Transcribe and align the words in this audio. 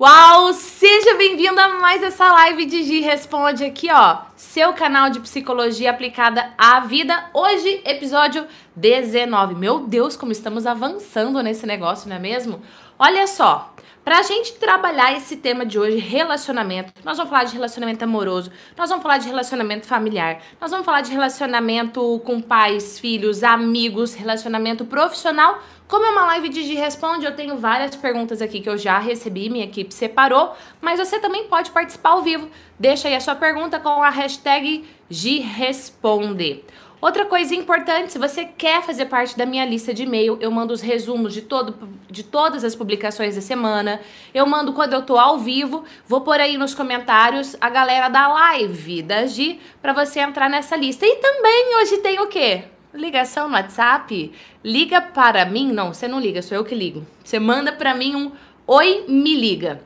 Uau! 0.00 0.54
Seja 0.54 1.14
bem-vindo 1.18 1.60
a 1.60 1.78
mais 1.78 2.02
essa 2.02 2.26
live 2.32 2.64
de 2.64 2.82
Gi 2.84 3.00
Responde 3.00 3.66
aqui, 3.66 3.92
ó. 3.92 4.20
Seu 4.34 4.72
canal 4.72 5.10
de 5.10 5.20
psicologia 5.20 5.90
aplicada 5.90 6.54
à 6.56 6.80
vida. 6.80 7.26
Hoje, 7.34 7.82
episódio 7.84 8.46
19. 8.74 9.54
Meu 9.56 9.80
Deus, 9.80 10.16
como 10.16 10.32
estamos 10.32 10.66
avançando 10.66 11.42
nesse 11.42 11.66
negócio, 11.66 12.08
não 12.08 12.16
é 12.16 12.18
mesmo? 12.18 12.62
Olha 12.98 13.26
só, 13.26 13.74
Pra 14.02 14.22
gente 14.22 14.54
trabalhar 14.54 15.14
esse 15.14 15.36
tema 15.36 15.64
de 15.64 15.78
hoje, 15.78 15.98
relacionamento, 15.98 16.92
nós 17.04 17.18
vamos 17.18 17.30
falar 17.30 17.44
de 17.44 17.52
relacionamento 17.52 18.02
amoroso, 18.02 18.50
nós 18.76 18.88
vamos 18.88 19.02
falar 19.02 19.18
de 19.18 19.28
relacionamento 19.28 19.86
familiar, 19.86 20.40
nós 20.58 20.70
vamos 20.70 20.86
falar 20.86 21.02
de 21.02 21.12
relacionamento 21.12 22.20
com 22.24 22.40
pais, 22.40 22.98
filhos, 22.98 23.44
amigos, 23.44 24.14
relacionamento 24.14 24.86
profissional. 24.86 25.62
Como 25.86 26.06
é 26.06 26.10
uma 26.10 26.24
live 26.26 26.48
de 26.48 26.74
Responde, 26.74 27.26
eu 27.26 27.36
tenho 27.36 27.58
várias 27.58 27.94
perguntas 27.94 28.40
aqui 28.40 28.60
que 28.60 28.70
eu 28.70 28.78
já 28.78 28.98
recebi, 28.98 29.50
minha 29.50 29.64
equipe 29.64 29.92
separou, 29.92 30.56
mas 30.80 30.98
você 30.98 31.18
também 31.18 31.46
pode 31.46 31.70
participar 31.70 32.10
ao 32.10 32.22
vivo. 32.22 32.48
Deixa 32.78 33.06
aí 33.06 33.14
a 33.14 33.20
sua 33.20 33.34
pergunta 33.34 33.78
com 33.78 34.02
a 34.02 34.08
hashtag 34.08 34.88
Gi 35.10 35.40
Responde. 35.40 36.64
Outra 37.00 37.24
coisa 37.24 37.54
importante, 37.54 38.12
se 38.12 38.18
você 38.18 38.44
quer 38.44 38.82
fazer 38.82 39.06
parte 39.06 39.36
da 39.36 39.46
minha 39.46 39.64
lista 39.64 39.94
de 39.94 40.02
e-mail, 40.02 40.36
eu 40.38 40.50
mando 40.50 40.74
os 40.74 40.82
resumos 40.82 41.32
de, 41.32 41.40
todo, 41.40 41.74
de 42.10 42.22
todas 42.22 42.62
as 42.62 42.76
publicações 42.76 43.36
da 43.36 43.40
semana. 43.40 44.02
Eu 44.34 44.46
mando 44.46 44.74
quando 44.74 44.92
eu 44.92 45.00
tô 45.00 45.16
ao 45.16 45.38
vivo. 45.38 45.82
Vou 46.06 46.20
pôr 46.20 46.38
aí 46.38 46.58
nos 46.58 46.74
comentários 46.74 47.56
a 47.58 47.70
galera 47.70 48.10
da 48.10 48.28
live 48.28 49.02
da 49.02 49.24
Gi 49.24 49.58
para 49.80 49.94
você 49.94 50.20
entrar 50.20 50.50
nessa 50.50 50.76
lista. 50.76 51.06
E 51.06 51.16
também 51.16 51.76
hoje 51.80 51.98
tem 51.98 52.20
o 52.20 52.26
quê? 52.26 52.64
Ligação 52.92 53.48
no 53.48 53.54
WhatsApp? 53.54 54.30
Liga 54.62 55.00
para 55.00 55.46
mim? 55.46 55.72
Não, 55.72 55.94
você 55.94 56.06
não 56.06 56.20
liga, 56.20 56.42
sou 56.42 56.58
eu 56.58 56.64
que 56.64 56.74
ligo. 56.74 57.06
Você 57.24 57.38
manda 57.38 57.72
para 57.72 57.94
mim 57.94 58.14
um 58.14 58.32
oi, 58.66 59.06
me 59.08 59.34
liga. 59.36 59.80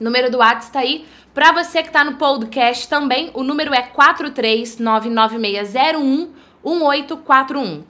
O 0.00 0.04
número 0.04 0.30
do 0.30 0.38
WhatsApp 0.38 0.64
está 0.64 0.78
aí. 0.80 1.06
Para 1.32 1.52
você 1.52 1.82
que 1.82 1.88
está 1.88 2.04
no 2.04 2.16
podcast 2.16 2.88
também, 2.88 3.30
o 3.34 3.42
número 3.42 3.74
é 3.74 3.82
4399601 3.82 6.28
1841 6.64 7.84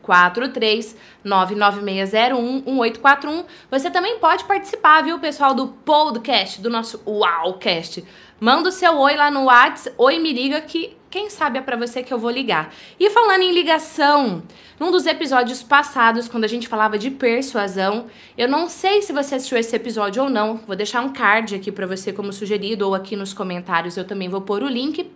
43996011841. 1.25 3.45
Você 3.71 3.91
também 3.91 4.19
pode 4.19 4.45
participar, 4.45 5.03
viu, 5.03 5.19
pessoal 5.19 5.55
do 5.55 5.69
podcast, 5.69 6.61
do 6.61 6.69
nosso 6.69 7.01
Uaucast. 7.07 8.05
Manda 8.41 8.69
o 8.69 8.73
seu 8.73 8.99
oi 8.99 9.17
lá 9.17 9.31
no 9.31 9.45
WhatsApp, 9.45 9.95
oi 9.97 10.19
me 10.19 10.33
liga 10.33 10.61
que 10.61 10.97
quem 11.15 11.31
sabe 11.31 11.61
é 11.61 11.63
para 11.63 11.77
você 11.77 12.03
que 12.03 12.13
eu 12.13 12.19
vou 12.19 12.29
ligar. 12.29 12.75
E 12.99 13.09
falando 13.09 13.43
em 13.43 13.53
ligação, 13.53 14.43
num 14.81 14.91
dos 14.91 15.07
episódios 15.07 15.63
passados, 15.63 16.27
quando 16.27 16.43
a 16.43 16.49
gente 16.49 16.67
falava 16.67 16.99
de 16.99 17.09
persuasão, 17.09 18.07
eu 18.37 18.49
não 18.49 18.69
sei 18.69 19.01
se 19.01 19.13
você 19.13 19.37
assistiu 19.37 19.57
esse 19.57 19.77
episódio 19.77 20.25
ou 20.25 20.29
não. 20.29 20.57
Vou 20.67 20.75
deixar 20.75 21.03
um 21.03 21.13
card 21.13 21.55
aqui 21.55 21.71
para 21.71 21.87
você 21.87 22.13
como 22.13 22.33
sugerido 22.33 22.85
ou 22.85 22.97
aqui 22.97 23.15
nos 23.15 23.33
comentários 23.33 23.97
eu 23.97 24.05
também 24.05 24.29
vou 24.29 24.41
pôr 24.41 24.65
o 24.65 24.67
link. 24.67 25.09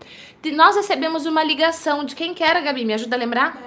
E 0.44 0.52
nós 0.52 0.77
recebemos 0.77 1.27
uma 1.27 1.42
ligação 1.42 2.05
de 2.05 2.14
quem 2.14 2.33
que 2.33 2.44
era, 2.44 2.60
Gabi? 2.60 2.84
Me 2.84 2.94
ajuda 2.94 3.16
a 3.16 3.18
lembrar? 3.18 3.60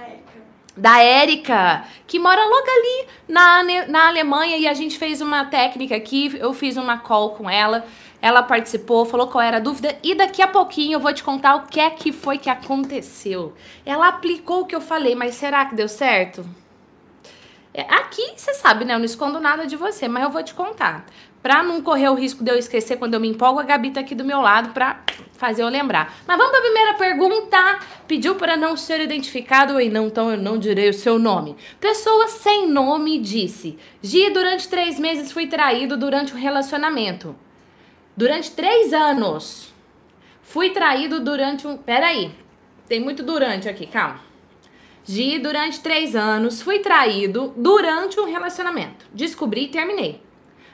da 0.78 1.02
Érica, 1.04 1.84
que 2.08 2.18
mora 2.18 2.42
logo 2.46 2.66
ali 2.66 3.08
na, 3.28 3.64
na 3.90 4.08
Alemanha 4.08 4.56
e 4.56 4.66
a 4.66 4.74
gente 4.74 4.98
fez 4.98 5.20
uma 5.20 5.44
técnica 5.44 5.98
aqui, 5.98 6.34
eu 6.40 6.54
fiz 6.54 6.78
uma 6.78 6.98
call 6.98 7.32
com 7.32 7.50
ela 7.50 7.86
ela 8.22 8.44
participou, 8.44 9.06
falou 9.06 9.28
qual 9.28 9.42
era 9.42 9.58
a 9.58 9.60
dúvida 9.62 9.98
e 10.04 10.14
daqui 10.14 10.42
a 10.42 10.48
pouquinho 10.48 10.96
eu 10.96 11.00
vou 11.00 11.14
te 11.14 11.24
contar 11.24 11.56
o 11.56 11.68
que 11.68 11.80
é 11.80 11.90
que 11.90 12.12
foi 12.12 12.38
que 12.38 12.50
aconteceu. 12.50 13.54
Ela 13.86 14.10
aplicou 14.10 14.62
o 14.62 14.66
que 14.66 14.76
eu 14.76 14.82
falei, 14.82 15.16
mas 15.16 15.36
será 15.36 15.66
que 15.66 15.76
deu 15.76 15.88
certo? 15.88 16.46
É, 17.74 17.82
aqui 17.82 18.34
você 18.36 18.54
sabe, 18.54 18.86
né? 18.86 18.94
Eu 18.94 19.00
não 19.00 19.06
escondo 19.06 19.40
nada 19.40 19.66
de 19.66 19.76
você, 19.76 20.08
mas 20.08 20.24
eu 20.24 20.30
vou 20.30 20.44
te 20.44 20.54
contar. 20.54 21.06
Pra 21.42 21.64
não 21.64 21.82
correr 21.82 22.10
o 22.10 22.14
risco 22.14 22.44
de 22.44 22.52
eu 22.52 22.58
esquecer 22.58 22.98
quando 22.98 23.16
eu 23.16 23.20
me 23.20 23.30
empolgo, 23.30 23.60
a 23.60 23.64
Gabi 23.64 23.90
tá 23.90 24.02
aqui 24.02 24.14
do 24.14 24.24
meu 24.24 24.42
lado 24.42 24.70
pra 24.74 25.02
fazer 25.34 25.64
eu 25.64 25.70
lembrar. 25.70 26.14
Mas 26.28 26.38
vamos 26.38 26.52
pra 26.52 26.62
primeira 26.62 26.94
pergunta. 26.94 27.80
Pediu 28.08 28.36
para 28.36 28.56
não 28.56 28.78
ser 28.78 29.00
identificado 29.00 29.82
e 29.82 29.90
não, 29.90 30.08
então 30.08 30.30
eu 30.30 30.38
não 30.38 30.60
direi 30.60 30.90
o 30.90 30.94
seu 30.94 31.18
nome. 31.18 31.56
Pessoa 31.80 32.28
sem 32.28 32.68
nome 32.68 33.18
disse: 33.18 33.80
Gi, 34.04 34.30
durante 34.30 34.68
três 34.68 35.00
meses 35.00 35.32
fui 35.32 35.48
traído 35.48 35.98
durante 35.98 36.34
o 36.34 36.38
relacionamento. 36.38 37.36
Durante 38.22 38.52
três 38.52 38.94
anos. 38.94 39.74
Fui 40.44 40.70
traído 40.70 41.22
durante 41.22 41.66
um. 41.66 41.76
Peraí. 41.76 42.32
Tem 42.88 43.00
muito 43.00 43.24
durante 43.24 43.68
aqui, 43.68 43.88
calma. 43.88 44.20
Gi, 45.04 45.40
durante 45.40 45.80
três 45.80 46.16
anos, 46.16 46.62
fui 46.62 46.78
traído 46.78 47.52
durante 47.58 48.20
um 48.20 48.26
relacionamento. 48.26 49.08
Descobri 49.12 49.64
e 49.64 49.68
terminei. 49.70 50.22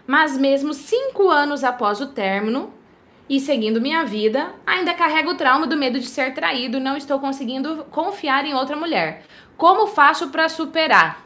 Mas 0.06 0.38
mesmo 0.38 0.74
cinco 0.74 1.30
anos 1.30 1.64
após 1.64 2.02
o 2.02 2.08
término 2.08 2.74
e 3.30 3.40
seguindo 3.40 3.80
minha 3.80 4.04
vida, 4.04 4.54
ainda 4.66 4.94
carrego 4.94 5.32
o 5.32 5.38
trauma 5.38 5.66
do 5.66 5.78
medo 5.78 6.02
de 6.02 6.08
ser 6.08 6.34
traído 6.34 6.82
não 6.82 6.98
estou 6.98 7.18
conseguindo 7.18 7.86
confiar 7.90 8.44
em 8.44 8.56
outra 8.56 8.76
mulher. 8.76 9.24
Como 9.56 9.88
faço 9.88 10.28
para 10.32 10.50
superar? 10.50 11.26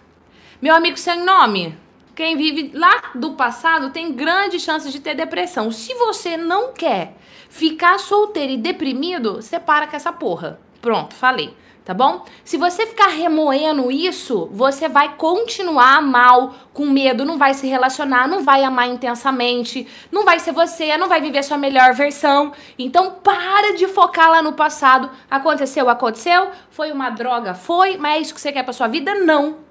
Meu 0.62 0.76
amigo 0.76 0.98
sem 0.98 1.24
nome, 1.24 1.76
quem 2.16 2.36
vive 2.36 2.72
lá 2.74 3.12
do 3.16 3.32
passado 3.34 3.92
tem 3.92 4.14
grandes 4.14 4.62
chances 4.62 4.92
de 4.92 5.00
ter 5.00 5.16
depressão. 5.16 5.72
Se 5.72 5.94
você 5.94 6.38
não 6.38 6.74
quer 6.74 7.16
ficar 7.50 8.00
solteiro 8.00 8.54
e 8.54 8.58
deprimido, 8.58 9.36
você 9.36 9.60
para 9.60 9.88
com 9.88 9.96
essa 9.96 10.12
porra. 10.12 10.60
Pronto, 10.82 11.14
falei. 11.14 11.56
Tá 11.84 11.96
bom? 11.96 12.24
Se 12.44 12.58
você 12.58 12.86
ficar 12.86 13.08
remoendo 13.08 13.92
isso, 13.92 14.48
você 14.52 14.88
vai 14.88 15.16
continuar 15.16 16.00
mal, 16.00 16.54
com 16.72 16.86
medo, 16.86 17.26
não 17.26 17.40
vai 17.40 17.56
se 17.56 17.66
relacionar, 17.66 18.28
não 18.28 18.44
vai 18.44 18.64
amar 18.64 18.88
intensamente, 18.88 19.88
não 20.12 20.24
vai 20.24 20.38
ser 20.38 20.52
você, 20.52 20.96
não 20.96 21.10
vai 21.10 21.20
viver 21.20 21.42
sua 21.42 21.58
melhor 21.58 21.96
versão. 21.96 22.54
Então 22.78 23.16
para 23.24 23.76
de 23.76 23.88
focar 23.88 24.30
lá 24.30 24.44
no 24.44 24.54
passado. 24.54 25.10
Aconteceu, 25.30 25.90
aconteceu. 25.90 26.52
Foi 26.70 26.92
uma 26.92 27.10
droga, 27.10 27.56
foi, 27.56 27.98
mas 27.98 28.16
é 28.16 28.20
isso 28.22 28.34
que 28.36 28.42
você 28.42 28.52
quer 28.52 28.64
pra 28.64 28.74
sua 28.74 28.88
vida? 28.88 29.16
Não. 29.16 29.71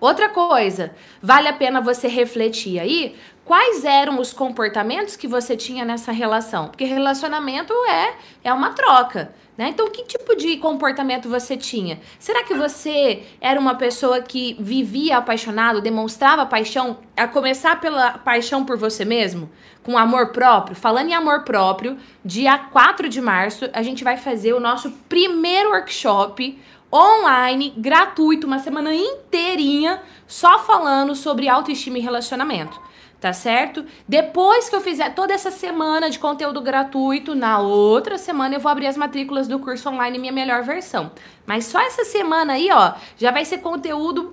Outra 0.00 0.30
coisa, 0.30 0.94
vale 1.20 1.48
a 1.48 1.52
pena 1.52 1.80
você 1.80 2.08
refletir 2.08 2.80
aí 2.80 3.14
quais 3.44 3.84
eram 3.84 4.18
os 4.18 4.32
comportamentos 4.32 5.16
que 5.16 5.26
você 5.26 5.56
tinha 5.56 5.84
nessa 5.84 6.10
relação. 6.10 6.68
Porque 6.68 6.84
relacionamento 6.84 7.72
é, 7.86 8.14
é 8.44 8.52
uma 8.52 8.70
troca. 8.70 9.34
Né? 9.58 9.68
Então, 9.68 9.90
que 9.90 10.04
tipo 10.04 10.34
de 10.36 10.56
comportamento 10.56 11.28
você 11.28 11.54
tinha? 11.54 12.00
Será 12.18 12.42
que 12.44 12.54
você 12.54 13.24
era 13.42 13.60
uma 13.60 13.74
pessoa 13.74 14.22
que 14.22 14.56
vivia 14.58 15.18
apaixonado, 15.18 15.82
demonstrava 15.82 16.46
paixão, 16.46 16.98
a 17.14 17.28
começar 17.28 17.78
pela 17.78 18.12
paixão 18.12 18.64
por 18.64 18.78
você 18.78 19.04
mesmo? 19.04 19.50
Com 19.82 19.98
amor 19.98 20.28
próprio? 20.28 20.74
Falando 20.74 21.10
em 21.10 21.14
amor 21.14 21.44
próprio, 21.44 21.98
dia 22.24 22.56
4 22.56 23.06
de 23.06 23.20
março, 23.20 23.68
a 23.74 23.82
gente 23.82 24.02
vai 24.02 24.16
fazer 24.16 24.54
o 24.54 24.60
nosso 24.60 24.92
primeiro 25.10 25.72
workshop 25.72 26.58
online, 26.92 27.72
gratuito, 27.76 28.46
uma 28.46 28.58
semana 28.58 28.94
inteirinha, 28.94 30.00
só 30.26 30.58
falando 30.58 31.14
sobre 31.14 31.48
autoestima 31.48 31.98
e 31.98 32.00
relacionamento. 32.00 32.80
Tá 33.20 33.34
certo? 33.34 33.84
Depois 34.08 34.70
que 34.70 34.74
eu 34.74 34.80
fizer 34.80 35.14
toda 35.14 35.34
essa 35.34 35.50
semana 35.50 36.08
de 36.08 36.18
conteúdo 36.18 36.62
gratuito, 36.62 37.34
na 37.34 37.58
outra 37.58 38.16
semana 38.16 38.54
eu 38.54 38.60
vou 38.60 38.72
abrir 38.72 38.86
as 38.86 38.96
matrículas 38.96 39.46
do 39.46 39.58
curso 39.58 39.90
online 39.90 40.18
Minha 40.18 40.32
Melhor 40.32 40.62
Versão. 40.62 41.12
Mas 41.44 41.66
só 41.66 41.78
essa 41.80 42.02
semana 42.02 42.54
aí, 42.54 42.70
ó, 42.72 42.94
já 43.18 43.30
vai 43.30 43.44
ser 43.44 43.58
conteúdo 43.58 44.32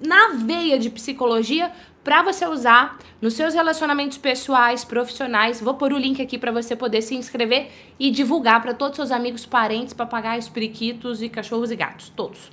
na 0.00 0.30
veia 0.34 0.76
de 0.80 0.90
psicologia 0.90 1.70
para 2.04 2.22
você 2.22 2.46
usar 2.46 2.98
nos 3.20 3.32
seus 3.32 3.54
relacionamentos 3.54 4.18
pessoais, 4.18 4.84
profissionais. 4.84 5.60
Vou 5.60 5.74
pôr 5.74 5.94
o 5.94 5.98
link 5.98 6.20
aqui 6.20 6.36
para 6.36 6.52
você 6.52 6.76
poder 6.76 7.00
se 7.00 7.16
inscrever 7.16 7.72
e 7.98 8.10
divulgar 8.10 8.60
para 8.60 8.74
todos 8.74 8.98
os 8.98 9.08
seus 9.08 9.10
amigos, 9.10 9.46
parentes, 9.46 9.94
papagaios, 9.94 10.48
periquitos 10.48 11.22
e 11.22 11.30
cachorros 11.30 11.70
e 11.70 11.76
gatos, 11.76 12.10
todos. 12.10 12.52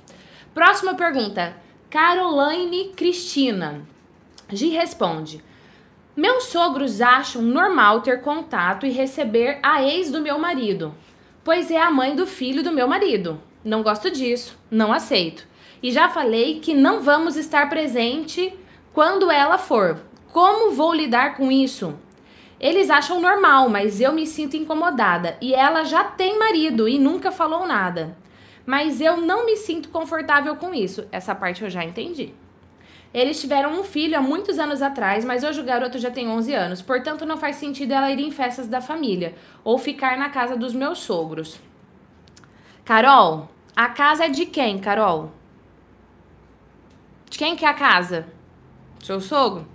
Próxima 0.54 0.94
pergunta. 0.94 1.54
Caroline 1.90 2.92
Cristina. 2.96 3.82
Gi 4.50 4.68
responde: 4.68 5.44
Meus 6.16 6.44
sogros 6.44 7.02
acham 7.02 7.42
normal 7.42 8.00
ter 8.00 8.22
contato 8.22 8.86
e 8.86 8.90
receber 8.90 9.58
a 9.62 9.82
ex 9.82 10.10
do 10.10 10.22
meu 10.22 10.38
marido, 10.38 10.94
pois 11.44 11.70
é 11.70 11.80
a 11.80 11.90
mãe 11.90 12.16
do 12.16 12.26
filho 12.26 12.62
do 12.62 12.72
meu 12.72 12.88
marido. 12.88 13.38
Não 13.62 13.82
gosto 13.82 14.10
disso, 14.10 14.58
não 14.70 14.92
aceito. 14.92 15.46
E 15.82 15.92
já 15.92 16.08
falei 16.08 16.60
que 16.60 16.72
não 16.74 17.02
vamos 17.02 17.36
estar 17.36 17.68
presente 17.68 18.54
quando 18.92 19.30
ela 19.30 19.58
for. 19.58 20.00
Como 20.32 20.72
vou 20.72 20.94
lidar 20.94 21.36
com 21.36 21.50
isso? 21.50 21.94
Eles 22.60 22.90
acham 22.90 23.20
normal, 23.20 23.68
mas 23.68 24.00
eu 24.00 24.12
me 24.12 24.26
sinto 24.26 24.56
incomodada 24.56 25.36
e 25.40 25.54
ela 25.54 25.84
já 25.84 26.04
tem 26.04 26.38
marido 26.38 26.88
e 26.88 26.98
nunca 26.98 27.32
falou 27.32 27.66
nada. 27.66 28.16
Mas 28.64 29.00
eu 29.00 29.16
não 29.16 29.44
me 29.44 29.56
sinto 29.56 29.88
confortável 29.88 30.54
com 30.56 30.72
isso. 30.72 31.06
Essa 31.10 31.34
parte 31.34 31.62
eu 31.62 31.70
já 31.70 31.84
entendi. 31.84 32.32
Eles 33.12 33.40
tiveram 33.40 33.78
um 33.78 33.84
filho 33.84 34.16
há 34.16 34.22
muitos 34.22 34.58
anos 34.58 34.80
atrás, 34.80 35.24
mas 35.24 35.44
hoje 35.44 35.60
o 35.60 35.64
garoto 35.64 35.98
já 35.98 36.10
tem 36.10 36.28
11 36.28 36.54
anos, 36.54 36.80
portanto 36.80 37.26
não 37.26 37.36
faz 37.36 37.56
sentido 37.56 37.92
ela 37.92 38.10
ir 38.10 38.20
em 38.20 38.30
festas 38.30 38.68
da 38.68 38.80
família 38.80 39.34
ou 39.62 39.76
ficar 39.76 40.16
na 40.16 40.30
casa 40.30 40.56
dos 40.56 40.72
meus 40.72 41.00
sogros. 41.00 41.60
Carol, 42.84 43.50
a 43.76 43.88
casa 43.88 44.24
é 44.24 44.28
de 44.28 44.46
quem, 44.46 44.78
Carol? 44.78 45.30
De 47.28 47.36
quem 47.36 47.54
que 47.54 47.66
é 47.66 47.68
a 47.68 47.74
casa? 47.74 48.26
Seu 49.02 49.20
sogro? 49.20 49.66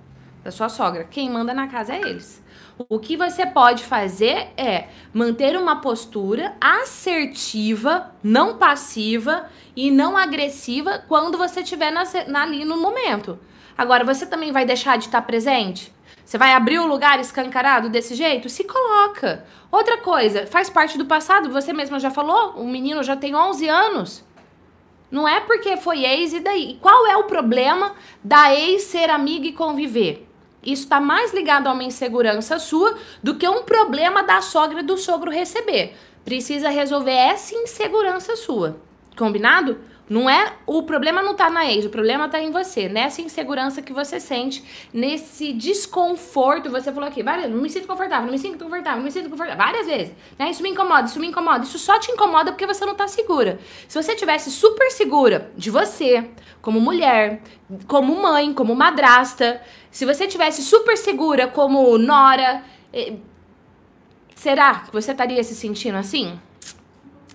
Da 0.41 0.51
sua 0.51 0.69
sogra. 0.69 1.03
Quem 1.03 1.29
manda 1.29 1.53
na 1.53 1.67
casa 1.67 1.93
é 1.93 1.99
eles. 1.99 2.41
O 2.87 2.97
que 2.97 3.17
você 3.17 3.45
pode 3.45 3.83
fazer 3.83 4.53
é 4.55 4.87
manter 5.13 5.57
uma 5.57 5.81
postura 5.81 6.55
assertiva, 6.61 8.11
não 8.23 8.57
passiva 8.57 9.49
e 9.75 9.91
não 9.91 10.15
agressiva 10.15 11.03
quando 11.09 11.37
você 11.37 11.59
estiver 11.59 11.91
na, 11.91 12.03
na, 12.27 12.43
ali 12.43 12.63
no 12.63 12.77
momento. 12.77 13.37
Agora, 13.77 14.05
você 14.05 14.25
também 14.25 14.53
vai 14.53 14.65
deixar 14.65 14.97
de 14.97 15.05
estar 15.05 15.21
presente? 15.23 15.93
Você 16.23 16.37
vai 16.37 16.53
abrir 16.53 16.79
o 16.79 16.87
lugar 16.87 17.19
escancarado 17.19 17.89
desse 17.89 18.15
jeito? 18.15 18.47
Se 18.47 18.63
coloca. 18.63 19.45
Outra 19.69 19.97
coisa, 19.97 20.47
faz 20.47 20.69
parte 20.69 20.97
do 20.97 21.05
passado, 21.05 21.51
você 21.51 21.73
mesma 21.73 21.99
já 21.99 22.11
falou, 22.11 22.51
o 22.51 22.65
menino 22.65 23.03
já 23.03 23.15
tem 23.15 23.35
11 23.35 23.67
anos. 23.67 24.26
Não 25.09 25.27
é 25.27 25.39
porque 25.39 25.77
foi 25.77 26.03
ex 26.03 26.33
e 26.33 26.39
daí. 26.39 26.77
Qual 26.81 27.07
é 27.07 27.15
o 27.15 27.23
problema 27.23 27.93
da 28.23 28.53
ex 28.53 28.83
ser 28.83 29.09
amiga 29.09 29.47
e 29.47 29.53
conviver? 29.53 30.27
Isso 30.61 30.83
está 30.83 30.99
mais 30.99 31.33
ligado 31.33 31.67
a 31.67 31.71
uma 31.71 31.83
insegurança 31.83 32.59
sua 32.59 32.97
do 33.23 33.35
que 33.35 33.47
um 33.47 33.63
problema 33.63 34.21
da 34.21 34.41
sogra 34.41 34.81
e 34.81 34.83
do 34.83 34.97
sogro 34.97 35.31
receber. 35.31 35.95
Precisa 36.25 36.69
resolver 36.69 37.11
essa 37.11 37.55
insegurança 37.55 38.35
sua. 38.35 38.77
Combinado? 39.17 39.77
Não 40.09 40.29
é 40.29 40.53
o 40.65 40.83
problema 40.83 41.21
não 41.21 41.35
tá 41.35 41.49
na 41.49 41.65
ex, 41.65 41.85
o 41.85 41.89
problema 41.89 42.29
tá 42.29 42.41
em 42.41 42.49
você, 42.49 42.87
nessa 42.87 43.21
insegurança 43.21 43.81
que 43.81 43.91
você 43.91 44.19
sente, 44.19 44.63
nesse 44.93 45.51
desconforto. 45.51 46.69
Você 46.69 46.91
falou 46.93 47.09
aqui, 47.09 47.21
várias, 47.21 47.51
não 47.51 47.61
me 47.61 47.69
sinto 47.69 47.87
confortável, 47.87 48.25
não 48.25 48.31
me 48.31 48.39
sinto 48.39 48.63
confortável, 48.63 48.97
não 48.97 49.03
me 49.03 49.11
sinto 49.11 49.29
confortável, 49.29 49.57
várias 49.57 49.85
vezes, 49.85 50.13
né? 50.39 50.49
Isso 50.49 50.63
me 50.63 50.69
incomoda, 50.69 51.07
isso 51.07 51.19
me 51.19 51.27
incomoda, 51.27 51.65
isso 51.65 51.77
só 51.77 51.99
te 51.99 52.09
incomoda 52.11 52.51
porque 52.51 52.65
você 52.65 52.85
não 52.85 52.95
tá 52.95 53.07
segura. 53.07 53.59
Se 53.87 54.01
você 54.01 54.15
tivesse 54.15 54.49
super 54.49 54.89
segura 54.91 55.51
de 55.57 55.69
você, 55.69 56.29
como 56.61 56.79
mulher, 56.79 57.41
como 57.85 58.15
mãe, 58.21 58.53
como 58.53 58.73
madrasta, 58.75 59.61
se 59.91 60.05
você 60.05 60.25
tivesse 60.25 60.61
super 60.61 60.97
segura 60.97 61.47
como 61.47 61.97
nora, 61.97 62.63
eh, 62.93 63.15
será 64.35 64.75
que 64.85 64.93
você 64.93 65.11
estaria 65.11 65.43
se 65.43 65.53
sentindo 65.53 65.97
assim? 65.97 66.39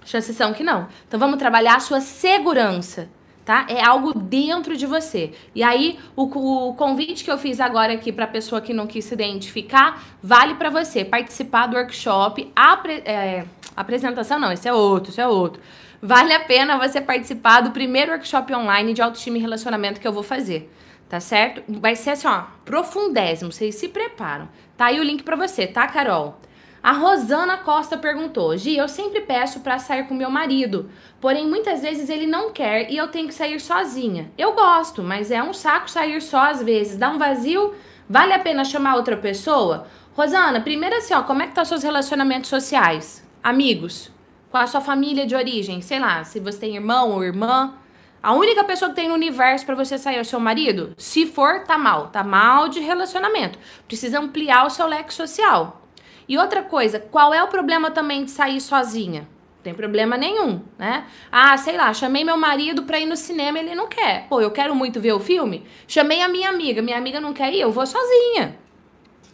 Chances 0.05 0.37
são 0.37 0.53
que 0.53 0.63
não. 0.63 0.89
Então 1.07 1.19
vamos 1.19 1.39
trabalhar 1.39 1.77
a 1.77 1.81
sua 1.81 2.01
segurança, 2.01 3.09
tá? 3.45 3.67
É 3.69 3.85
algo 3.85 4.19
dentro 4.19 4.77
de 4.77 4.87
você. 4.87 5.33
E 5.55 5.63
aí 5.63 5.99
o, 6.17 6.69
o 6.69 6.75
convite 6.75 7.25
que 7.25 7.31
eu 7.31 7.39
fiz 7.39 7.61
agora 7.61 7.93
aqui 7.93 8.13
para 8.13 8.27
pessoa 8.27 8.61
que 8.61 8.73
não 8.73 8.87
quis 8.87 9.05
se 9.05 9.15
identificar 9.15 10.03
vale 10.23 10.55
para 10.55 10.71
você 10.71 11.05
participar 11.05 11.67
do 11.67 11.77
workshop. 11.77 12.51
Apre, 12.55 13.03
é, 13.05 13.45
apresentação 13.77 14.39
não, 14.39 14.53
esse 14.53 14.69
é 14.69 14.73
outro, 14.73 15.11
esse 15.11 15.21
é 15.21 15.27
outro. 15.27 15.63
Vale 16.01 16.33
a 16.33 16.41
pena 16.41 16.79
você 16.79 17.01
participar 17.01 17.61
do 17.61 17.71
primeiro 17.71 18.11
workshop 18.11 18.53
online 18.53 18.93
de 18.93 19.01
autoestima 19.01 19.39
e 19.39 19.41
relacionamento 19.41 20.01
que 20.01 20.09
eu 20.09 20.13
vou 20.13 20.25
fazer. 20.25 20.71
Tá 21.09 21.21
certo? 21.21 21.63
Vai 21.69 21.95
ser 21.95 22.11
assim, 22.11 22.27
ó, 22.27 22.45
profundésimo. 22.65 23.53
Vocês 23.53 23.75
se 23.75 23.87
preparam. 23.87 24.49
Tá 24.79 24.87
aí 24.87 24.99
o 24.99 25.03
link 25.03 25.23
para 25.23 25.37
você, 25.37 25.67
tá, 25.67 25.87
Carol? 25.87 26.41
A 26.83 26.91
Rosana 26.91 27.59
Costa 27.59 27.97
perguntou: 27.97 28.57
Gi, 28.57 28.77
eu 28.77 28.89
sempre 28.89 29.21
peço 29.21 29.61
para 29.61 29.79
sair 29.79 30.09
com 30.09 30.15
meu 30.15 30.29
marido, 30.29 30.91
porém 31.21 31.49
muitas 31.49 31.81
vezes 31.81 32.11
ele 32.11 32.27
não 32.27 32.51
quer 32.51 32.91
e 32.91 32.97
eu 32.97 33.07
tenho 33.07 33.29
que 33.29 33.35
sair 33.35 33.61
sozinha. 33.61 34.33
Eu 34.37 34.53
gosto, 34.53 35.01
mas 35.01 35.31
é 35.31 35.41
um 35.41 35.53
saco 35.53 35.89
sair 35.89 36.21
só 36.21 36.51
às 36.51 36.61
vezes. 36.61 36.97
Dá 36.97 37.11
um 37.11 37.19
vazio? 37.19 37.73
Vale 38.09 38.33
a 38.33 38.39
pena 38.41 38.65
chamar 38.65 38.97
outra 38.97 39.17
pessoa? 39.17 39.87
Rosana, 40.15 40.61
primeiro 40.61 40.97
assim, 40.97 41.15
ó, 41.15 41.23
como 41.23 41.43
é 41.43 41.47
que 41.47 41.55
tá 41.55 41.65
seus 41.65 41.85
relacionamentos 41.85 42.51
sociais? 42.51 43.25
Amigos? 43.41 44.11
Com 44.51 44.59
a 44.59 44.67
sua 44.67 44.81
família 44.81 45.25
de 45.25 45.37
origem? 45.37 45.81
Sei 45.81 46.01
lá, 46.01 46.25
se 46.25 46.41
você 46.41 46.59
tem 46.59 46.75
irmão 46.75 47.13
ou 47.13 47.23
irmã. 47.25 47.75
A 48.21 48.35
única 48.35 48.65
pessoa 48.65 48.91
que 48.91 48.97
tem 48.97 49.09
no 49.09 49.15
universo 49.15 49.65
para 49.65 49.75
você 49.75 49.97
sair 49.97 50.17
é 50.17 50.21
o 50.21 50.25
seu 50.25 50.39
marido? 50.41 50.95
Se 50.99 51.27
for, 51.27 51.61
tá 51.65 51.79
mal. 51.79 52.09
Tá 52.09 52.25
mal 52.25 52.69
de 52.69 52.81
relacionamento. 52.81 53.59
Precisa 53.87 54.21
ampliar 54.21 54.67
o 54.67 54.71
seu 54.71 54.87
leque 54.87 55.15
social. 55.15 55.82
E 56.29 56.39
outra 56.39 56.63
coisa, 56.63 57.01
qual 57.01 57.35
é 57.35 57.43
o 57.43 57.49
problema 57.49 57.91
também 57.91 58.25
de 58.25 58.31
sair 58.31 58.61
sozinha? 58.61 59.29
Não 59.57 59.63
tem 59.63 59.75
problema 59.75 60.17
nenhum, 60.17 60.61
né? 60.79 61.07
Ah, 61.31 61.57
sei 61.57 61.77
lá, 61.77 61.93
chamei 61.95 62.25
meu 62.25 62.37
marido 62.37 62.83
pra 62.83 62.99
ir 62.99 63.07
no 63.07 63.17
cinema, 63.17 63.59
ele 63.59 63.75
não 63.75 63.89
quer. 63.89 64.27
Pô, 64.29 64.41
eu 64.41 64.51
quero 64.51 64.75
muito 64.75 65.01
ver 65.01 65.13
o 65.13 65.21
filme. 65.21 65.65
Chamei 65.87 66.21
a 66.21 66.29
minha 66.29 66.49
amiga, 66.49 66.83
minha 66.83 66.99
amiga 66.99 67.21
não 67.21 67.33
quer 67.33 67.53
ir, 67.53 67.61
eu 67.61 67.71
vou 67.71 67.87
sozinha. 67.87 68.59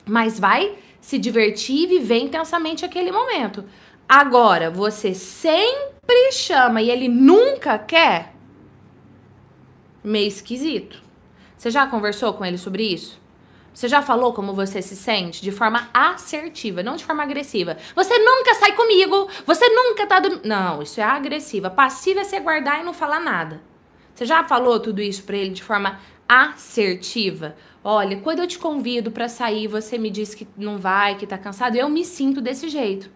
Mas 0.04 0.38
vai 0.38 0.76
se 1.00 1.18
divertir 1.18 1.84
e 1.84 1.86
viver 1.86 2.18
intensamente 2.18 2.84
aquele 2.84 3.10
momento. 3.10 3.64
Agora, 4.08 4.70
você 4.70 5.14
sempre 5.14 6.32
chama 6.32 6.82
e 6.82 6.90
ele 6.90 7.08
nunca 7.08 7.78
quer? 7.78 8.34
Meio 10.02 10.28
esquisito. 10.28 11.02
Você 11.56 11.70
já 11.70 11.86
conversou 11.86 12.32
com 12.34 12.44
ele 12.44 12.56
sobre 12.56 12.82
isso? 12.82 13.20
Você 13.78 13.86
já 13.86 14.02
falou 14.02 14.32
como 14.32 14.54
você 14.54 14.82
se 14.82 14.96
sente 14.96 15.40
de 15.40 15.52
forma 15.52 15.88
assertiva, 15.94 16.82
não 16.82 16.96
de 16.96 17.04
forma 17.04 17.22
agressiva. 17.22 17.76
Você 17.94 18.18
nunca 18.18 18.52
sai 18.54 18.72
comigo, 18.72 19.28
você 19.46 19.68
nunca 19.68 20.04
tá 20.04 20.18
do... 20.18 20.40
Não, 20.44 20.82
isso 20.82 21.00
é 21.00 21.04
agressiva. 21.04 21.70
Passiva 21.70 22.18
é 22.18 22.24
você 22.24 22.40
guardar 22.40 22.80
e 22.80 22.84
não 22.84 22.92
falar 22.92 23.20
nada. 23.20 23.62
Você 24.12 24.26
já 24.26 24.42
falou 24.42 24.80
tudo 24.80 25.00
isso 25.00 25.22
para 25.22 25.36
ele 25.36 25.50
de 25.50 25.62
forma 25.62 26.00
assertiva? 26.28 27.54
Olha, 27.84 28.16
quando 28.16 28.40
eu 28.40 28.48
te 28.48 28.58
convido 28.58 29.12
para 29.12 29.28
sair, 29.28 29.68
você 29.68 29.96
me 29.96 30.10
diz 30.10 30.34
que 30.34 30.48
não 30.56 30.76
vai, 30.76 31.14
que 31.14 31.24
tá 31.24 31.38
cansado, 31.38 31.76
eu 31.76 31.88
me 31.88 32.04
sinto 32.04 32.40
desse 32.40 32.68
jeito. 32.68 33.08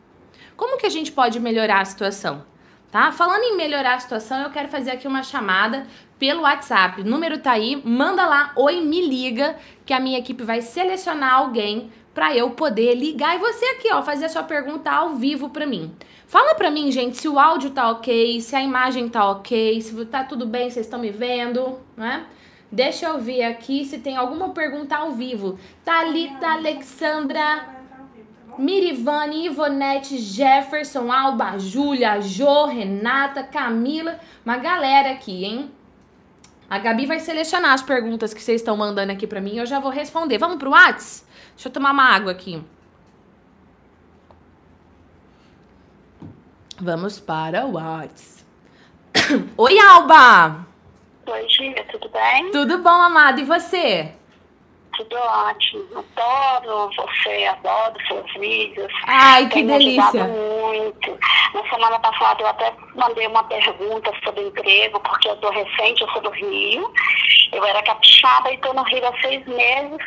Como 0.56 0.78
que 0.78 0.86
a 0.86 0.90
gente 0.90 1.10
pode 1.10 1.40
melhorar 1.40 1.80
a 1.80 1.84
situação? 1.84 2.44
Tá? 2.92 3.10
Falando 3.10 3.42
em 3.44 3.56
melhorar 3.56 3.94
a 3.94 3.98
situação, 3.98 4.42
eu 4.42 4.50
quero 4.50 4.68
fazer 4.68 4.90
aqui 4.90 5.08
uma 5.08 5.22
chamada 5.22 5.86
pelo 6.18 6.42
WhatsApp. 6.42 7.00
O 7.00 7.04
número 7.04 7.38
tá 7.38 7.52
aí, 7.52 7.80
manda 7.82 8.26
lá, 8.26 8.52
oi, 8.54 8.82
me 8.82 9.00
liga, 9.00 9.56
que 9.86 9.94
a 9.94 9.98
minha 9.98 10.18
equipe 10.18 10.44
vai 10.44 10.60
selecionar 10.60 11.32
alguém 11.32 11.90
para 12.12 12.36
eu 12.36 12.50
poder 12.50 12.94
ligar 12.94 13.34
e 13.34 13.38
você 13.38 13.64
aqui, 13.64 13.90
ó, 13.90 14.02
fazer 14.02 14.26
a 14.26 14.28
sua 14.28 14.42
pergunta 14.42 14.90
ao 14.90 15.14
vivo 15.14 15.48
para 15.48 15.64
mim. 15.64 15.90
Fala 16.26 16.54
para 16.54 16.70
mim, 16.70 16.92
gente, 16.92 17.16
se 17.16 17.26
o 17.26 17.38
áudio 17.38 17.70
tá 17.70 17.90
ok, 17.90 18.38
se 18.42 18.54
a 18.54 18.60
imagem 18.60 19.08
tá 19.08 19.26
ok, 19.30 19.80
se 19.80 20.04
tá 20.04 20.22
tudo 20.22 20.44
bem, 20.44 20.68
vocês 20.68 20.84
estão 20.84 21.00
me 21.00 21.10
vendo, 21.10 21.78
né? 21.96 22.26
Deixa 22.70 23.06
eu 23.06 23.18
ver 23.18 23.44
aqui 23.44 23.86
se 23.86 24.00
tem 24.00 24.18
alguma 24.18 24.50
pergunta 24.50 24.96
ao 24.96 25.12
vivo. 25.12 25.58
Thalita 25.82 26.46
Alexandra 26.46 27.81
Mirivane, 28.58 29.46
Ivonete, 29.46 30.18
Jefferson, 30.18 31.10
Alba, 31.10 31.58
Júlia, 31.58 32.20
Jo, 32.20 32.66
Renata, 32.66 33.42
Camila, 33.42 34.18
uma 34.44 34.56
galera 34.56 35.10
aqui, 35.10 35.44
hein? 35.44 35.70
A 36.68 36.78
Gabi 36.78 37.04
vai 37.04 37.20
selecionar 37.20 37.72
as 37.72 37.82
perguntas 37.82 38.32
que 38.32 38.42
vocês 38.42 38.60
estão 38.60 38.76
mandando 38.76 39.12
aqui 39.12 39.26
para 39.26 39.40
mim 39.40 39.54
e 39.54 39.58
eu 39.58 39.66
já 39.66 39.78
vou 39.78 39.90
responder. 39.90 40.38
Vamos 40.38 40.56
pro 40.56 40.70
Whats? 40.70 41.26
Deixa 41.54 41.68
eu 41.68 41.72
tomar 41.72 41.92
uma 41.92 42.04
água 42.04 42.32
aqui. 42.32 42.64
Vamos 46.80 47.20
para 47.20 47.66
o 47.66 47.74
Whats. 47.74 48.44
Oi, 49.56 49.78
Alba! 49.78 50.66
Oi, 51.26 51.48
Gília, 51.48 51.84
tudo 51.90 52.08
bem? 52.08 52.50
Tudo 52.50 52.78
bom, 52.78 52.88
amado. 52.88 53.40
E 53.40 53.44
você? 53.44 54.12
Tudo 54.96 55.16
ótimo. 55.16 56.04
Adoro 56.16 56.90
você, 56.96 57.44
adoro 57.46 57.94
seus 58.06 58.32
vídeos. 58.34 58.92
Ai, 59.06 59.46
que 59.48 59.54
Tem 59.54 59.66
delícia. 59.66 60.24
muito. 60.24 61.18
Na 61.54 61.68
semana 61.70 61.98
passada 62.00 62.42
eu 62.42 62.46
até 62.46 62.72
mandei 62.94 63.26
uma 63.26 63.44
pergunta 63.44 64.12
sobre 64.24 64.42
emprego, 64.46 65.00
porque 65.00 65.28
eu 65.28 65.36
tô 65.36 65.50
recente, 65.50 66.02
eu 66.02 66.08
sou 66.10 66.22
do 66.22 66.30
Rio. 66.30 66.90
Eu 67.52 67.64
era 67.64 67.82
capixaba 67.82 68.50
e 68.50 68.54
estou 68.54 68.74
no 68.74 68.82
Rio 68.84 69.06
há 69.06 69.20
seis 69.20 69.46
meses 69.46 69.98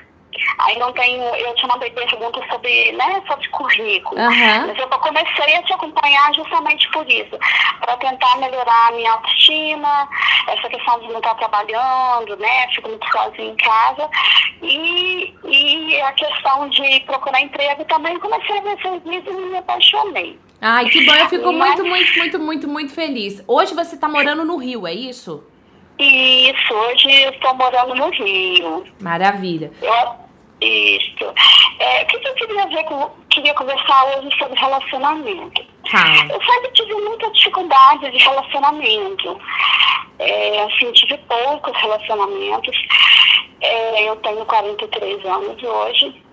Aí 0.59 0.77
não 0.79 0.91
tenho, 0.93 1.23
eu 1.23 1.55
te 1.55 1.67
mandei 1.67 1.89
perguntas 1.91 2.45
sobre, 2.49 2.91
né, 2.93 3.21
sobre 3.27 3.47
currículo. 3.49 4.19
Uhum. 4.19 4.67
Mas 4.67 4.77
eu 4.77 4.87
comecei 4.87 5.55
a 5.55 5.63
te 5.63 5.73
acompanhar 5.73 6.33
justamente 6.33 6.89
por 6.91 7.09
isso, 7.09 7.37
para 7.79 7.97
tentar 7.97 8.37
melhorar 8.37 8.87
a 8.87 8.91
minha 8.91 9.11
autoestima, 9.11 10.09
essa 10.47 10.69
questão 10.69 10.99
de 10.99 11.07
não 11.07 11.17
estar 11.17 11.35
trabalhando, 11.35 12.35
né, 12.37 12.67
fico 12.73 12.89
muito 12.89 13.07
sozinha 13.11 13.49
em 13.49 13.55
casa. 13.57 14.09
E, 14.61 15.33
e 15.43 16.01
a 16.01 16.11
questão 16.13 16.69
de 16.69 16.99
procurar 17.01 17.41
emprego 17.41 17.85
também 17.85 18.19
comecei 18.19 18.57
a 18.57 18.61
ver 18.61 18.81
seus 18.81 19.03
vídeos 19.03 19.35
e 19.35 19.41
me 19.49 19.57
apaixonei. 19.57 20.39
Ai, 20.61 20.89
que 20.89 21.05
bom, 21.05 21.13
eu 21.13 21.29
fico 21.29 21.53
Mas... 21.53 21.75
muito, 21.75 21.85
muito, 21.85 22.17
muito, 22.17 22.39
muito, 22.39 22.67
muito 22.67 22.93
feliz. 22.93 23.43
Hoje 23.47 23.75
você 23.75 23.95
está 23.95 24.07
morando 24.07 24.43
no 24.43 24.57
Rio, 24.57 24.87
é 24.87 24.93
isso? 24.93 25.43
Isso, 25.99 26.73
hoje 26.73 27.23
eu 27.23 27.31
estou 27.31 27.53
morando 27.53 27.95
no 27.95 28.09
Rio. 28.09 28.83
Maravilha. 28.99 29.71
Eu, 29.81 30.25
isso. 30.65 31.34
É, 31.79 32.03
o 32.03 32.05
que 32.07 32.15
eu 32.15 32.34
queria 32.36 32.65
ver 32.67 32.84
com, 32.86 33.10
queria 33.29 33.53
conversar 33.53 34.05
hoje 34.05 34.38
sobre 34.38 34.60
relacionamento. 34.60 35.65
Ah. 35.93 36.27
Eu 36.29 36.41
sempre 36.41 36.72
tive 36.74 36.93
muita 36.95 37.29
dificuldade 37.31 38.12
de 38.12 38.17
relacionamento. 38.17 39.39
É, 40.19 40.63
assim, 40.63 40.91
tive 40.93 41.17
poucos 41.27 41.77
relacionamentos. 41.77 42.77
É, 43.62 44.10
eu 44.10 44.15
tenho 44.17 44.45
43 44.45 45.25
anos 45.25 45.62
hoje. 45.63 46.25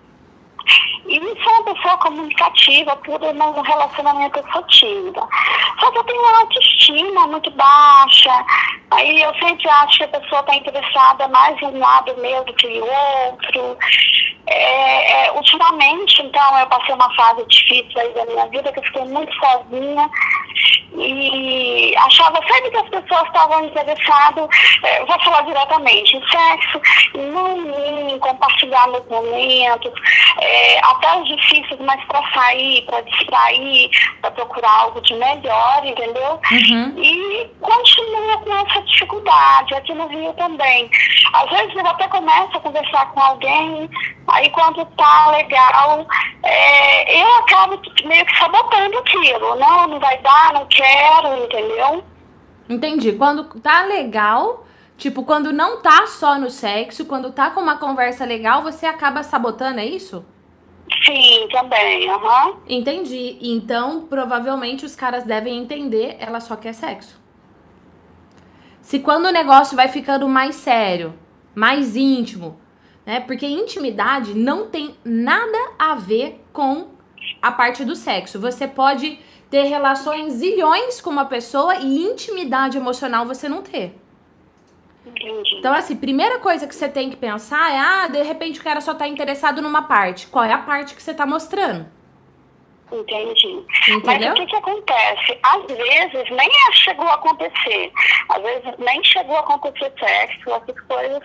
E 1.06 1.18
sou 1.18 1.52
uma 1.52 1.74
pessoa 1.74 1.98
comunicativa, 1.98 2.96
tudo 3.04 3.32
no 3.32 3.60
relacionamento 3.60 4.38
eu 4.38 4.52
sou 4.52 4.62
tímida. 4.64 5.20
Só 5.80 5.90
que 5.90 5.98
eu 5.98 6.04
tenho 6.04 6.20
uma 6.20 6.40
autoestima 6.40 7.26
muito 7.26 7.50
baixa. 7.50 8.44
Aí 8.92 9.20
eu 9.20 9.34
sempre 9.34 9.68
acho 9.68 9.98
que 9.98 10.04
a 10.04 10.20
pessoa 10.20 10.40
está 10.40 10.54
interessada 10.54 11.28
mais 11.28 11.60
em 11.60 11.66
um 11.66 11.78
lado 11.78 12.16
meu 12.20 12.44
do 12.44 12.54
que 12.54 12.66
em 12.66 12.80
outro. 12.80 13.76
É, 14.46 15.26
é, 15.26 15.32
ultimamente, 15.32 16.20
então, 16.20 16.58
eu 16.58 16.66
passei 16.66 16.94
uma 16.94 17.14
fase 17.14 17.44
difícil 17.46 18.00
aí 18.00 18.12
da 18.12 18.24
minha 18.26 18.46
vida, 18.48 18.72
que 18.72 18.78
eu 18.80 18.84
fiquei 18.84 19.04
muito 19.04 19.32
sozinha 19.34 20.10
e 20.94 21.94
achava 21.96 22.36
sempre 22.46 22.70
que 22.70 22.76
as 22.76 22.88
pessoas 22.88 23.26
estavam 23.26 23.64
interessadas, 23.64 24.48
é, 24.82 25.04
vou 25.04 25.20
falar 25.20 25.42
diretamente, 25.42 26.16
em 26.16 26.28
sexo, 26.28 26.80
não 27.14 28.12
em 28.12 28.18
compartilhar 28.18 28.88
meus 28.88 29.06
momentos, 29.08 29.92
é, 30.52 30.78
até 30.84 31.18
os 31.18 31.28
difíceis, 31.28 31.80
mas 31.80 32.04
para 32.04 32.22
sair, 32.32 32.82
para 32.82 33.00
distrair, 33.00 33.90
para 34.20 34.30
procurar 34.32 34.80
algo 34.80 35.00
de 35.00 35.14
melhor, 35.14 35.82
entendeu? 35.82 36.38
Uhum. 36.50 37.02
E 37.02 37.50
continua 37.60 38.36
com 38.38 38.54
essa 38.54 38.82
dificuldade, 38.82 39.74
aqui 39.74 39.94
no 39.94 40.06
Rio 40.08 40.32
também. 40.34 40.90
Às 41.32 41.48
vezes 41.48 41.74
eu 41.74 41.86
até 41.86 42.06
começo 42.08 42.54
a 42.54 42.60
conversar 42.60 43.06
com 43.12 43.20
alguém, 43.20 43.88
aí 44.28 44.50
quando 44.50 44.84
tá 44.84 45.30
legal, 45.30 46.06
é, 46.42 47.22
eu 47.22 47.34
acabo 47.38 47.80
meio 48.04 48.26
que 48.26 48.38
sabotando 48.38 48.98
aquilo. 48.98 49.56
Não, 49.56 49.88
não 49.88 50.00
vai 50.00 50.18
dar, 50.18 50.52
não 50.52 50.66
quero, 50.66 51.44
entendeu? 51.44 52.04
Entendi. 52.68 53.12
Quando 53.12 53.44
tá 53.60 53.84
legal, 53.84 54.66
tipo, 54.98 55.24
quando 55.24 55.50
não 55.50 55.80
tá 55.80 56.06
só 56.06 56.38
no 56.38 56.50
sexo, 56.50 57.06
quando 57.06 57.32
tá 57.32 57.50
com 57.50 57.60
uma 57.60 57.78
conversa 57.78 58.26
legal, 58.26 58.62
você 58.62 58.84
acaba 58.84 59.22
sabotando, 59.22 59.80
é 59.80 59.86
isso? 59.86 60.22
Sim, 61.04 61.48
também, 61.50 62.08
aham. 62.08 62.50
Uhum. 62.50 62.56
Entendi. 62.68 63.38
Então, 63.40 64.06
provavelmente 64.06 64.84
os 64.84 64.94
caras 64.94 65.24
devem 65.24 65.58
entender, 65.58 66.16
ela 66.18 66.40
só 66.40 66.56
quer 66.56 66.72
sexo. 66.72 67.20
Se 68.80 68.98
quando 68.98 69.26
o 69.26 69.32
negócio 69.32 69.76
vai 69.76 69.88
ficando 69.88 70.28
mais 70.28 70.56
sério, 70.56 71.14
mais 71.54 71.96
íntimo, 71.96 72.58
né? 73.06 73.20
Porque 73.20 73.46
intimidade 73.46 74.34
não 74.34 74.68
tem 74.68 74.96
nada 75.04 75.58
a 75.78 75.94
ver 75.94 76.44
com 76.52 76.88
a 77.40 77.50
parte 77.50 77.84
do 77.84 77.94
sexo. 77.94 78.40
Você 78.40 78.66
pode 78.66 79.18
ter 79.50 79.64
relações 79.64 80.34
zilhões 80.34 81.00
com 81.00 81.10
uma 81.10 81.26
pessoa 81.26 81.76
e 81.76 82.02
intimidade 82.04 82.76
emocional 82.76 83.26
você 83.26 83.48
não 83.48 83.62
ter. 83.62 84.01
Entendi. 85.06 85.56
Então, 85.58 85.74
assim, 85.74 85.96
primeira 85.96 86.38
coisa 86.38 86.66
que 86.66 86.74
você 86.74 86.88
tem 86.88 87.10
que 87.10 87.16
pensar 87.16 87.72
é: 87.72 87.78
ah, 87.78 88.08
de 88.08 88.22
repente 88.22 88.60
o 88.60 88.62
cara 88.62 88.80
só 88.80 88.94
tá 88.94 89.06
interessado 89.06 89.60
numa 89.60 89.82
parte. 89.82 90.26
Qual 90.26 90.44
é 90.44 90.52
a 90.52 90.58
parte 90.58 90.94
que 90.94 91.02
você 91.02 91.12
tá 91.12 91.26
mostrando? 91.26 91.86
Entendi. 92.92 93.64
Entendeu? 93.88 94.02
Mas 94.04 94.26
o 94.26 94.34
que, 94.34 94.46
que 94.46 94.56
acontece? 94.56 95.38
Às 95.42 95.64
vezes 95.66 96.30
nem 96.30 96.50
chegou 96.72 97.08
a 97.08 97.14
acontecer. 97.14 97.92
Às 98.28 98.42
vezes 98.42 98.74
nem 98.78 99.02
chegou 99.04 99.36
a 99.36 99.40
acontecer 99.40 99.92
sexo, 99.98 100.50
essas 100.50 100.80
coisas. 100.86 101.20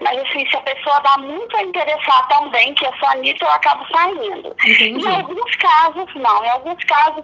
Mas 0.00 0.18
assim, 0.18 0.48
se 0.48 0.56
a 0.56 0.60
pessoa 0.62 0.98
dá 1.00 1.18
muito 1.18 1.56
a 1.56 1.62
interessar 1.62 2.28
também, 2.28 2.72
que 2.74 2.86
é 2.86 2.92
só 2.98 3.12
nisso, 3.16 3.44
eu 3.44 3.50
acabo 3.50 3.86
saindo. 3.92 4.56
Entendi. 4.64 5.06
Em 5.06 5.14
alguns 5.14 5.56
casos, 5.56 6.14
não. 6.14 6.44
Em 6.44 6.48
alguns 6.48 6.82
casos, 6.84 7.22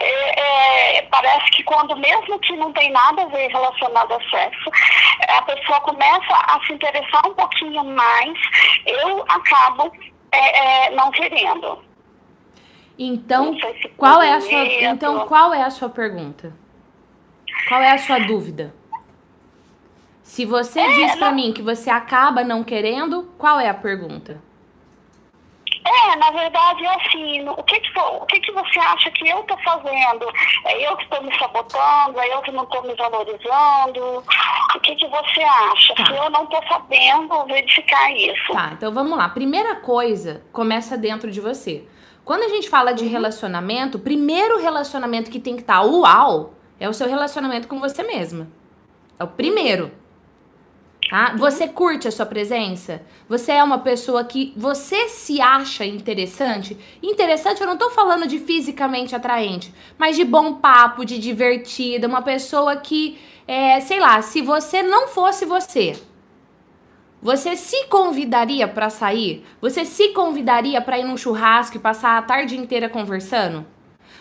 é, 0.00 0.98
é, 0.98 1.02
parece 1.02 1.50
que 1.52 1.62
quando 1.62 1.96
mesmo 1.96 2.38
que 2.40 2.54
não 2.56 2.72
tem 2.72 2.90
nada 2.90 3.22
a 3.22 3.26
ver 3.26 3.48
relacionado 3.48 4.12
ao 4.12 4.22
sexo, 4.28 4.70
a 5.28 5.42
pessoa 5.42 5.80
começa 5.80 6.34
a 6.34 6.60
se 6.66 6.74
interessar 6.74 7.26
um 7.26 7.34
pouquinho 7.34 7.82
mais, 7.84 8.38
eu 8.86 9.24
acabo 9.28 9.90
é, 10.32 10.86
é 10.86 10.90
não 10.90 11.10
querendo. 11.10 11.87
Então, 12.98 13.56
qual 13.96 14.20
é 14.20 14.34
a 14.34 14.40
sua, 14.40 14.64
então 14.82 15.26
qual 15.26 15.54
é 15.54 15.62
a 15.62 15.70
sua 15.70 15.88
pergunta? 15.88 16.52
Qual 17.68 17.80
é 17.80 17.92
a 17.92 17.98
sua 17.98 18.18
dúvida? 18.18 18.74
Se 20.22 20.44
você 20.44 20.80
é, 20.80 20.92
diz 20.94 21.14
para 21.14 21.30
mim 21.30 21.52
que 21.52 21.62
você 21.62 21.88
acaba 21.88 22.42
não 22.42 22.64
querendo, 22.64 23.32
qual 23.38 23.60
é 23.60 23.68
a 23.68 23.74
pergunta? 23.74 24.42
É, 25.86 26.16
na 26.16 26.30
verdade 26.30 26.84
é 26.84 26.94
assim, 26.96 27.48
o 27.48 27.62
que 27.62 27.80
que, 27.80 27.98
o 27.98 28.26
que 28.26 28.40
que 28.40 28.52
você 28.52 28.78
acha 28.78 29.10
que 29.12 29.28
eu 29.28 29.42
tô 29.44 29.56
fazendo? 29.58 30.26
É 30.66 30.86
eu 30.86 30.96
que 30.96 31.04
estou 31.04 31.22
me 31.22 31.38
sabotando? 31.38 32.20
É 32.20 32.34
eu 32.34 32.42
que 32.42 32.50
não 32.50 32.64
estou 32.64 32.82
me 32.82 32.94
valorizando? 32.94 34.24
O 34.76 34.80
que 34.80 34.96
que 34.96 35.06
você 35.08 35.40
acha? 35.42 35.94
Tá. 35.94 36.04
Que 36.04 36.12
eu 36.12 36.30
não 36.30 36.44
estou 36.44 36.62
sabendo 36.68 37.46
verificar 37.46 38.12
isso. 38.12 38.52
Tá, 38.52 38.70
então 38.72 38.92
vamos 38.92 39.16
lá. 39.16 39.28
Primeira 39.28 39.76
coisa, 39.76 40.42
começa 40.52 40.98
dentro 40.98 41.30
de 41.30 41.40
você. 41.40 41.86
Quando 42.28 42.42
a 42.42 42.48
gente 42.50 42.68
fala 42.68 42.92
de 42.92 43.04
uhum. 43.04 43.10
relacionamento, 43.10 43.96
o 43.96 44.00
primeiro 44.02 44.60
relacionamento 44.60 45.30
que 45.30 45.40
tem 45.40 45.54
que 45.54 45.62
estar 45.62 45.80
tá 45.80 45.82
uau 45.82 46.52
é 46.78 46.86
o 46.86 46.92
seu 46.92 47.08
relacionamento 47.08 47.66
com 47.66 47.80
você 47.80 48.02
mesma. 48.02 48.46
É 49.18 49.24
o 49.24 49.28
primeiro. 49.28 49.90
Tá? 51.08 51.30
Uhum. 51.30 51.38
Você 51.38 51.66
curte 51.68 52.06
a 52.06 52.10
sua 52.10 52.26
presença? 52.26 53.00
Você 53.30 53.52
é 53.52 53.64
uma 53.64 53.78
pessoa 53.78 54.22
que 54.24 54.52
você 54.54 55.08
se 55.08 55.40
acha 55.40 55.86
interessante? 55.86 56.76
Interessante, 57.02 57.62
eu 57.62 57.66
não 57.66 57.78
tô 57.78 57.88
falando 57.88 58.26
de 58.26 58.38
fisicamente 58.38 59.16
atraente, 59.16 59.72
mas 59.96 60.14
de 60.14 60.22
bom 60.22 60.56
papo, 60.56 61.06
de 61.06 61.18
divertida, 61.18 62.06
uma 62.06 62.20
pessoa 62.20 62.76
que, 62.76 63.18
é, 63.46 63.80
sei 63.80 64.00
lá, 64.00 64.20
se 64.20 64.42
você 64.42 64.82
não 64.82 65.08
fosse 65.08 65.46
você, 65.46 65.98
você 67.20 67.56
se 67.56 67.86
convidaria 67.86 68.68
para 68.68 68.90
sair? 68.90 69.44
Você 69.60 69.84
se 69.84 70.10
convidaria 70.10 70.80
para 70.80 70.98
ir 70.98 71.04
num 71.04 71.16
churrasco 71.16 71.76
e 71.76 71.80
passar 71.80 72.16
a 72.16 72.22
tarde 72.22 72.56
inteira 72.56 72.88
conversando? 72.88 73.66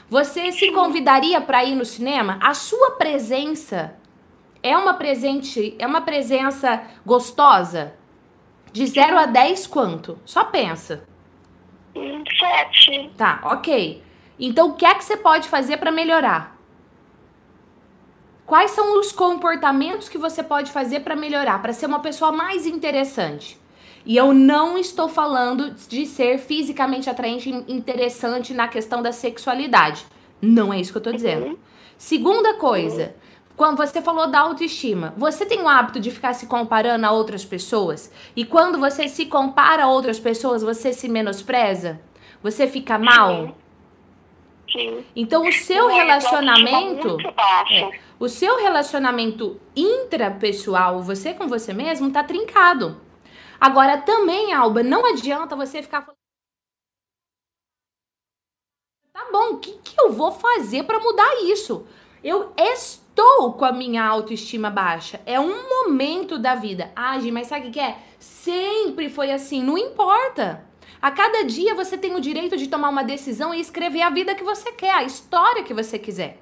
Você 0.10 0.51
se 0.51 0.72
convidaria 0.72 1.39
para 1.39 1.63
ir 1.63 1.75
no 1.75 1.86
cinema? 1.86 2.39
A 2.42 2.54
sua 2.54 2.92
presença 2.92 3.96
é 4.63 4.75
uma 4.75 4.96
presente, 4.96 5.75
é 5.77 5.86
uma 5.86 6.01
presença 6.01 6.82
gostosa? 7.06 7.94
De 8.74 8.86
0 8.86 9.18
a 9.18 9.25
10 9.25 9.68
quanto? 9.68 10.18
Só 10.25 10.46
pensa. 10.46 11.04
Sete. 11.94 13.12
Tá, 13.16 13.42
ok. 13.44 14.04
Então 14.39 14.70
o 14.70 14.74
que 14.74 14.86
é 14.86 14.94
que 14.96 15.04
você 15.04 15.18
pode 15.18 15.48
fazer 15.48 15.77
para 15.77 15.92
melhorar? 15.92 16.57
Quais 18.48 18.72
são 18.72 18.98
os 18.98 19.12
comportamentos 19.12 20.08
que 20.08 20.18
você 20.18 20.42
pode 20.42 20.72
fazer 20.72 21.01
para 21.01 21.18
melhorar, 21.18 21.62
para 21.62 21.74
ser 21.74 21.86
uma 21.86 22.00
pessoa 22.00 22.32
mais 22.32 22.66
interessante? 22.66 23.60
E 24.06 24.16
eu 24.16 24.34
não 24.34 24.77
estou 24.77 25.10
falando 25.10 25.72
de 25.72 26.06
ser 26.06 26.38
fisicamente 26.38 27.10
atraente 27.10 27.50
e 27.50 27.74
interessante 27.74 28.54
na 28.54 28.70
questão 28.70 29.01
da 29.01 29.12
sexualidade. 29.12 30.06
Não 30.42 30.74
é 30.74 30.80
isso 30.80 30.94
que 30.94 30.98
eu 30.98 31.01
estou 31.01 31.12
dizendo. 31.12 31.46
Uhum. 31.46 31.58
Segunda 31.98 32.54
coisa, 32.54 33.13
quando 33.58 33.75
você 33.75 34.01
falou 34.01 34.32
da 34.32 34.39
autoestima, 34.39 35.13
você 35.18 35.46
tem 35.46 35.62
o 35.62 35.68
hábito 35.68 36.00
de 36.00 36.10
ficar 36.10 36.32
se 36.32 36.46
comparando 36.46 37.06
a 37.06 37.12
outras 37.12 37.44
pessoas? 37.44 38.10
E 38.34 38.46
quando 38.46 38.80
você 38.80 39.10
se 39.10 39.25
compara 39.25 39.84
a 39.84 39.89
outras 39.89 40.22
pessoas, 40.22 40.62
você 40.62 40.94
se 40.94 41.10
menospreza? 41.10 42.00
Você 42.42 42.66
fica 42.66 42.98
mal? 42.98 43.58
Sim. 44.72 45.06
Então 45.16 45.48
o 45.48 45.52
seu 45.52 45.88
relacionamento. 45.88 47.18
É, 47.72 48.00
o 48.20 48.28
seu 48.28 48.58
relacionamento 48.58 49.60
intrapessoal, 49.76 51.02
você 51.02 51.34
com 51.34 51.48
você 51.48 51.74
mesmo, 51.74 52.12
tá 52.12 52.24
trincado. 52.24 53.00
Agora 53.60 53.98
também, 53.98 54.54
Alba, 54.54 54.84
não 54.84 55.06
adianta 55.06 55.56
você 55.56 55.82
ficar 55.82 56.02
falando. 56.02 56.18
Tá 59.12 59.26
bom, 59.32 59.56
o 59.56 59.60
que, 59.60 59.72
que 59.80 60.00
eu 60.00 60.12
vou 60.12 60.32
fazer 60.32 60.84
para 60.84 61.00
mudar 61.00 61.42
isso? 61.44 61.88
Eu 62.24 62.54
estou 62.58 63.54
com 63.54 63.66
a 63.66 63.72
minha 63.72 64.06
autoestima 64.06 64.70
baixa. 64.70 65.22
É 65.26 65.40
um 65.40 65.68
momento 65.70 66.38
da 66.38 66.56
vida. 66.56 66.92
Ah, 66.96 67.18
Gi, 67.20 67.32
mas 67.32 67.48
sabe 67.48 67.70
o 67.70 67.72
que 67.72 67.80
é? 67.80 67.98
Sempre 68.20 69.10
foi 69.10 69.32
assim, 69.32 69.64
não 69.64 69.78
importa. 69.78 70.67
A 71.08 71.12
cada 71.12 71.46
dia 71.46 71.74
você 71.74 71.98
tem 71.98 72.14
o 72.16 72.20
direito 72.20 72.58
de 72.58 72.68
tomar 72.68 72.90
uma 72.90 73.02
decisão 73.02 73.54
e 73.54 73.62
escrever 73.62 74.02
a 74.02 74.10
vida 74.10 74.36
que 74.36 74.44
você 74.44 74.74
quer, 74.74 74.94
a 74.94 75.06
história 75.06 75.64
que 75.64 75.74
você 75.74 75.98
quiser. 75.98 76.38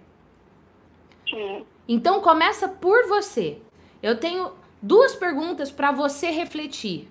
Sim. 1.29 1.63
Então 1.87 2.19
começa 2.19 2.67
por 2.67 3.07
você. 3.07 3.59
Eu 4.01 4.19
tenho 4.19 4.53
duas 4.81 5.13
perguntas 5.13 5.69
para 5.71 5.91
você 5.91 6.31
refletir. 6.31 7.07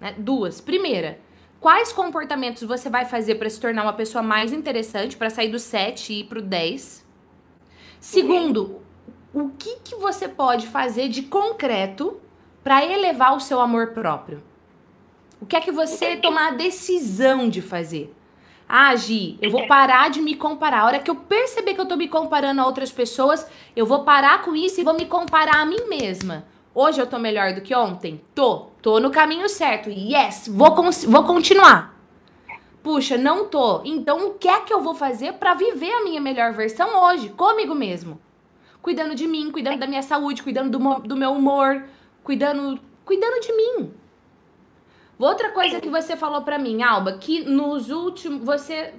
Né? 0.00 0.14
Duas. 0.16 0.58
Primeira, 0.58 1.20
quais 1.60 1.92
comportamentos 1.92 2.62
você 2.62 2.88
vai 2.88 3.04
fazer 3.04 3.34
para 3.34 3.50
se 3.50 3.60
tornar 3.60 3.82
uma 3.82 3.92
pessoa 3.92 4.22
mais 4.22 4.50
interessante, 4.50 5.18
para 5.18 5.28
sair 5.28 5.50
do 5.50 5.58
7 5.58 6.14
e 6.14 6.20
ir 6.20 6.24
pro 6.24 6.40
10? 6.40 7.06
Segundo, 8.00 8.80
o 9.34 9.50
que, 9.50 9.80
que 9.84 9.96
você 9.96 10.26
pode 10.28 10.66
fazer 10.68 11.10
de 11.10 11.24
concreto 11.24 12.18
para 12.62 12.82
elevar 12.86 13.36
o 13.36 13.40
seu 13.40 13.60
amor 13.60 13.88
próprio? 13.88 14.42
O 15.44 15.46
que 15.46 15.56
é 15.56 15.60
que 15.60 15.70
você 15.70 16.16
tomar 16.16 16.48
a 16.48 16.54
decisão 16.54 17.50
de 17.50 17.60
fazer? 17.60 18.10
Ah, 18.66 18.96
Gi, 18.96 19.38
eu 19.42 19.50
vou 19.50 19.66
parar 19.66 20.08
de 20.08 20.22
me 20.22 20.34
comparar. 20.34 20.80
A 20.80 20.86
hora 20.86 20.98
que 20.98 21.10
eu 21.10 21.16
perceber 21.16 21.74
que 21.74 21.80
eu 21.82 21.84
tô 21.84 21.96
me 21.96 22.08
comparando 22.08 22.62
a 22.62 22.64
outras 22.64 22.90
pessoas, 22.90 23.46
eu 23.76 23.84
vou 23.84 24.04
parar 24.04 24.40
com 24.40 24.56
isso 24.56 24.80
e 24.80 24.84
vou 24.84 24.94
me 24.94 25.04
comparar 25.04 25.60
a 25.60 25.66
mim 25.66 25.86
mesma. 25.86 26.46
Hoje 26.74 26.98
eu 26.98 27.06
tô 27.06 27.18
melhor 27.18 27.52
do 27.52 27.60
que 27.60 27.74
ontem? 27.74 28.22
Tô. 28.34 28.68
Tô 28.80 28.98
no 28.98 29.10
caminho 29.10 29.46
certo. 29.50 29.90
Yes, 29.90 30.48
vou, 30.48 30.74
vou 31.08 31.24
continuar. 31.24 31.94
Puxa, 32.82 33.18
não 33.18 33.44
tô. 33.44 33.82
Então 33.84 34.28
o 34.28 34.34
que 34.38 34.48
é 34.48 34.60
que 34.60 34.72
eu 34.72 34.80
vou 34.80 34.94
fazer 34.94 35.34
para 35.34 35.52
viver 35.52 35.92
a 35.92 36.04
minha 36.04 36.22
melhor 36.22 36.54
versão 36.54 37.04
hoje, 37.04 37.28
comigo 37.28 37.74
mesmo? 37.74 38.18
Cuidando 38.80 39.14
de 39.14 39.26
mim, 39.26 39.50
cuidando 39.50 39.78
da 39.78 39.86
minha 39.86 40.02
saúde, 40.02 40.42
cuidando 40.42 40.78
do, 40.78 40.94
do 41.00 41.16
meu 41.18 41.32
humor, 41.32 41.84
cuidando, 42.22 42.80
cuidando 43.04 43.42
de 43.42 43.52
mim. 43.52 44.03
Outra 45.18 45.50
coisa 45.50 45.80
que 45.80 45.88
você 45.88 46.16
falou 46.16 46.42
pra 46.42 46.58
mim, 46.58 46.82
Alba, 46.82 47.18
que 47.18 47.44
nos 47.44 47.90
últimos. 47.90 48.44
Você 48.44 48.94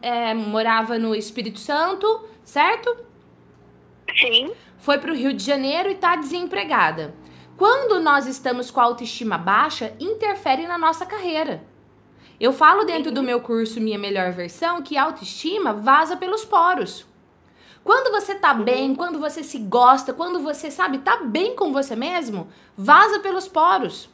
é, 0.00 0.34
morava 0.34 0.98
no 0.98 1.14
Espírito 1.14 1.58
Santo, 1.58 2.26
certo? 2.42 2.96
Sim. 4.18 4.52
Foi 4.78 4.98
pro 4.98 5.14
Rio 5.14 5.32
de 5.32 5.44
Janeiro 5.44 5.90
e 5.90 5.94
tá 5.94 6.16
desempregada. 6.16 7.14
Quando 7.56 8.00
nós 8.00 8.26
estamos 8.26 8.70
com 8.70 8.80
a 8.80 8.84
autoestima 8.84 9.36
baixa, 9.36 9.94
interfere 9.98 10.66
na 10.66 10.78
nossa 10.78 11.04
carreira. 11.04 11.64
Eu 12.40 12.52
falo 12.52 12.84
dentro 12.84 13.10
do 13.10 13.22
meu 13.22 13.40
curso 13.40 13.80
Minha 13.80 13.98
Melhor 13.98 14.30
Versão 14.30 14.80
que 14.80 14.96
a 14.96 15.02
autoestima 15.02 15.72
vaza 15.72 16.16
pelos 16.16 16.44
poros. 16.44 17.04
Quando 17.82 18.12
você 18.12 18.34
tá 18.34 18.54
bem, 18.54 18.94
quando 18.94 19.18
você 19.18 19.42
se 19.42 19.58
gosta, 19.58 20.12
quando 20.12 20.40
você 20.40 20.70
sabe, 20.70 20.98
tá 20.98 21.16
bem 21.16 21.56
com 21.56 21.72
você 21.72 21.96
mesmo, 21.96 22.48
vaza 22.76 23.18
pelos 23.18 23.48
poros. 23.48 24.08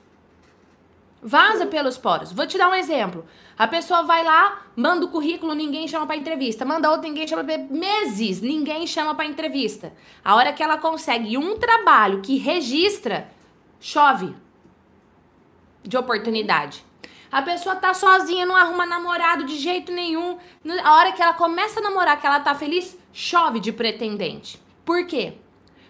Vaza 1.27 1.65
pelos 1.65 1.97
poros. 1.97 2.33
Vou 2.33 2.47
te 2.47 2.59
dar 2.59 2.69
um 2.69 2.75
exemplo. 2.75 3.25
A 3.57 3.67
pessoa 3.67 4.03
vai 4.03 4.23
lá, 4.23 4.61
manda 4.77 5.07
o 5.07 5.09
currículo, 5.09 5.55
ninguém 5.55 5.89
chama 5.89 6.07
para 6.07 6.19
entrevista. 6.19 6.67
Manda 6.67 6.91
outro, 6.91 7.09
ninguém 7.09 7.27
chama 7.27 7.43
pra... 7.43 7.57
meses, 7.57 8.43
ninguém 8.43 8.87
chama 8.87 9.15
para 9.15 9.25
entrevista. 9.25 9.95
A 10.23 10.35
hora 10.35 10.53
que 10.53 10.63
ela 10.63 10.77
consegue 10.77 11.39
um 11.39 11.59
trabalho 11.59 12.21
que 12.21 12.37
registra, 12.37 13.27
chove 13.81 14.37
de 15.83 15.97
oportunidade. 15.97 16.85
A 17.33 17.41
pessoa 17.41 17.75
tá 17.75 17.95
sozinha, 17.95 18.45
não 18.45 18.55
arruma 18.55 18.85
namorado 18.85 19.45
de 19.45 19.57
jeito 19.57 19.91
nenhum. 19.91 20.37
A 20.85 20.97
hora 20.97 21.13
que 21.13 21.23
ela 21.23 21.33
começa 21.33 21.81
a 21.81 21.83
namorar, 21.83 22.21
que 22.21 22.27
ela 22.27 22.41
tá 22.41 22.55
feliz, 22.55 22.99
chove 23.15 23.61
de 23.61 23.73
pretendente. 23.73 24.61
Por 24.85 25.07
quê? 25.07 25.39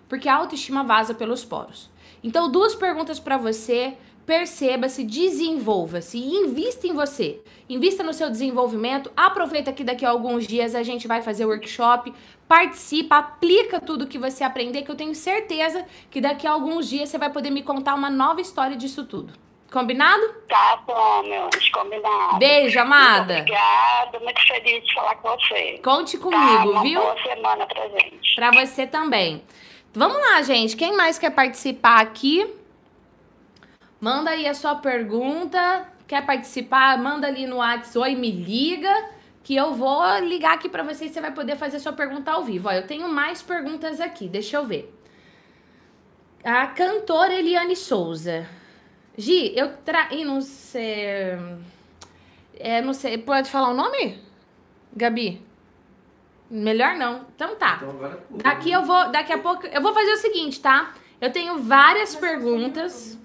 Porque 0.08 0.28
a 0.28 0.36
autoestima 0.36 0.84
vaza 0.84 1.12
pelos 1.12 1.44
poros. 1.44 1.90
Então, 2.22 2.48
duas 2.48 2.76
perguntas 2.76 3.18
para 3.18 3.36
você 3.36 3.98
perceba-se, 4.26 5.04
desenvolva-se 5.04 6.18
e 6.18 6.36
invista 6.36 6.86
em 6.86 6.92
você. 6.92 7.40
Invista 7.68 8.02
no 8.02 8.12
seu 8.12 8.30
desenvolvimento. 8.30 9.10
Aproveita 9.16 9.72
que 9.72 9.84
daqui 9.84 10.04
a 10.04 10.10
alguns 10.10 10.46
dias 10.46 10.74
a 10.74 10.82
gente 10.82 11.06
vai 11.08 11.22
fazer 11.22 11.44
workshop. 11.46 12.12
Participa, 12.48 13.16
aplica 13.18 13.80
tudo 13.80 14.06
que 14.06 14.18
você 14.18 14.44
aprender, 14.44 14.82
que 14.82 14.90
eu 14.90 14.96
tenho 14.96 15.14
certeza 15.14 15.84
que 16.10 16.20
daqui 16.20 16.46
a 16.46 16.50
alguns 16.52 16.88
dias 16.88 17.08
você 17.08 17.18
vai 17.18 17.30
poder 17.30 17.50
me 17.50 17.62
contar 17.62 17.94
uma 17.94 18.10
nova 18.10 18.40
história 18.40 18.76
disso 18.76 19.04
tudo. 19.04 19.32
Combinado? 19.72 20.22
Tá 20.48 20.80
bom, 20.86 21.22
meu 21.24 21.46
anjo, 21.46 21.72
combinado. 21.72 22.38
Beijo, 22.38 22.78
amada. 22.78 23.38
Obrigada, 23.40 24.20
muito 24.20 24.46
feliz 24.46 24.86
de 24.86 24.94
falar 24.94 25.16
com 25.16 25.28
você. 25.30 25.80
Conte 25.82 26.16
Tá, 26.16 26.22
comigo, 26.22 26.70
uma 26.70 26.82
viu? 26.82 27.00
boa 27.00 27.16
semana 27.22 27.66
pra 27.66 27.88
gente. 27.88 28.34
Pra 28.36 28.50
você 28.52 28.86
também. 28.86 29.42
Vamos 29.92 30.16
lá, 30.16 30.42
gente. 30.42 30.76
Quem 30.76 30.96
mais 30.96 31.18
quer 31.18 31.30
participar 31.30 32.00
aqui? 32.00 32.46
Manda 34.04 34.32
aí 34.32 34.46
a 34.46 34.52
sua 34.52 34.74
pergunta. 34.74 35.88
Quer 36.06 36.26
participar? 36.26 36.98
Manda 36.98 37.26
ali 37.26 37.46
no 37.46 37.56
WhatsApp. 37.56 38.00
Oi, 38.00 38.14
me 38.14 38.30
liga. 38.30 38.94
Que 39.42 39.56
eu 39.56 39.72
vou 39.72 40.18
ligar 40.18 40.52
aqui 40.52 40.68
pra 40.68 40.82
você 40.82 41.06
e 41.06 41.08
você 41.08 41.22
vai 41.22 41.32
poder 41.32 41.56
fazer 41.56 41.78
sua 41.78 41.94
pergunta 41.94 42.30
ao 42.30 42.44
vivo. 42.44 42.68
Ó, 42.68 42.72
eu 42.72 42.86
tenho 42.86 43.08
mais 43.08 43.40
perguntas 43.40 44.02
aqui. 44.02 44.28
Deixa 44.28 44.58
eu 44.58 44.66
ver. 44.66 44.94
A 46.44 46.66
cantora 46.66 47.32
Eliane 47.32 47.74
Souza. 47.74 48.46
Gi, 49.16 49.56
eu 49.56 49.74
traí, 49.78 50.22
não 50.22 50.42
sei. 50.42 51.38
É, 52.58 52.82
não 52.82 52.92
sei. 52.92 53.16
Pode 53.16 53.50
falar 53.50 53.70
o 53.70 53.74
nome? 53.74 54.20
Gabi? 54.94 55.40
Melhor 56.50 56.94
não. 56.96 57.24
Então 57.34 57.56
tá. 57.56 57.76
Então 57.76 57.88
agora 57.88 58.16
pula. 58.16 58.42
Daqui 58.42 58.70
eu 58.70 58.82
vou, 58.82 59.10
daqui 59.10 59.32
a 59.32 59.38
pouco, 59.38 59.66
eu 59.66 59.80
vou 59.80 59.94
fazer 59.94 60.12
o 60.12 60.18
seguinte, 60.18 60.60
tá? 60.60 60.92
Eu 61.18 61.32
tenho 61.32 61.58
várias 61.58 62.14
perguntas. 62.14 63.18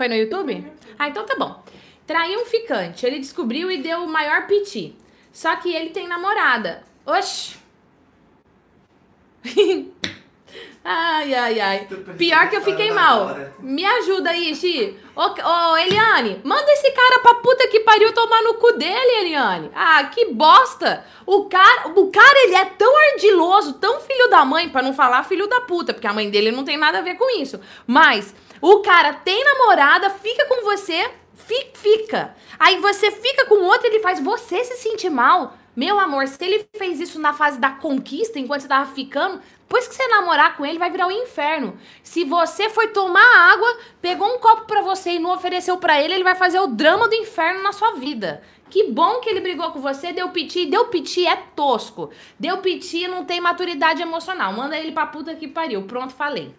Foi 0.00 0.08
no 0.08 0.14
YouTube? 0.14 0.66
Ah, 0.98 1.10
então 1.10 1.26
tá 1.26 1.36
bom. 1.36 1.62
Traí 2.06 2.34
um 2.34 2.46
ficante, 2.46 3.04
ele 3.04 3.18
descobriu 3.18 3.70
e 3.70 3.82
deu 3.82 3.98
o 3.98 4.08
maior 4.08 4.46
piti. 4.46 4.96
Só 5.30 5.56
que 5.56 5.74
ele 5.74 5.90
tem 5.90 6.08
namorada. 6.08 6.82
Oxi. 7.04 7.58
ai, 10.82 11.34
ai, 11.34 11.60
ai. 11.60 11.88
Pior 12.16 12.48
que 12.48 12.56
eu 12.56 12.62
fiquei 12.62 12.90
mal. 12.92 13.36
Me 13.58 13.84
ajuda 13.84 14.30
aí, 14.30 14.54
Xi. 14.54 14.98
Ô, 15.14 15.20
ô, 15.20 15.76
Eliane, 15.76 16.40
manda 16.44 16.72
esse 16.72 16.90
cara 16.92 17.18
pra 17.18 17.34
puta 17.34 17.68
que 17.68 17.80
pariu 17.80 18.14
tomar 18.14 18.42
no 18.42 18.54
cu 18.54 18.72
dele, 18.72 19.20
Eliane. 19.20 19.70
Ah, 19.74 20.04
que 20.04 20.32
bosta. 20.32 21.04
O 21.26 21.44
cara, 21.44 21.88
o 21.88 22.10
cara, 22.10 22.44
ele 22.44 22.54
é 22.54 22.64
tão 22.64 22.90
ardiloso, 23.10 23.74
tão 23.74 24.00
filho 24.00 24.30
da 24.30 24.46
mãe, 24.46 24.70
pra 24.70 24.80
não 24.80 24.94
falar 24.94 25.24
filho 25.24 25.46
da 25.46 25.60
puta, 25.60 25.92
porque 25.92 26.06
a 26.06 26.14
mãe 26.14 26.30
dele 26.30 26.50
não 26.50 26.64
tem 26.64 26.78
nada 26.78 27.00
a 27.00 27.02
ver 27.02 27.16
com 27.16 27.38
isso. 27.38 27.60
Mas 27.86 28.34
o 28.60 28.80
cara 28.80 29.14
tem 29.14 29.44
namorada, 29.44 30.10
fica 30.10 30.44
com 30.46 30.62
você, 30.64 31.10
fi- 31.34 31.70
fica. 31.74 32.34
Aí 32.58 32.78
você 32.80 33.10
fica 33.10 33.46
com 33.46 33.56
outro, 33.64 33.86
ele 33.86 34.00
faz 34.00 34.20
você 34.20 34.64
se 34.64 34.76
sentir 34.76 35.10
mal. 35.10 35.54
Meu 35.76 35.98
amor, 35.98 36.26
se 36.26 36.44
ele 36.44 36.66
fez 36.76 37.00
isso 37.00 37.18
na 37.20 37.32
fase 37.32 37.58
da 37.58 37.70
conquista, 37.70 38.38
enquanto 38.38 38.62
você 38.62 38.68
tava 38.68 38.92
ficando, 38.92 39.40
depois 39.60 39.86
que 39.86 39.94
você 39.94 40.06
namorar 40.08 40.56
com 40.56 40.66
ele, 40.66 40.78
vai 40.80 40.90
virar 40.90 41.06
o 41.06 41.12
inferno. 41.12 41.78
Se 42.02 42.24
você 42.24 42.68
foi 42.68 42.88
tomar 42.88 43.52
água, 43.52 43.78
pegou 44.02 44.26
um 44.28 44.38
copo 44.40 44.64
pra 44.66 44.82
você 44.82 45.12
e 45.12 45.18
não 45.20 45.32
ofereceu 45.32 45.78
pra 45.78 46.00
ele, 46.02 46.14
ele 46.14 46.24
vai 46.24 46.34
fazer 46.34 46.58
o 46.58 46.66
drama 46.66 47.08
do 47.08 47.14
inferno 47.14 47.62
na 47.62 47.72
sua 47.72 47.92
vida. 47.92 48.42
Que 48.68 48.90
bom 48.90 49.20
que 49.20 49.30
ele 49.30 49.40
brigou 49.40 49.70
com 49.70 49.80
você, 49.80 50.12
deu 50.12 50.28
piti. 50.30 50.66
Deu 50.66 50.86
piti 50.86 51.26
é 51.26 51.36
tosco. 51.36 52.10
Deu 52.38 52.58
piti 52.58 53.06
não 53.08 53.24
tem 53.24 53.40
maturidade 53.40 54.02
emocional. 54.02 54.52
Manda 54.52 54.76
ele 54.76 54.92
pra 54.92 55.06
puta 55.06 55.34
que 55.34 55.48
pariu. 55.48 55.82
Pronto, 55.84 56.12
falei. 56.14 56.54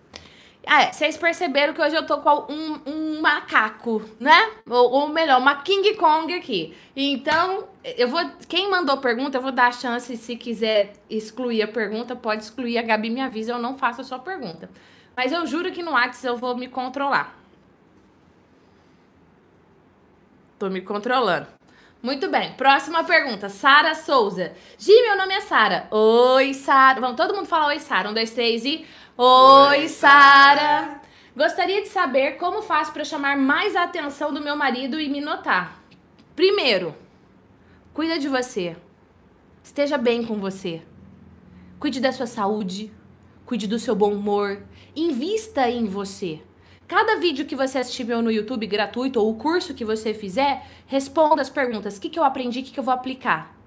Ah, 0.66 0.84
é, 0.84 0.92
vocês 0.92 1.18
perceberam 1.18 1.74
que 1.74 1.82
hoje 1.82 1.96
eu 1.96 2.06
tô 2.06 2.20
com 2.20 2.54
um, 2.54 2.82
um 2.86 3.22
macaco, 3.22 4.02
né? 4.20 4.52
Ou, 4.70 4.92
ou 4.92 5.10
melhor, 5.10 5.40
uma 5.40 5.56
King 5.64 5.96
Kong 5.96 6.32
aqui. 6.34 6.76
Então, 6.96 7.68
eu 7.84 8.08
vou. 8.08 8.22
Quem 8.48 8.70
mandou 8.70 8.98
pergunta, 8.98 9.38
eu 9.38 9.42
vou 9.42 9.52
dar 9.52 9.68
a 9.68 9.72
chance, 9.72 10.16
se 10.16 10.36
quiser 10.36 10.94
excluir 11.10 11.64
a 11.64 11.68
pergunta, 11.68 12.16
pode 12.16 12.44
excluir. 12.44 12.78
A 12.78 12.84
Gabi 12.84 13.10
me 13.10 13.22
avisa, 13.22 13.54
eu 13.54 13.60
não 13.60 13.78
faço 13.78 14.02
a 14.02 14.04
sua 14.04 14.20
pergunta. 14.20 14.70
Mas 15.16 15.32
eu 15.32 15.46
juro 15.48 15.72
que 15.72 15.82
no 15.82 15.92
WhatsApp 15.92 16.28
eu 16.28 16.38
vou 16.38 16.56
me 16.56 16.68
controlar. 16.68 17.36
Tô 20.60 20.70
me 20.70 20.82
controlando. 20.82 21.48
Muito 22.04 22.30
bem, 22.30 22.54
próxima 22.54 23.04
pergunta. 23.04 23.48
Sara 23.48 23.94
Souza. 23.94 24.54
Gi, 24.78 24.92
meu 25.04 25.16
nome 25.16 25.36
é 25.36 25.42
Sara. 25.42 25.88
Oi, 25.92 26.54
Sara. 26.54 27.00
Vamos 27.00 27.16
todo 27.16 27.34
mundo 27.36 27.46
falar 27.46 27.68
oi, 27.68 27.80
Sara. 27.80 28.10
Um, 28.10 28.14
dois, 28.14 28.32
três 28.32 28.66
e. 28.66 28.86
Oi, 29.18 29.90
Sara. 29.90 31.02
Gostaria 31.36 31.82
de 31.82 31.90
saber 31.90 32.38
como 32.38 32.62
faço 32.62 32.94
para 32.94 33.04
chamar 33.04 33.38
mais 33.38 33.76
a 33.76 33.84
atenção 33.84 34.34
do 34.34 34.42
meu 34.42 34.56
marido 34.56 35.02
e 35.02 35.10
me 35.10 35.20
notar. 35.20 35.84
Primeiro, 36.34 36.96
cuida 37.94 38.18
de 38.18 38.30
você. 38.30 38.76
Esteja 39.62 39.98
bem 39.98 40.26
com 40.26 40.40
você. 40.40 40.82
Cuide 41.78 42.00
da 42.00 42.14
sua 42.14 42.26
saúde. 42.26 42.90
Cuide 43.46 43.68
do 43.68 43.78
seu 43.78 43.94
bom 43.94 44.14
humor. 44.14 44.64
Invista 44.96 45.70
em 45.70 45.88
você. 45.88 46.42
Cada 46.88 47.18
vídeo 47.18 47.46
que 47.46 47.56
você 47.56 47.80
assistir 47.80 48.06
meu 48.06 48.22
no 48.22 48.32
YouTube 48.32 48.66
gratuito 48.66 49.20
ou 49.20 49.30
o 49.30 49.36
curso 49.36 49.74
que 49.74 49.84
você 49.84 50.14
fizer, 50.14 50.66
responda 50.88 51.42
as 51.42 51.50
perguntas: 51.50 51.98
o 51.98 52.02
que, 52.02 52.10
que 52.10 52.18
eu 52.18 52.24
aprendi, 52.24 52.62
o 52.62 52.64
que, 52.64 52.72
que 52.72 52.80
eu 52.80 52.84
vou 52.84 52.94
aplicar. 52.94 53.61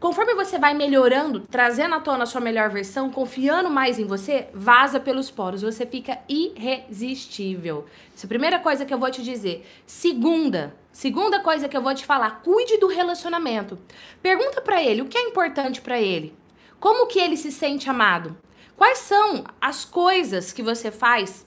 Conforme 0.00 0.34
você 0.34 0.58
vai 0.58 0.72
melhorando, 0.72 1.40
trazendo 1.40 1.94
à 1.94 2.00
tona 2.00 2.22
a 2.22 2.26
sua 2.26 2.40
melhor 2.40 2.70
versão, 2.70 3.10
confiando 3.10 3.68
mais 3.68 3.98
em 3.98 4.06
você, 4.06 4.48
vaza 4.54 4.98
pelos 4.98 5.30
poros, 5.30 5.60
você 5.60 5.84
fica 5.84 6.18
irresistível. 6.26 7.84
Essa 8.16 8.24
é 8.24 8.26
a 8.26 8.28
primeira 8.28 8.58
coisa 8.58 8.86
que 8.86 8.94
eu 8.94 8.98
vou 8.98 9.10
te 9.10 9.22
dizer. 9.22 9.68
Segunda, 9.84 10.74
segunda 10.90 11.40
coisa 11.40 11.68
que 11.68 11.76
eu 11.76 11.82
vou 11.82 11.94
te 11.94 12.06
falar, 12.06 12.40
cuide 12.42 12.78
do 12.78 12.86
relacionamento. 12.86 13.78
Pergunta 14.22 14.62
pra 14.62 14.82
ele 14.82 15.02
o 15.02 15.06
que 15.06 15.18
é 15.18 15.28
importante 15.28 15.82
pra 15.82 16.00
ele. 16.00 16.34
Como 16.80 17.06
que 17.06 17.18
ele 17.18 17.36
se 17.36 17.52
sente 17.52 17.90
amado? 17.90 18.38
Quais 18.78 19.00
são 19.00 19.44
as 19.60 19.84
coisas 19.84 20.50
que 20.50 20.62
você 20.62 20.90
faz 20.90 21.44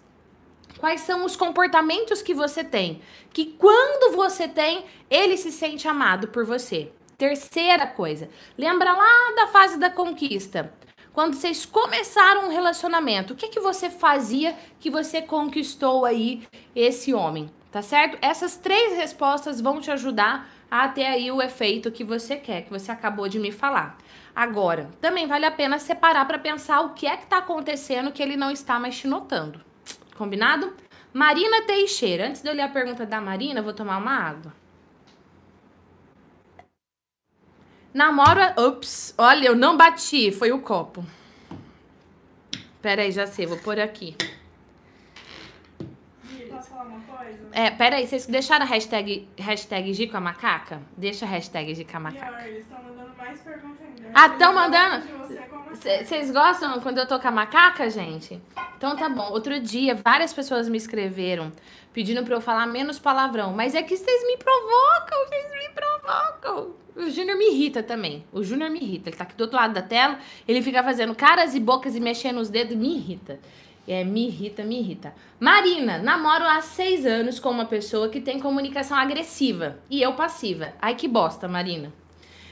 Quais 0.78 1.02
são 1.02 1.24
os 1.24 1.36
comportamentos 1.36 2.22
que 2.22 2.34
você 2.34 2.62
tem? 2.62 3.02
Que 3.32 3.46
quando 3.46 4.16
você 4.16 4.50
tem, 4.50 4.84
ele 5.10 5.38
se 5.38 5.50
sente 5.50 5.88
amado 5.88 6.28
por 6.28 6.44
você. 6.44 6.92
Terceira 7.18 7.88
coisa, 7.88 8.30
lembra 8.58 8.92
lá 8.94 9.34
da 9.36 9.48
fase 9.48 9.78
da 9.78 9.90
conquista. 9.90 10.74
Quando 11.14 11.36
vocês 11.36 11.64
começaram 11.64 12.46
um 12.48 12.52
relacionamento, 12.52 13.34
o 13.34 13.36
que 13.36 13.50
que 13.50 13.60
você 13.60 13.90
fazia 13.90 14.56
que 14.80 14.90
você 14.90 15.22
conquistou 15.22 16.06
aí 16.06 16.48
esse 16.76 17.14
homem? 17.14 17.52
Tá 17.72 17.84
certo? 17.84 18.18
Essas 18.20 18.58
três 18.58 18.96
respostas 18.98 19.62
vão 19.62 19.80
te 19.80 19.92
ajudar 19.92 20.50
a 20.70 20.88
ter 20.88 21.06
aí 21.06 21.32
o 21.32 21.40
efeito 21.40 21.92
que 21.92 22.04
você 22.04 22.36
quer, 22.36 22.64
que 22.64 22.72
você 22.72 22.92
acabou 22.92 23.30
de 23.30 23.40
me 23.40 23.52
falar. 23.52 23.98
Agora, 24.36 24.90
também 25.00 25.28
vale 25.28 25.46
a 25.46 25.52
pena 25.52 25.78
separar 25.78 26.26
para 26.26 26.40
pensar 26.40 26.82
o 26.82 26.96
que 26.96 27.06
é 27.06 27.16
que 27.16 27.28
tá 27.28 27.38
acontecendo 27.38 28.12
que 28.12 28.24
ele 28.24 28.36
não 28.36 28.50
está 28.50 28.80
mais 28.80 28.98
te 28.98 29.08
notando. 29.08 29.62
Combinado? 30.18 30.74
Marina 31.14 31.62
Teixeira. 31.62 32.28
Antes 32.28 32.42
de 32.42 32.50
eu 32.50 32.56
ler 32.56 32.64
a 32.64 32.70
pergunta 32.70 33.06
da 33.06 33.22
Marina, 33.22 33.62
vou 33.62 33.74
tomar 33.74 33.98
uma 33.98 34.18
água. 34.18 34.63
Namoro. 37.94 38.42
a- 38.42 38.56
Ups, 38.68 39.14
olha, 39.18 39.48
eu 39.48 39.56
não 39.56 39.78
bati, 39.78 40.32
foi 40.32 40.52
o 40.52 40.60
copo. 40.62 41.06
Pera 42.82 43.02
aí, 43.04 43.12
já 43.12 43.26
sei, 43.28 43.46
vou 43.46 43.58
pôr 43.60 43.80
aqui. 43.80 44.16
Gui, 46.26 46.46
posso 46.50 46.70
falar 46.70 46.84
uma 46.86 47.00
coisa? 47.02 47.43
É, 47.54 47.70
pera 47.70 47.98
aí, 47.98 48.08
vocês 48.08 48.26
deixaram 48.26 48.66
a 48.66 48.68
hashtag, 48.68 49.28
hashtag 49.38 49.94
Gico 49.94 50.18
a 50.18 50.20
Macaca? 50.20 50.82
Deixa 50.98 51.26
a 51.26 51.28
hashtag 51.28 51.76
Gico 51.76 51.96
a 51.96 52.00
Macaca. 52.00 52.26
Pior, 52.26 52.48
eles 52.48 52.60
estão 52.62 52.84
mandando 52.84 53.12
mais 53.16 53.40
perguntas 53.42 53.78
ainda. 53.86 54.12
Ah, 54.14 54.26
Eles 54.26 54.38
tão 54.40 54.54
gostam 54.54 54.54
mandando? 54.54 55.24
Vocês 55.76 56.32
gostam 56.32 56.80
quando 56.82 56.98
eu 57.00 57.08
tô 57.08 57.20
com 57.20 57.28
a 57.28 57.32
macaca, 57.32 57.90
gente? 57.90 58.42
Então 58.78 58.96
tá 58.96 59.10
bom. 59.10 59.32
Outro 59.32 59.60
dia, 59.60 59.96
várias 59.96 60.34
pessoas 60.34 60.70
me 60.70 60.78
escreveram 60.78 61.52
pedindo 61.92 62.24
pra 62.24 62.36
eu 62.36 62.42
falar 62.42 62.66
menos 62.68 63.00
palavrão. 63.00 63.54
Mas 63.54 63.76
é 63.76 63.82
que 63.84 63.96
vocês 63.96 64.28
me 64.28 64.38
provocam, 64.38 65.26
vocês 65.28 65.52
me 65.52 65.70
provocam. 65.74 66.76
O 66.96 67.10
Júnior 67.10 67.38
me 67.38 67.52
irrita 67.52 67.82
também. 67.82 68.24
O 68.32 68.44
Júnior 68.44 68.70
me 68.70 68.80
irrita. 68.80 69.10
Ele 69.10 69.18
tá 69.18 69.24
aqui 69.24 69.36
do 69.36 69.42
outro 69.42 69.58
lado 69.58 69.74
da 69.74 69.82
tela, 69.82 70.20
ele 70.48 70.62
fica 70.62 70.84
fazendo 70.84 71.14
caras 71.16 71.56
e 71.56 71.60
bocas 71.60 71.96
e 71.96 72.00
mexendo 72.00 72.40
os 72.40 72.50
dedos, 72.50 72.76
me 72.76 72.96
irrita. 72.96 73.40
É, 73.88 74.04
me 74.04 74.28
irrita, 74.28 74.64
me 74.64 74.80
irrita. 74.80 75.14
Marina, 75.40 75.98
namoro 75.98 76.46
há 76.46 76.62
seis 76.62 77.06
anos 77.06 77.40
com 77.40 77.50
uma 77.50 77.66
pessoa 77.66 78.08
que 78.08 78.22
tem 78.22 78.40
comunicação 78.40 78.98
agressiva 78.98 79.78
e 79.90 80.02
eu 80.02 80.14
passiva. 80.14 80.74
Ai, 80.82 80.96
que 80.96 81.08
bosta, 81.08 81.48
Marina. 81.48 81.92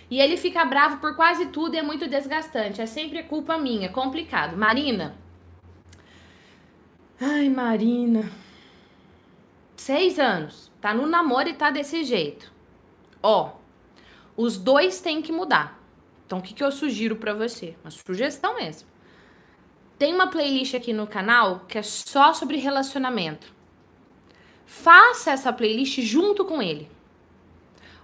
E 0.10 0.20
ele 0.20 0.36
fica 0.36 0.66
bravo 0.66 0.98
por 0.98 1.16
quase 1.16 1.46
tudo 1.48 1.74
e 1.74 1.78
é 1.78 1.82
muito 1.82 2.06
desgastante. 2.06 2.82
É 2.82 2.86
sempre 2.86 3.24
culpa 3.24 3.58
minha. 3.58 3.88
Complicado. 3.88 4.58
Marina. 4.58 5.16
Ai, 7.20 7.48
Marina. 7.48 8.30
Seis 9.78 10.20
anos. 10.20 10.70
Tá 10.82 10.94
no 10.94 11.08
namoro 11.08 11.48
e 11.48 11.54
tá 11.54 11.72
desse 11.72 12.04
jeito. 12.04 12.52
Ó, 13.24 13.54
os 14.36 14.58
dois 14.58 15.00
têm 15.00 15.22
que 15.22 15.32
mudar. 15.32 15.80
Então, 16.26 16.40
o 16.40 16.42
que, 16.42 16.54
que 16.54 16.64
eu 16.64 16.72
sugiro 16.72 17.16
pra 17.16 17.34
você? 17.34 17.76
Uma 17.82 17.92
sugestão 17.92 18.56
mesmo. 18.56 18.91
Tem 20.02 20.16
uma 20.16 20.26
playlist 20.26 20.74
aqui 20.74 20.94
no 20.94 21.06
canal 21.06 21.60
que 21.68 21.78
é 21.78 21.84
só 21.84 22.34
sobre 22.34 22.58
relacionamento. 22.58 23.54
Faça 24.66 25.30
essa 25.30 25.54
playlist 25.54 26.00
junto 26.02 26.44
com 26.44 26.60
ele. 26.60 26.90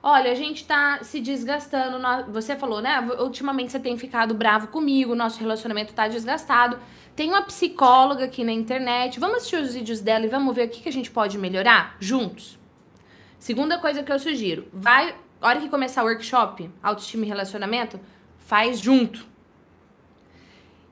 Olha, 0.04 0.32
a 0.32 0.36
gente 0.36 0.64
tá 0.64 1.00
se 1.02 1.20
desgastando. 1.20 1.98
Você 2.32 2.56
falou, 2.56 2.82
né? 2.82 3.00
Ultimamente 3.18 3.72
você 3.72 3.80
tem 3.80 3.98
ficado 3.98 4.36
bravo 4.36 4.68
comigo, 4.68 5.16
nosso 5.16 5.40
relacionamento 5.40 5.92
tá 5.92 6.08
desgastado. 6.08 6.78
Tem 7.16 7.30
uma 7.30 7.42
psicóloga 7.42 8.26
aqui 8.26 8.44
na 8.44 8.52
internet. 8.52 9.20
Vamos 9.20 9.38
assistir 9.38 9.56
os 9.56 9.74
vídeos 9.74 10.00
dela 10.00 10.24
e 10.24 10.30
vamos 10.30 10.56
ver 10.56 10.68
o 10.68 10.70
que, 10.70 10.84
que 10.84 10.90
a 10.90 10.94
gente 10.94 11.10
pode 11.10 11.36
melhorar 11.36 11.98
juntos? 12.00 12.60
Segunda 13.40 13.80
coisa 13.80 14.04
que 14.04 14.12
eu 14.12 14.20
sugiro: 14.20 14.68
vai, 14.72 15.16
hora 15.42 15.60
que 15.60 15.68
começar 15.68 16.04
o 16.04 16.06
workshop, 16.06 16.70
autoestima 16.84 17.26
e 17.26 17.28
relacionamento, 17.28 18.00
faz 18.38 18.80
junto. 18.80 19.36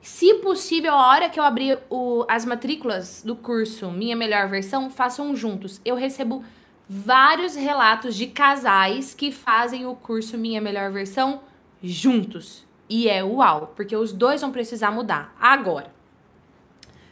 Se 0.06 0.34
possível, 0.34 0.94
a 0.94 1.08
hora 1.08 1.28
que 1.28 1.38
eu 1.38 1.42
abrir 1.42 1.80
o- 1.90 2.24
as 2.28 2.44
matrículas 2.44 3.24
do 3.24 3.34
curso 3.34 3.90
Minha 3.90 4.14
Melhor 4.14 4.46
Versão, 4.48 4.88
façam 4.88 5.34
juntos. 5.34 5.80
Eu 5.84 5.96
recebo 5.96 6.44
vários 6.88 7.56
relatos 7.56 8.14
de 8.14 8.28
casais 8.28 9.12
que 9.12 9.32
fazem 9.32 9.84
o 9.84 9.96
curso 9.96 10.38
Minha 10.38 10.60
Melhor 10.60 10.92
Versão 10.92 11.40
juntos. 11.82 12.64
E 12.88 13.08
é 13.08 13.24
uau, 13.24 13.72
porque 13.74 13.96
os 13.96 14.12
dois 14.12 14.40
vão 14.42 14.52
precisar 14.52 14.92
mudar. 14.92 15.34
Agora. 15.40 15.92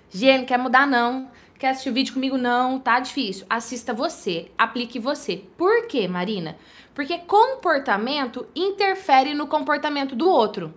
Gente, 0.08 0.46
quer 0.46 0.56
mudar 0.56 0.86
não? 0.86 1.28
Quer 1.58 1.70
assistir 1.70 1.90
o 1.90 1.94
vídeo 1.94 2.14
comigo? 2.14 2.38
Não, 2.38 2.78
tá 2.78 3.00
difícil. 3.00 3.44
Assista 3.50 3.92
você, 3.92 4.52
aplique 4.56 5.00
você. 5.00 5.42
Por 5.58 5.88
quê, 5.88 6.06
Marina? 6.06 6.56
Porque 6.94 7.18
comportamento 7.18 8.46
interfere 8.54 9.34
no 9.34 9.48
comportamento 9.48 10.14
do 10.14 10.28
outro. 10.28 10.72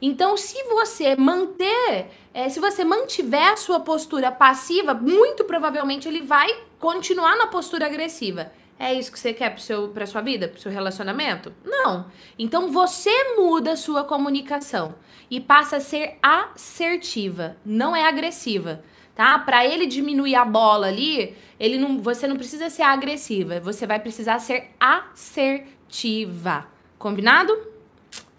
Então, 0.00 0.36
se 0.36 0.62
você 0.64 1.14
manter, 1.14 2.08
eh, 2.32 2.48
se 2.48 2.58
você 2.58 2.84
mantiver 2.84 3.52
a 3.52 3.56
sua 3.56 3.80
postura 3.80 4.32
passiva, 4.32 4.94
muito 4.94 5.44
provavelmente 5.44 6.08
ele 6.08 6.22
vai 6.22 6.48
continuar 6.78 7.36
na 7.36 7.46
postura 7.46 7.86
agressiva. 7.86 8.50
É 8.78 8.94
isso 8.94 9.12
que 9.12 9.18
você 9.20 9.34
quer 9.34 9.50
pro 9.50 9.60
seu, 9.60 9.88
pra 9.88 10.06
sua 10.06 10.22
vida, 10.22 10.48
pro 10.48 10.58
seu 10.58 10.72
relacionamento? 10.72 11.52
Não. 11.62 12.10
Então 12.38 12.70
você 12.70 13.10
muda 13.36 13.72
a 13.72 13.76
sua 13.76 14.04
comunicação 14.04 14.94
e 15.30 15.38
passa 15.38 15.76
a 15.76 15.80
ser 15.80 16.16
assertiva, 16.22 17.58
não 17.62 17.94
é 17.94 18.08
agressiva, 18.08 18.82
tá? 19.14 19.38
Para 19.38 19.66
ele 19.66 19.86
diminuir 19.86 20.34
a 20.34 20.46
bola 20.46 20.86
ali, 20.86 21.36
ele 21.58 21.76
não, 21.76 22.00
você 22.00 22.26
não 22.26 22.36
precisa 22.36 22.70
ser 22.70 22.80
agressiva, 22.80 23.60
você 23.60 23.86
vai 23.86 24.00
precisar 24.00 24.38
ser 24.38 24.70
assertiva. 24.80 26.66
Combinado? 26.98 27.54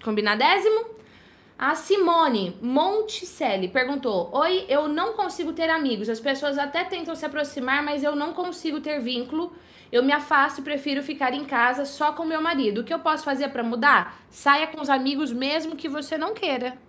Combinadésimo? 0.04 1.01
A 1.62 1.76
Simone 1.76 2.58
Monticelli 2.60 3.68
perguntou: 3.68 4.32
Oi, 4.34 4.66
eu 4.68 4.88
não 4.88 5.14
consigo 5.14 5.54
ter 5.54 5.70
amigos. 5.70 6.10
As 6.10 6.20
pessoas 6.20 6.58
até 6.58 6.84
tentam 6.84 7.14
se 7.14 7.24
aproximar, 7.24 7.84
mas 7.84 8.04
eu 8.04 8.16
não 8.16 8.34
consigo 8.34 8.82
ter 8.82 9.00
vínculo. 9.00 9.54
Eu 9.92 10.02
me 10.02 10.12
afasto 10.12 10.58
e 10.58 10.64
prefiro 10.64 11.04
ficar 11.04 11.36
em 11.36 11.46
casa 11.46 11.86
só 11.86 12.14
com 12.14 12.26
meu 12.26 12.42
marido. 12.42 12.82
O 12.82 12.84
que 12.84 12.92
eu 12.92 12.98
posso 12.98 13.24
fazer 13.24 13.50
para 13.50 13.62
mudar? 13.62 14.20
Saia 14.28 14.66
com 14.66 14.82
os 14.82 14.90
amigos 14.90 15.32
mesmo 15.32 15.76
que 15.76 15.88
você 15.88 16.18
não 16.18 16.34
queira. 16.34 16.80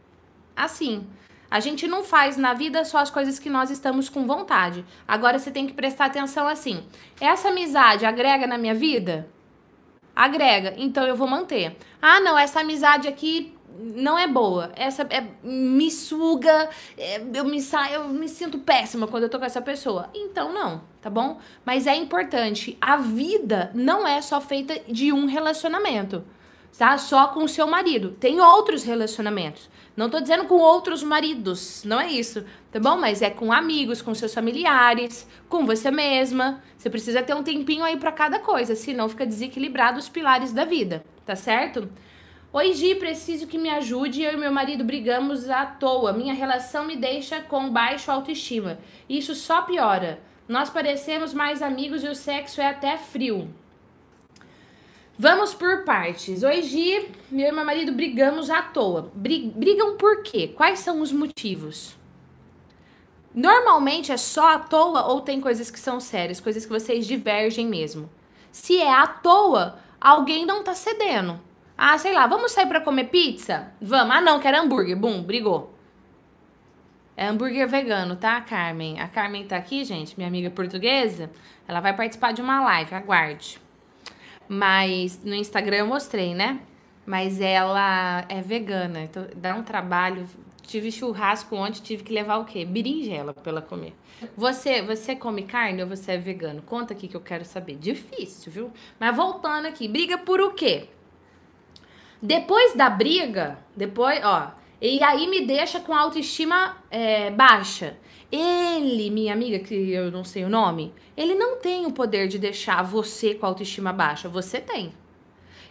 Assim. 0.57 1.07
A 1.51 1.61
gente 1.61 1.87
não 1.87 2.03
faz 2.03 2.39
na 2.39 2.55
vida 2.55 2.83
só 2.83 2.97
as 2.97 3.11
coisas 3.11 3.39
que 3.39 3.51
nós 3.51 3.71
estamos 3.71 4.09
com 4.09 4.27
vontade. 4.27 4.87
Agora 5.07 5.39
você 5.39 5.51
tem 5.51 5.67
que 5.67 5.75
prestar 5.75 6.07
atenção 6.07 6.49
assim. 6.49 6.83
Essa 7.21 7.51
amizade 7.51 8.07
agrega 8.07 8.47
na 8.47 8.57
minha 8.57 8.75
vida? 8.75 9.29
Agrega, 10.17 10.73
então 10.79 11.07
eu 11.07 11.15
vou 11.15 11.29
manter. 11.29 11.77
Ah, 12.01 12.21
não, 12.21 12.39
essa 12.39 12.61
amizade 12.61 13.07
aqui 13.07 13.55
não 13.79 14.19
é 14.19 14.27
boa. 14.27 14.73
Essa 14.77 15.07
é, 15.11 15.27
me 15.43 15.91
suga, 15.91 16.69
é, 16.97 17.23
eu, 17.35 17.45
me 17.45 17.61
sa, 17.61 17.91
eu 17.91 18.09
me 18.09 18.29
sinto 18.29 18.59
péssima 18.59 19.07
quando 19.07 19.25
eu 19.25 19.29
tô 19.29 19.39
com 19.39 19.45
essa 19.45 19.61
pessoa. 19.61 20.09
Então 20.15 20.53
não, 20.53 20.83
tá 21.01 21.11
bom? 21.11 21.39
Mas 21.65 21.87
é 21.87 21.95
importante, 21.95 22.77
a 22.81 22.97
vida 22.97 23.71
não 23.75 24.07
é 24.07 24.21
só 24.21 24.41
feita 24.41 24.79
de 24.89 25.13
um 25.13 25.27
relacionamento, 25.27 26.25
tá? 26.77 26.97
Só 26.99 27.29
com 27.29 27.45
o 27.45 27.49
seu 27.49 27.67
marido. 27.67 28.17
Tem 28.19 28.41
outros 28.41 28.83
relacionamentos. 28.83 29.71
Não 29.97 30.09
tô 30.09 30.21
dizendo 30.21 30.47
com 30.47 30.55
outros 30.55 31.03
maridos, 31.03 31.85
não 31.85 32.01
é 32.01 32.09
isso, 32.09 32.45
tá 32.71 32.81
bom? 32.81 32.97
Mas 32.97 33.21
é 33.21 33.29
com 33.29 33.53
amigos, 33.53 34.01
com 34.01 34.15
seus 34.15 34.33
familiares, 34.33 35.29
com 35.51 35.67
você 35.67 35.91
mesma. 35.91 36.63
Você 36.79 36.89
precisa 36.89 37.23
ter 37.23 37.35
um 37.35 37.43
tempinho 37.43 37.85
aí 37.85 37.97
pra 37.99 38.11
cada 38.11 38.39
coisa, 38.39 38.75
senão 38.75 39.09
fica 39.09 39.27
desequilibrado 39.27 39.99
os 39.99 40.09
pilares 40.09 40.53
da 40.53 40.65
vida, 40.65 41.05
tá 41.27 41.37
certo? 41.37 41.91
Oi, 42.53 42.75
Gi, 42.75 42.95
preciso 42.97 43.47
que 43.47 43.57
me 43.57 43.71
ajude. 43.71 44.23
Eu 44.23 44.35
e 44.35 44.37
meu 44.37 44.53
marido 44.53 44.85
brigamos 44.85 45.49
à 45.49 45.65
toa. 45.65 46.13
Minha 46.13 46.35
relação 46.35 46.85
me 46.85 46.97
deixa 46.97 47.41
com 47.41 47.71
baixo 47.71 48.11
autoestima. 48.11 48.79
Isso 49.09 49.35
só 49.35 49.63
piora. 49.63 50.21
Nós 50.47 50.69
parecemos 50.69 51.33
mais 51.33 51.63
amigos 51.63 52.05
e 52.05 52.09
o 52.09 52.15
sexo 52.15 52.61
é 52.61 52.69
até 52.69 52.99
frio. 52.99 53.49
Vamos 55.19 55.55
por 55.55 55.85
partes. 55.85 56.43
Oi, 56.43 56.63
Gi, 56.63 57.09
e 57.31 57.35
meu 57.53 57.65
marido 57.65 57.93
brigamos 57.93 58.51
à 58.51 58.61
toa. 58.61 59.11
Bri- 59.15 59.51
Brigam 59.55 59.97
por 59.97 60.23
quê? 60.23 60.49
Quais 60.49 60.81
são 60.81 61.01
os 61.01 61.11
motivos? 61.13 61.97
Normalmente 63.35 64.13
é 64.13 64.17
só 64.19 64.49
à 64.55 64.59
toa 64.59 65.07
ou 65.07 65.23
tem 65.23 65.41
coisas 65.41 65.71
que 65.71 65.81
são 65.81 65.99
sérias, 65.99 66.39
coisas 66.39 66.67
que 66.67 66.73
vocês 66.73 67.07
divergem 67.07 67.67
mesmo. 67.67 68.11
Se 68.51 68.77
é 68.79 68.93
à 68.93 69.07
toa, 69.07 69.79
alguém 69.99 70.45
não 70.45 70.63
tá 70.63 70.75
cedendo. 70.75 71.41
Ah, 71.85 71.99
sei 71.99 72.13
lá, 72.13 72.29
vamos 72.29 72.53
sair 72.53 72.67
pra 72.67 72.81
comer 72.81 73.09
pizza? 73.09 73.73
Vamos. 73.81 74.15
Ah, 74.15 74.21
não, 74.21 74.39
quero 74.39 74.57
hambúrguer. 74.57 74.97
Bum, 74.97 75.21
brigou. 75.21 75.75
É 77.17 77.27
hambúrguer 77.27 77.67
vegano, 77.67 78.15
tá, 78.15 78.41
Carmen? 78.41 79.01
A 79.01 79.09
Carmen 79.09 79.45
tá 79.45 79.57
aqui, 79.57 79.85
gente, 79.85 80.17
minha 80.17 80.29
amiga 80.29 80.49
portuguesa. 80.49 81.29
Ela 81.67 81.81
vai 81.81 81.93
participar 81.93 82.31
de 82.31 82.41
uma 82.41 82.63
live, 82.63 82.95
aguarde. 82.95 83.61
Mas 84.49 85.25
no 85.25 85.35
Instagram 85.35 85.79
eu 85.79 85.87
mostrei, 85.89 86.37
né? 86.37 86.61
Mas 87.05 87.41
ela 87.41 88.27
é 88.29 88.41
vegana, 88.41 89.01
então 89.01 89.27
dá 89.35 89.53
um 89.57 89.65
trabalho. 89.65 90.25
Tive 90.63 90.93
churrasco 90.93 91.57
ontem, 91.57 91.83
tive 91.83 92.05
que 92.05 92.13
levar 92.13 92.37
o 92.37 92.45
quê? 92.45 92.65
Berinjela 92.65 93.35
pra 93.35 93.51
ela 93.51 93.61
comer. 93.61 93.93
Você, 94.37 94.83
você 94.83 95.17
come 95.17 95.43
carne 95.43 95.83
ou 95.83 95.89
você 95.89 96.13
é 96.13 96.17
vegano? 96.17 96.63
Conta 96.63 96.95
aqui 96.95 97.09
que 97.09 97.17
eu 97.17 97.21
quero 97.21 97.45
saber. 97.45 97.75
Difícil, 97.75 98.53
viu? 98.53 98.73
Mas 99.01 99.17
voltando 99.17 99.67
aqui, 99.67 99.89
briga 99.89 100.17
por 100.17 100.41
o 100.41 100.53
quê? 100.53 100.89
Depois 102.23 102.75
da 102.77 102.89
briga, 102.89 103.59
depois, 103.77 104.25
ó, 104.25 104.53
e 104.81 105.03
aí 105.03 105.27
me 105.27 105.45
deixa 105.45 105.81
com 105.81 105.93
autoestima 105.93 106.77
é, 106.89 107.33
baixa. 107.33 107.97
Ele, 108.31 109.11
minha 109.11 109.33
amiga, 109.33 109.59
que 109.59 109.75
eu 109.91 110.09
não 110.11 110.23
sei 110.23 110.45
o 110.45 110.49
nome, 110.49 110.95
ele 111.17 111.35
não 111.35 111.57
tem 111.57 111.85
o 111.85 111.93
poder 111.93 112.29
de 112.29 112.39
deixar 112.39 112.83
você 112.85 113.35
com 113.35 113.45
autoestima 113.45 113.93
baixa. 113.93 114.29
Você 114.29 114.61
tem. 114.61 114.95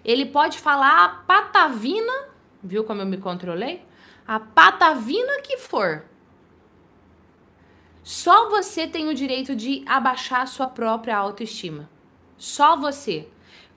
Ele 0.04 0.26
pode 0.26 0.60
falar 0.60 1.06
a 1.06 1.10
patavina, 1.10 2.30
viu 2.62 2.84
como 2.84 3.02
eu 3.02 3.06
me 3.06 3.18
controlei? 3.18 3.84
A 4.28 4.40
patavina 4.40 5.42
que 5.42 5.58
for. 5.58 6.04
Só 8.04 8.50
você 8.50 8.88
tem 8.88 9.08
o 9.08 9.16
direito 9.16 9.56
de 9.56 9.84
abaixar 9.86 10.42
a 10.42 10.46
sua 10.46 10.68
própria 10.68 11.16
autoestima. 11.16 11.90
Só 12.38 12.76
você. 12.76 13.28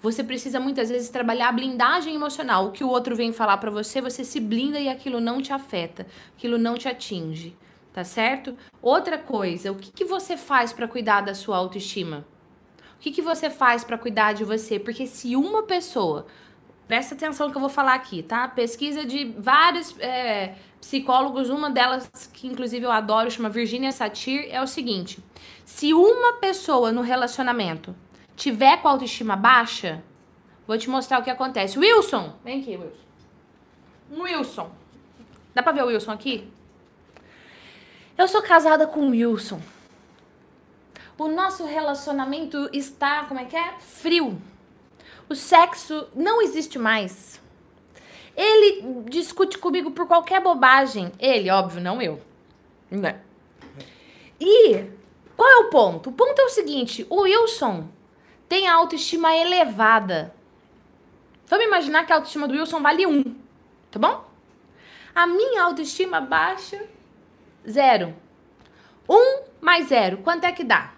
Você 0.05 0.23
precisa 0.23 0.61
muitas 0.61 0.91
vezes 0.91 1.09
trabalhar 1.09 1.49
a 1.49 1.53
blindagem 1.53 2.15
emocional. 2.15 2.67
O 2.67 2.73
que 2.73 2.85
o 2.85 2.89
outro 2.91 3.17
vem 3.17 3.33
falar 3.33 3.57
pra 3.57 3.71
você, 3.71 4.03
você 4.03 4.23
se 4.23 4.39
blinda 4.39 4.79
e 4.79 4.87
aquilo 4.87 5.19
não 5.19 5.41
te 5.41 5.51
afeta, 5.51 6.07
aquilo 6.37 6.59
não 6.59 6.75
te 6.75 6.87
atinge, 6.87 7.57
tá 7.91 8.05
certo? 8.05 8.55
Outra 8.83 9.17
coisa, 9.17 9.73
o 9.73 9.77
que, 9.77 9.91
que 9.91 10.05
você 10.05 10.37
faz 10.37 10.75
para 10.75 10.87
cuidar 10.87 11.23
da 11.23 11.35
sua 11.35 11.57
autoestima? 11.57 12.27
O 12.97 13.01
que, 13.01 13.11
que 13.13 13.23
você 13.23 13.49
faz 13.49 13.83
para 13.83 13.97
cuidar 13.97 14.35
de 14.35 14.45
você? 14.45 14.79
Porque 14.79 15.07
se 15.07 15.35
uma 15.37 15.63
pessoa, 15.63 16.27
presta 16.87 17.15
atenção 17.15 17.51
que 17.51 17.57
eu 17.57 17.61
vou 17.61 17.71
falar 17.71 17.95
aqui, 17.95 18.23
tá? 18.23 18.47
Pesquisa 18.47 19.07
de 19.07 19.35
vários 19.39 19.99
é, 19.99 20.55
psicólogos, 20.83 21.49
uma 21.49 21.71
delas 21.71 22.11
que 22.31 22.47
inclusive 22.47 22.85
eu 22.85 22.93
adoro, 22.93 23.31
chama 23.31 23.49
Virginia 23.49 23.91
Satir, 23.91 24.49
é 24.51 24.61
o 24.61 24.67
seguinte: 24.67 25.25
se 25.65 25.95
uma 25.95 26.35
pessoa 26.35 26.93
no 26.93 27.01
relacionamento 27.01 27.97
tiver 28.37 28.79
com 28.79 28.89
a 28.89 28.93
autoestima 28.93 29.37
baixa, 29.37 30.03
vou 30.67 30.77
te 30.79 30.89
mostrar 30.89 31.21
o 31.21 31.23
que 31.23 31.31
acontece. 31.31 31.79
Wilson, 31.79 32.35
vem 32.45 32.61
aqui, 32.61 32.77
Wilson. 32.77 33.05
Wilson. 34.11 34.71
Dá 35.55 35.63
pra 35.63 35.73
ver 35.73 35.85
o 35.85 35.87
Wilson 35.87 36.13
aqui? 36.13 36.51
Eu 38.17 38.29
sou 38.29 38.43
casada 38.43 38.87
com 38.87 39.01
o 39.01 39.11
Wilson. 39.11 39.61
O 41.17 41.29
nosso 41.29 41.65
relacionamento 41.65 42.69
está, 42.73 43.25
como 43.25 43.39
é 43.39 43.45
que 43.45 43.57
é? 43.57 43.75
Frio. 43.79 44.41
O 45.29 45.35
sexo 45.35 46.09
não 46.15 46.43
existe 46.43 46.79
mais. 46.79 47.41
Ele 48.37 49.05
discute 49.09 49.59
comigo 49.59 49.93
por 49.93 50.07
qualquer 50.07 50.41
bobagem. 50.41 51.13
Ele, 51.21 51.51
óbvio, 51.51 51.81
não 51.81 52.03
eu. 52.03 52.21
Né? 52.91 53.21
E 54.41 54.85
qual 55.37 55.49
é 55.49 55.57
o 55.67 55.71
ponto? 55.71 56.11
O 56.11 56.13
ponto 56.13 56.39
é 56.41 56.45
o 56.45 56.51
seguinte: 56.51 57.07
o 57.09 57.23
Wilson 57.23 57.89
tem 58.55 58.69
autoestima 58.69 59.35
elevada. 59.35 60.33
Vamos 61.49 61.67
imaginar 61.67 62.07
que 62.07 62.13
a 62.13 62.15
autoestima 62.15 62.47
do 62.47 62.55
Wilson 62.55 62.81
vale 62.81 63.05
um, 63.05 63.35
tá 63.91 63.99
bom? 63.99 64.31
A 65.13 65.27
minha 65.27 65.65
autoestima 65.65 66.21
baixa 66.21 66.81
Zero. 67.69 68.15
Um 69.09 69.43
mais 69.61 69.89
zero, 69.89 70.19
quanto 70.19 70.45
é 70.45 70.53
que 70.53 70.63
dá? 70.63 70.93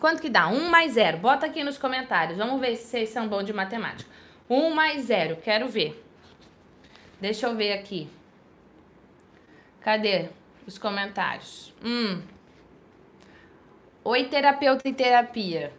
Quanto 0.00 0.20
que 0.20 0.28
dá? 0.28 0.48
Um 0.48 0.68
mais 0.68 0.94
zero. 0.94 1.18
Bota 1.18 1.46
aqui 1.46 1.62
nos 1.62 1.78
comentários. 1.78 2.38
Vamos 2.38 2.60
ver 2.60 2.74
se 2.74 2.86
vocês 2.88 3.10
são 3.10 3.28
bons 3.28 3.44
de 3.44 3.52
matemática. 3.52 4.10
Um 4.50 4.70
mais 4.70 5.04
zero, 5.04 5.36
quero 5.36 5.68
ver. 5.68 6.04
Deixa 7.20 7.46
eu 7.46 7.54
ver 7.54 7.72
aqui. 7.72 8.10
Cadê 9.80 10.28
os 10.66 10.76
comentários? 10.76 11.72
Hum. 11.84 12.20
Oi, 14.04 14.24
terapeuta 14.24 14.88
e 14.88 14.92
terapia. 14.92 15.72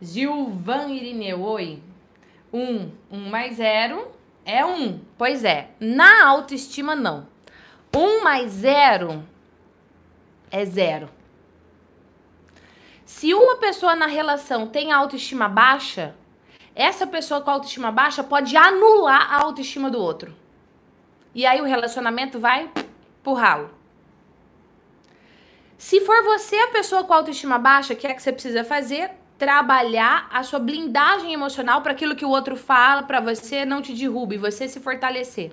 Gilvan 0.00 0.88
Irineu, 0.88 1.42
oi. 1.42 1.82
Um. 2.52 2.90
Um 3.10 3.28
mais 3.28 3.56
zero 3.56 4.12
é 4.44 4.64
um. 4.64 5.00
Pois 5.18 5.44
é. 5.44 5.70
Na 5.80 6.26
autoestima, 6.26 6.94
não. 6.94 7.26
1 7.94 8.22
mais 8.22 8.52
0 8.52 9.24
é 10.50 10.64
zero. 10.66 11.08
Se 13.06 13.32
uma 13.32 13.56
pessoa 13.56 13.96
na 13.96 14.06
relação 14.06 14.66
tem 14.66 14.92
autoestima 14.92 15.48
baixa, 15.48 16.14
essa 16.74 17.06
pessoa 17.06 17.40
com 17.40 17.50
autoestima 17.50 17.90
baixa 17.90 18.22
pode 18.22 18.54
anular 18.54 19.32
a 19.32 19.42
autoestima 19.42 19.90
do 19.90 19.98
outro. 19.98 20.36
E 21.34 21.46
aí 21.46 21.60
o 21.60 21.64
relacionamento 21.64 22.38
vai 22.38 22.70
pro 23.22 23.32
ralo. 23.32 23.70
Se 25.78 26.00
for 26.00 26.22
você 26.24 26.56
a 26.56 26.68
pessoa 26.68 27.04
com 27.04 27.12
autoestima 27.12 27.58
baixa, 27.58 27.92
o 27.92 27.96
que 27.96 28.06
é 28.06 28.14
que 28.14 28.22
você 28.22 28.32
precisa 28.32 28.64
fazer? 28.64 29.10
Trabalhar 29.38 30.26
a 30.32 30.42
sua 30.42 30.58
blindagem 30.58 31.32
emocional 31.34 31.82
para 31.82 31.92
aquilo 31.92 32.16
que 32.16 32.24
o 32.24 32.30
outro 32.30 32.56
fala 32.56 33.02
para 33.02 33.20
você 33.20 33.66
não 33.66 33.82
te 33.82 33.92
derrube, 33.92 34.38
você 34.38 34.66
se 34.66 34.80
fortalecer. 34.80 35.52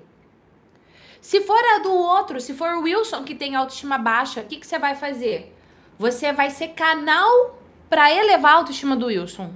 Se 1.20 1.42
for 1.42 1.60
a 1.76 1.80
do 1.80 1.94
outro, 1.94 2.40
se 2.40 2.54
for 2.54 2.76
o 2.76 2.82
Wilson 2.82 3.24
que 3.24 3.36
tem 3.36 3.56
autoestima 3.56 3.98
baixa, 3.98 4.42
o 4.42 4.46
que, 4.46 4.58
que 4.58 4.68
você 4.68 4.80
vai 4.80 4.96
fazer? 4.96 5.54
Você 6.00 6.32
vai 6.32 6.50
ser 6.50 6.70
canal 6.70 7.60
para 7.90 8.12
elevar 8.12 8.54
a 8.54 8.56
autoestima 8.56 8.96
do 8.96 9.08
Wilson. 9.08 9.54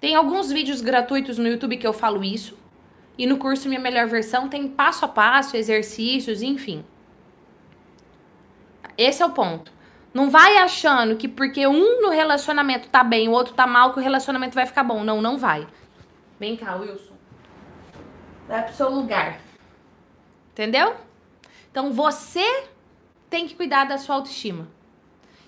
Tem 0.00 0.14
alguns 0.14 0.50
vídeos 0.50 0.80
gratuitos 0.80 1.38
no 1.38 1.48
YouTube 1.48 1.76
que 1.76 1.86
eu 1.86 1.92
falo 1.92 2.24
isso. 2.24 2.58
E 3.16 3.26
no 3.26 3.38
curso 3.38 3.68
Minha 3.68 3.80
Melhor 3.80 4.06
Versão 4.06 4.48
tem 4.48 4.66
passo 4.66 5.04
a 5.04 5.08
passo, 5.08 5.56
exercícios, 5.56 6.42
enfim. 6.42 6.84
Esse 9.00 9.22
é 9.22 9.26
o 9.26 9.30
ponto. 9.30 9.72
Não 10.12 10.28
vai 10.28 10.58
achando 10.58 11.16
que 11.16 11.26
porque 11.26 11.66
um 11.66 12.02
no 12.02 12.10
relacionamento 12.10 12.90
tá 12.90 13.02
bem, 13.02 13.30
o 13.30 13.32
outro 13.32 13.54
tá 13.54 13.66
mal, 13.66 13.94
que 13.94 13.98
o 13.98 14.02
relacionamento 14.02 14.54
vai 14.54 14.66
ficar 14.66 14.84
bom. 14.84 15.02
Não, 15.02 15.22
não 15.22 15.38
vai. 15.38 15.66
Vem 16.38 16.54
cá, 16.54 16.76
Wilson. 16.76 17.14
Vai 18.46 18.62
pro 18.62 18.74
seu 18.74 18.90
lugar. 18.90 19.40
Entendeu? 20.52 20.96
Então 21.70 21.94
você 21.94 22.64
tem 23.30 23.48
que 23.48 23.54
cuidar 23.54 23.84
da 23.84 23.96
sua 23.96 24.16
autoestima. 24.16 24.68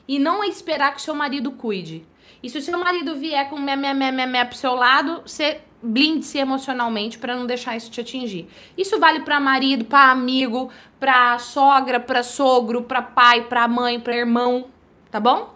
E 0.08 0.18
não 0.18 0.42
esperar 0.42 0.92
que 0.92 1.00
o 1.00 1.02
seu 1.02 1.14
marido 1.14 1.52
cuide. 1.52 2.06
E 2.42 2.50
se 2.50 2.58
o 2.58 2.62
seu 2.62 2.78
marido 2.78 3.14
vier 3.14 3.48
com 3.48 3.58
mé, 3.58 3.76
mé, 3.76 3.94
mé, 3.94 4.10
mé, 4.10 4.26
mé 4.26 4.44
pro 4.44 4.56
seu 4.56 4.74
lado, 4.74 5.22
você 5.24 5.60
blinde-se 5.82 6.38
emocionalmente 6.38 7.18
para 7.18 7.34
não 7.34 7.46
deixar 7.46 7.76
isso 7.76 7.90
te 7.90 8.00
atingir. 8.00 8.48
Isso 8.76 8.98
vale 8.98 9.20
para 9.20 9.40
marido, 9.40 9.84
para 9.84 10.10
amigo, 10.10 10.70
para 10.98 11.38
sogra, 11.38 11.98
para 11.98 12.22
sogro, 12.22 12.82
para 12.82 13.02
pai, 13.02 13.44
para 13.44 13.66
mãe, 13.66 13.98
para 13.98 14.16
irmão, 14.16 14.66
tá 15.10 15.18
bom? 15.18 15.54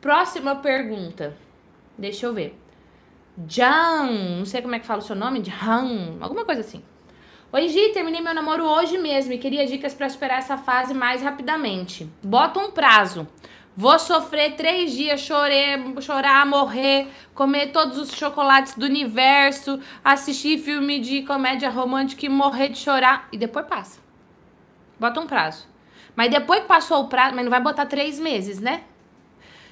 Próxima 0.00 0.56
pergunta. 0.56 1.36
Deixa 1.96 2.26
eu 2.26 2.34
ver. 2.34 2.58
Jan, 3.48 4.38
não 4.38 4.44
sei 4.44 4.60
como 4.60 4.74
é 4.74 4.78
que 4.78 4.86
fala 4.86 5.00
o 5.00 5.04
seu 5.04 5.16
nome, 5.16 5.42
Jan, 5.42 6.18
alguma 6.20 6.44
coisa 6.44 6.60
assim. 6.60 6.82
Oi, 7.50 7.68
Gi, 7.68 7.90
terminei 7.92 8.20
meu 8.20 8.34
namoro 8.34 8.64
hoje 8.64 8.96
mesmo 8.96 9.32
e 9.32 9.38
queria 9.38 9.66
dicas 9.66 9.94
para 9.94 10.08
superar 10.08 10.38
essa 10.38 10.56
fase 10.56 10.94
mais 10.94 11.22
rapidamente. 11.22 12.10
Bota 12.22 12.58
um 12.58 12.70
prazo. 12.70 13.28
Vou 13.74 13.98
sofrer 13.98 14.54
três 14.54 14.92
dias, 14.92 15.20
chorei, 15.20 15.76
chorar, 16.02 16.44
morrer, 16.44 17.08
comer 17.34 17.68
todos 17.68 17.96
os 17.96 18.12
chocolates 18.12 18.74
do 18.74 18.84
universo, 18.84 19.80
assistir 20.04 20.58
filme 20.58 21.00
de 21.00 21.22
comédia 21.22 21.70
romântica 21.70 22.26
e 22.26 22.28
morrer 22.28 22.68
de 22.68 22.78
chorar. 22.78 23.28
E 23.32 23.38
depois 23.38 23.66
passa. 23.66 23.98
Bota 25.00 25.20
um 25.20 25.26
prazo. 25.26 25.66
Mas 26.14 26.30
depois 26.30 26.60
que 26.60 26.68
passou 26.68 27.02
o 27.02 27.08
prazo, 27.08 27.34
mas 27.34 27.44
não 27.44 27.50
vai 27.50 27.60
botar 27.60 27.86
três 27.86 28.20
meses, 28.20 28.60
né? 28.60 28.84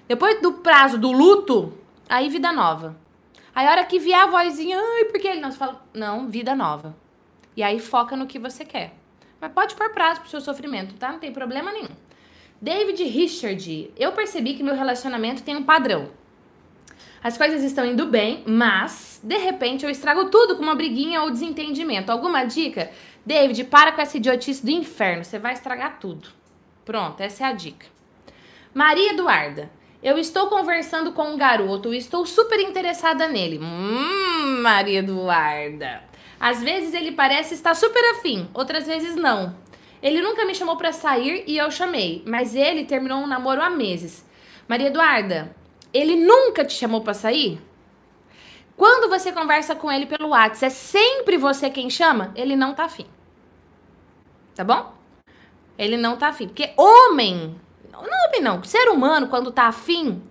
Depois 0.09 0.41
do 0.41 0.55
prazo 0.55 0.97
do 0.97 1.13
luto, 1.13 1.73
aí 2.09 2.31
vida 2.31 2.51
nova. 2.53 2.97
Aí 3.55 3.67
a 3.67 3.71
hora 3.71 3.85
que 3.85 3.99
vier 3.99 4.19
a 4.19 4.27
vozinha, 4.27 4.79
ai, 4.79 5.05
porque 5.05 5.29
ele 5.29 5.41
não? 5.41 5.53
Fala, 5.53 5.85
não, 5.93 6.27
vida 6.27 6.55
nova. 6.55 6.97
E 7.55 7.63
aí 7.63 7.79
foca 7.79 8.17
no 8.17 8.27
que 8.27 8.39
você 8.39 8.65
quer. 8.65 8.95
Mas 9.39 9.53
pode 9.53 9.75
pôr 9.75 9.91
prazo 9.91 10.21
pro 10.21 10.31
seu 10.31 10.41
sofrimento, 10.41 10.95
tá? 10.95 11.13
Não 11.13 11.19
tem 11.19 11.33
problema 11.33 11.71
nenhum. 11.71 11.95
David 12.61 13.03
Richard, 13.05 13.91
eu 13.97 14.13
percebi 14.13 14.53
que 14.53 14.63
meu 14.63 14.75
relacionamento 14.75 15.43
tem 15.43 15.57
um 15.57 15.63
padrão. 15.63 16.11
As 17.23 17.39
coisas 17.39 17.63
estão 17.63 17.87
indo 17.87 18.07
bem, 18.07 18.43
mas 18.47 19.19
de 19.23 19.37
repente 19.39 19.85
eu 19.85 19.91
estrago 19.91 20.27
tudo 20.27 20.57
com 20.57 20.63
uma 20.63 20.75
briguinha 20.75 21.23
ou 21.23 21.31
desentendimento. 21.31 22.11
Alguma 22.11 22.45
dica? 22.45 22.91
David, 23.25 23.65
para 23.65 23.93
com 23.93 24.01
essa 24.03 24.17
idiotice 24.17 24.65
do 24.65 24.71
inferno, 24.71 25.25
você 25.25 25.39
vai 25.39 25.55
estragar 25.55 25.99
tudo. 25.99 26.29
Pronto, 26.85 27.21
essa 27.23 27.45
é 27.45 27.47
a 27.47 27.53
dica. 27.53 27.87
Maria 28.75 29.13
Eduarda, 29.13 29.71
eu 30.03 30.19
estou 30.19 30.49
conversando 30.49 31.13
com 31.13 31.25
um 31.25 31.37
garoto 31.37 31.95
estou 31.95 32.25
super 32.27 32.61
interessada 32.61 33.27
nele. 33.27 33.59
Hum, 33.59 34.61
Maria 34.63 35.01
Eduarda. 35.01 36.03
Às 36.39 36.63
vezes 36.63 36.95
ele 36.95 37.13
parece 37.13 37.55
estar 37.55 37.75
super 37.75 38.03
afim, 38.17 38.49
outras 38.55 38.87
vezes 38.87 39.15
não. 39.15 39.55
Ele 40.03 40.23
nunca 40.23 40.47
me 40.47 40.55
chamou 40.55 40.77
para 40.77 40.93
sair 40.93 41.45
e 41.47 41.59
eu 41.59 41.71
chamei, 41.71 42.23
mas 42.27 42.55
ele 42.55 42.85
terminou 42.85 43.19
um 43.19 43.27
namoro 43.27 43.63
há 43.63 43.69
meses. 43.69 44.25
Maria 44.67 44.87
Eduarda, 44.87 45.55
ele 45.93 46.17
nunca 46.17 46.65
te 46.65 46.73
chamou 46.73 47.03
para 47.03 47.13
sair? 47.13 47.61
Quando 48.77 49.11
você 49.11 49.31
conversa 49.31 49.75
com 49.75 49.93
ele 49.93 50.07
pelo 50.07 50.29
WhatsApp, 50.29 50.65
é 50.65 50.71
sempre 50.71 51.37
você 51.37 51.69
quem 51.69 51.91
chama? 51.91 52.33
Ele 52.35 52.57
não 52.57 52.73
tá 52.73 52.85
afim. 52.85 53.07
Tá 54.55 54.65
bom? 54.65 54.95
Ele 55.77 55.99
não 55.99 56.17
tá 56.17 56.29
afim. 56.29 56.47
Porque 56.47 56.73
homem, 56.79 57.61
não 57.93 58.01
homem 58.01 58.41
não, 58.41 58.63
ser 58.65 58.89
humano, 58.89 59.29
quando 59.29 59.53
tá 59.53 59.65
afim, 59.65 60.23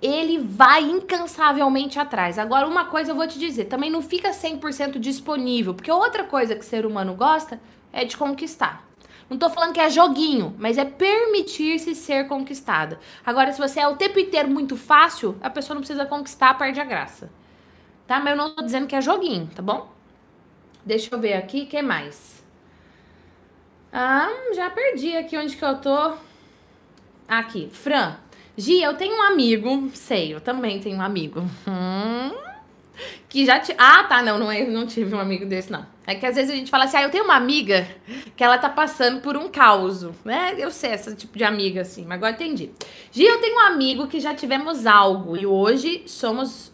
ele 0.00 0.38
vai 0.38 0.82
incansavelmente 0.82 1.98
atrás. 1.98 2.38
Agora, 2.38 2.68
uma 2.68 2.84
coisa 2.84 3.10
eu 3.10 3.16
vou 3.16 3.26
te 3.26 3.38
dizer, 3.38 3.64
também 3.64 3.90
não 3.90 4.00
fica 4.00 4.30
100% 4.30 4.98
disponível, 4.98 5.74
porque 5.74 5.90
outra 5.90 6.22
coisa 6.22 6.54
que 6.54 6.64
ser 6.64 6.86
humano 6.86 7.14
gosta 7.14 7.60
é 7.92 8.04
de 8.04 8.16
conquistar. 8.16 8.87
Não 9.28 9.36
tô 9.36 9.50
falando 9.50 9.74
que 9.74 9.80
é 9.80 9.90
joguinho, 9.90 10.54
mas 10.58 10.78
é 10.78 10.84
permitir-se 10.84 11.94
ser 11.94 12.26
conquistada. 12.28 12.98
Agora, 13.24 13.52
se 13.52 13.58
você 13.58 13.80
é 13.80 13.86
o 13.86 13.96
tempo 13.96 14.18
inteiro 14.18 14.48
muito 14.48 14.76
fácil, 14.76 15.36
a 15.42 15.50
pessoa 15.50 15.74
não 15.74 15.82
precisa 15.82 16.06
conquistar, 16.06 16.56
perde 16.56 16.80
a 16.80 16.84
graça. 16.84 17.30
Tá? 18.06 18.18
Mas 18.18 18.30
eu 18.30 18.36
não 18.36 18.54
tô 18.54 18.62
dizendo 18.62 18.86
que 18.86 18.96
é 18.96 19.00
joguinho, 19.02 19.50
tá 19.54 19.60
bom? 19.60 19.92
Deixa 20.84 21.14
eu 21.14 21.20
ver 21.20 21.34
aqui, 21.34 21.66
que 21.66 21.82
mais? 21.82 22.42
Ah, 23.92 24.30
já 24.54 24.70
perdi 24.70 25.14
aqui 25.16 25.36
onde 25.36 25.56
que 25.56 25.64
eu 25.64 25.76
tô. 25.78 26.14
Aqui, 27.28 27.68
Fran. 27.70 28.16
Gi, 28.56 28.82
eu 28.82 28.96
tenho 28.96 29.16
um 29.16 29.22
amigo, 29.22 29.90
sei, 29.92 30.34
eu 30.34 30.40
também 30.40 30.80
tenho 30.80 30.96
um 30.96 31.02
amigo. 31.02 31.40
Hum, 31.66 32.32
que 33.28 33.44
já 33.44 33.58
te... 33.58 33.74
Ah, 33.78 34.04
tá, 34.04 34.22
não, 34.22 34.38
não, 34.38 34.50
é, 34.50 34.66
não 34.66 34.86
tive 34.86 35.14
um 35.14 35.20
amigo 35.20 35.46
desse, 35.46 35.70
não. 35.70 35.86
É 36.06 36.14
que 36.14 36.24
às 36.24 36.36
vezes 36.36 36.50
a 36.50 36.56
gente 36.56 36.70
fala 36.70 36.84
assim, 36.84 36.96
ah, 36.96 37.02
eu 37.02 37.10
tenho 37.10 37.24
uma 37.24 37.34
amiga 37.34 37.86
que 38.36 38.42
ela 38.42 38.58
tá 38.58 38.68
passando 38.68 39.20
por 39.20 39.36
um 39.36 39.48
caos, 39.48 40.02
né? 40.24 40.54
Eu 40.58 40.70
sei 40.70 40.92
esse 40.92 41.14
tipo 41.14 41.36
de 41.36 41.44
amiga, 41.44 41.82
assim, 41.82 42.04
mas 42.04 42.16
agora 42.16 42.32
entendi. 42.32 42.70
Gi, 43.12 43.24
eu 43.24 43.40
tenho 43.40 43.56
um 43.56 43.60
amigo 43.60 44.06
que 44.06 44.20
já 44.20 44.34
tivemos 44.34 44.86
algo 44.86 45.36
e 45.36 45.46
hoje 45.46 46.02
somos... 46.06 46.72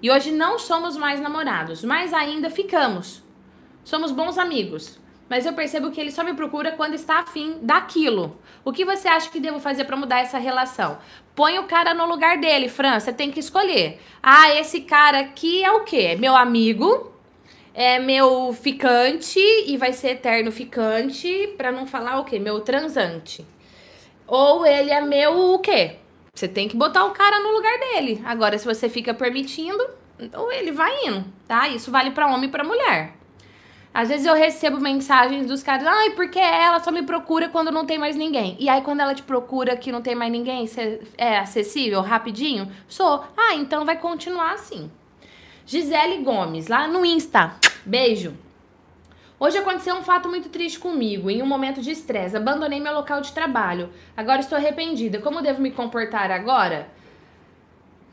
E 0.00 0.10
hoje 0.10 0.30
não 0.30 0.58
somos 0.58 0.96
mais 0.96 1.20
namorados, 1.20 1.82
mas 1.82 2.12
ainda 2.12 2.48
ficamos. 2.50 3.22
Somos 3.82 4.12
bons 4.12 4.38
amigos. 4.38 5.00
Mas 5.28 5.44
eu 5.44 5.52
percebo 5.52 5.90
que 5.90 6.00
ele 6.00 6.10
só 6.10 6.24
me 6.24 6.32
procura 6.34 6.72
quando 6.72 6.94
está 6.94 7.20
afim 7.20 7.58
daquilo. 7.60 8.38
O 8.64 8.72
que 8.72 8.84
você 8.84 9.08
acha 9.08 9.30
que 9.30 9.40
devo 9.40 9.60
fazer 9.60 9.84
para 9.84 9.96
mudar 9.96 10.20
essa 10.20 10.38
relação? 10.38 10.98
Põe 11.34 11.58
o 11.58 11.64
cara 11.64 11.92
no 11.92 12.06
lugar 12.06 12.38
dele, 12.38 12.68
Fran. 12.68 12.98
Você 12.98 13.12
tem 13.12 13.30
que 13.30 13.40
escolher. 13.40 14.00
Ah, 14.22 14.54
esse 14.54 14.80
cara 14.80 15.20
aqui 15.20 15.62
é 15.62 15.70
o 15.70 15.84
quê? 15.84 16.16
Meu 16.18 16.34
amigo, 16.34 17.12
é 17.74 17.98
meu 17.98 18.52
ficante 18.52 19.38
e 19.38 19.76
vai 19.76 19.92
ser 19.92 20.08
eterno 20.10 20.50
ficante, 20.50 21.54
para 21.56 21.70
não 21.70 21.86
falar 21.86 22.18
o 22.18 22.24
quê? 22.24 22.38
Meu 22.38 22.60
transante. 22.60 23.46
Ou 24.26 24.66
ele 24.66 24.90
é 24.90 25.00
meu 25.00 25.54
o 25.54 25.58
quê? 25.58 25.96
Você 26.34 26.48
tem 26.48 26.68
que 26.68 26.76
botar 26.76 27.04
o 27.04 27.10
cara 27.10 27.40
no 27.40 27.52
lugar 27.52 27.78
dele. 27.78 28.22
Agora, 28.24 28.56
se 28.56 28.64
você 28.64 28.88
fica 28.88 29.12
permitindo, 29.12 29.84
ou 30.36 30.50
ele 30.52 30.72
vai 30.72 31.06
indo, 31.06 31.24
tá? 31.46 31.68
Isso 31.68 31.90
vale 31.90 32.10
para 32.10 32.26
homem 32.26 32.48
e 32.48 32.52
para 32.52 32.64
mulher. 32.64 33.17
Às 33.92 34.08
vezes 34.08 34.26
eu 34.26 34.34
recebo 34.34 34.78
mensagens 34.78 35.46
dos 35.46 35.62
caras, 35.62 35.86
ai, 35.86 36.10
porque 36.10 36.38
ela 36.38 36.78
só 36.80 36.92
me 36.92 37.02
procura 37.02 37.48
quando 37.48 37.72
não 37.72 37.84
tem 37.84 37.98
mais 37.98 38.16
ninguém. 38.16 38.56
E 38.60 38.68
aí, 38.68 38.80
quando 38.82 39.00
ela 39.00 39.14
te 39.14 39.22
procura 39.22 39.76
que 39.76 39.90
não 39.90 40.02
tem 40.02 40.14
mais 40.14 40.30
ninguém, 40.30 40.66
você 40.66 41.00
é 41.16 41.38
acessível, 41.38 42.00
rapidinho? 42.00 42.70
Sou. 42.86 43.24
Ah, 43.36 43.54
então 43.54 43.84
vai 43.84 43.96
continuar 43.96 44.52
assim. 44.52 44.90
Gisele 45.66 46.22
Gomes, 46.22 46.68
lá 46.68 46.86
no 46.86 47.04
Insta. 47.04 47.54
Beijo. 47.84 48.34
Hoje 49.40 49.56
aconteceu 49.56 49.94
um 49.94 50.02
fato 50.02 50.28
muito 50.28 50.48
triste 50.48 50.78
comigo, 50.78 51.30
em 51.30 51.42
um 51.42 51.46
momento 51.46 51.80
de 51.80 51.90
estresse. 51.90 52.36
Abandonei 52.36 52.80
meu 52.80 52.92
local 52.92 53.20
de 53.20 53.32
trabalho. 53.32 53.90
Agora 54.16 54.40
estou 54.40 54.58
arrependida. 54.58 55.20
Como 55.20 55.42
devo 55.42 55.62
me 55.62 55.70
comportar 55.70 56.30
agora? 56.30 56.88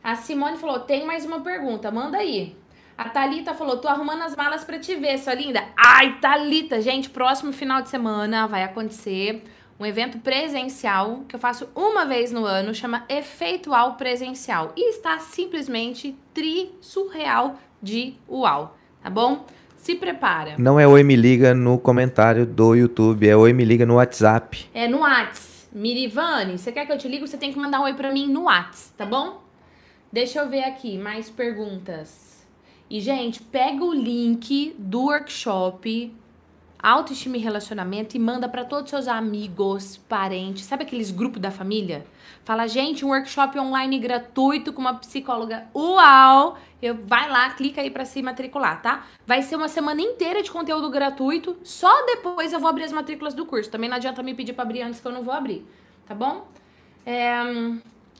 A 0.03 0.17
Simone 0.17 0.59
falou: 0.59 0.81
tem 0.81 1.07
mais 1.07 1.25
uma 1.25 1.41
pergunta, 1.41 1.91
manda 1.91 2.19
aí. 2.19 2.57
A 2.99 3.09
Thalita 3.09 3.55
falou: 3.55 3.79
tô 3.79 3.89
arrumando 3.89 4.23
as 4.23 4.37
malas 4.37 4.65
pra 4.65 4.79
te 4.79 4.95
ver, 4.97 5.19
sua 5.19 5.35
linda. 5.35 5.65
Ai, 5.77 6.19
Thalita, 6.21 6.81
gente, 6.81 7.09
próximo 7.09 7.53
final 7.53 7.81
de 7.81 7.89
semana 7.89 8.47
vai 8.47 8.65
acontecer 8.65 9.43
um 9.79 9.87
evento 9.87 10.19
presencial 10.19 11.25
que 11.29 11.35
eu 11.35 11.41
faço 11.41 11.69
uma 11.75 12.05
vez 12.05 12.31
no 12.31 12.45
ano, 12.45 12.75
chama 12.75 13.05
Efeitual 13.09 13.95
Presencial. 13.95 14.73
E 14.77 14.91
está 14.91 15.19
simplesmente 15.19 16.17
tri 16.33 16.73
surreal 16.81 17.59
de 17.83 18.15
uau, 18.29 18.77
tá 19.03 19.11
bom? 19.11 19.47
Se 19.85 19.95
prepara. 19.97 20.55
Não 20.57 20.81
é 20.81 20.89
Oi 20.89 21.03
Me 21.03 21.15
Liga 21.15 21.55
no 21.55 21.77
comentário 21.77 22.47
do 22.47 22.75
YouTube, 22.75 23.29
é 23.29 23.37
Oi 23.37 23.53
Me 23.53 23.67
Liga 23.67 23.85
no 23.85 23.97
WhatsApp. 23.97 24.65
É 24.73 24.89
no 24.89 25.01
WhatsApp. 25.01 25.69
Mirivane, 25.75 26.57
você 26.57 26.73
quer 26.73 26.87
que 26.87 26.93
eu 26.93 26.97
te 26.97 27.07
ligue? 27.07 27.29
Você 27.29 27.37
tem 27.37 27.53
que 27.53 27.59
mandar 27.59 27.81
um 27.81 27.83
oi 27.83 27.93
pra 27.93 28.11
mim 28.11 28.27
no 28.27 28.45
WhatsApp, 28.45 28.97
tá 28.97 29.05
bom? 29.05 29.43
Deixa 30.11 30.39
eu 30.39 30.49
ver 30.49 30.65
aqui, 30.65 30.97
mais 30.97 31.29
perguntas. 31.29 32.47
E, 32.89 32.99
gente, 32.99 33.43
pega 33.43 33.85
o 33.85 33.93
link 33.93 34.75
do 34.79 35.03
workshop 35.03 36.17
autoestima 36.91 37.37
e 37.37 37.41
relacionamento 37.41 38.17
e 38.17 38.21
manda 38.21 38.49
para 38.49 38.65
todos 38.65 38.85
os 38.85 38.91
seus 38.91 39.09
amigos, 39.09 39.97
parentes, 40.09 40.65
sabe 40.65 40.85
aqueles 40.85 41.11
grupos 41.11 41.41
da 41.41 41.51
família? 41.51 42.05
Fala, 42.45 42.67
gente, 42.67 43.05
um 43.05 43.09
workshop 43.09 43.59
online 43.59 43.99
gratuito 43.99 44.73
com 44.73 44.81
uma 44.81 44.95
psicóloga. 44.95 45.67
Uau! 45.75 46.59
Eu, 46.83 46.99
vai 47.07 47.31
lá, 47.31 47.49
clica 47.51 47.81
aí 47.81 47.91
para 47.91 48.05
se 48.05 48.21
matricular, 48.21 48.83
tá? 48.83 49.07
Vai 49.27 49.41
ser 49.41 49.57
uma 49.57 49.69
semana 49.69 50.03
inteira 50.03 50.43
de 50.43 50.51
conteúdo 50.51 50.91
gratuito. 50.91 51.57
Só 51.65 52.05
depois 52.05 52.53
eu 52.53 52.61
vou 52.61 52.69
abrir 52.69 52.85
as 52.85 52.93
matrículas 52.93 53.33
do 53.33 53.47
curso. 53.47 53.71
Também 53.71 53.89
não 53.89 53.97
adianta 53.97 54.23
me 54.23 54.35
pedir 54.35 54.53
para 54.53 54.65
abrir 54.65 54.83
antes 54.83 55.01
que 55.01 55.07
eu 55.07 55.13
não 55.13 55.23
vou 55.23 55.33
abrir, 55.33 55.67
tá 56.07 56.15
bom? 56.15 56.47
É, 57.07 57.43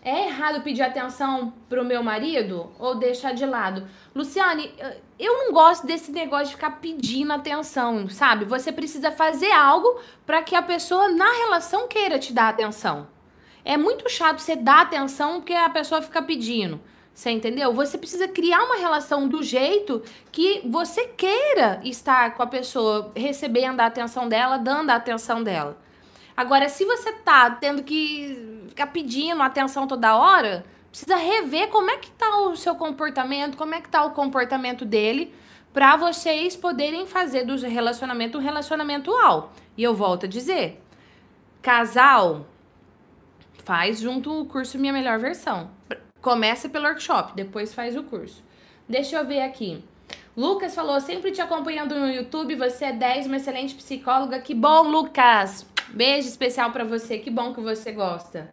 é 0.05 0.27
errado 0.27 0.63
pedir 0.63 0.83
atenção 0.83 1.55
pro 1.67 1.85
meu 1.85 2.03
marido 2.03 2.71
ou 2.79 2.95
deixar 2.95 3.33
de 3.33 3.47
lado? 3.47 3.89
Luciane, 4.15 4.71
eu 5.19 5.39
não 5.39 5.53
gosto 5.53 5.87
desse 5.87 6.13
negócio 6.13 6.49
de 6.49 6.53
ficar 6.57 6.73
pedindo 6.73 7.33
atenção, 7.33 8.07
sabe? 8.11 8.45
Você 8.45 8.71
precisa 8.71 9.11
fazer 9.11 9.51
algo 9.51 9.99
para 10.27 10.43
que 10.43 10.55
a 10.55 10.61
pessoa 10.61 11.09
na 11.09 11.33
relação 11.33 11.89
queira 11.89 12.19
te 12.19 12.35
dar 12.35 12.51
atenção. 12.51 13.09
É 13.65 13.79
muito 13.79 14.07
chato 14.11 14.41
você 14.41 14.55
dar 14.55 14.83
atenção 14.83 15.37
porque 15.37 15.55
a 15.55 15.71
pessoa 15.71 16.03
fica 16.03 16.21
pedindo. 16.21 16.79
Você 17.15 17.31
entendeu? 17.31 17.73
Você 17.73 17.97
precisa 17.97 18.29
criar 18.29 18.63
uma 18.65 18.77
relação 18.77 19.27
do 19.27 19.43
jeito 19.43 20.03
que 20.31 20.61
você 20.69 21.07
queira 21.07 21.81
estar 21.83 22.35
com 22.35 22.43
a 22.43 22.47
pessoa, 22.47 23.11
recebendo 23.17 23.81
a 23.81 23.87
atenção 23.87 24.29
dela, 24.29 24.59
dando 24.59 24.91
a 24.91 24.97
atenção 24.97 25.43
dela. 25.43 25.79
Agora, 26.37 26.69
se 26.69 26.85
você 26.85 27.13
tá 27.13 27.51
tendo 27.51 27.83
que 27.83 28.65
ficar 28.69 28.89
pedindo 28.89 29.41
atenção 29.43 29.87
toda 29.87 30.17
hora, 30.17 30.65
precisa 30.91 31.17
rever 31.17 31.69
como 31.69 31.91
é 31.91 31.97
que 31.97 32.11
tá 32.11 32.39
o 32.39 32.57
seu 32.57 32.75
comportamento, 32.75 33.57
como 33.57 33.75
é 33.75 33.81
que 33.81 33.89
tá 33.89 34.05
o 34.05 34.11
comportamento 34.11 34.85
dele, 34.85 35.35
para 35.73 35.97
vocês 35.97 36.57
poderem 36.57 37.07
fazer 37.07 37.45
do 37.45 37.57
relacionamento 37.57 38.39
um 38.39 38.41
relacionamento 38.41 39.13
real. 39.13 39.53
E 39.77 39.83
eu 39.83 39.95
volto 39.95 40.27
a 40.27 40.29
dizer, 40.29 40.81
casal 41.63 42.47
faz 43.65 44.01
junto 44.01 44.41
o 44.41 44.47
curso 44.47 44.79
Minha 44.79 44.93
Melhor 44.93 45.19
Versão. 45.19 45.71
Começa 46.21 46.69
pelo 46.69 46.87
workshop, 46.87 47.33
depois 47.35 47.75
faz 47.75 47.97
o 47.97 48.03
curso. 48.03 48.43
Deixa 48.89 49.17
eu 49.17 49.27
ver 49.27 49.43
aqui. 49.43 49.83
Lucas 50.37 50.75
falou, 50.75 51.01
sempre 51.01 51.31
te 51.33 51.41
acompanhando 51.41 51.95
no 51.99 52.11
YouTube, 52.11 52.57
você 52.57 52.87
é 52.87 52.93
10, 52.93 53.27
uma 53.27 53.37
excelente 53.37 53.75
psicóloga. 53.75 54.41
Que 54.41 54.55
bom, 54.55 54.83
Lucas! 54.89 55.74
Beijo 55.95 56.27
especial 56.27 56.73
para 56.73 56.83
você, 56.83 57.19
que 57.19 57.31
bom 57.31 57.55
que 57.55 57.61
você 57.61 57.93
gosta. 57.93 58.53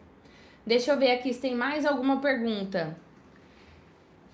Deixa 0.64 0.92
eu 0.92 0.98
ver 0.98 1.12
aqui 1.12 1.34
se 1.34 1.42
tem 1.42 1.56
mais 1.56 1.88
alguma 1.88 2.22
pergunta. 2.22 2.96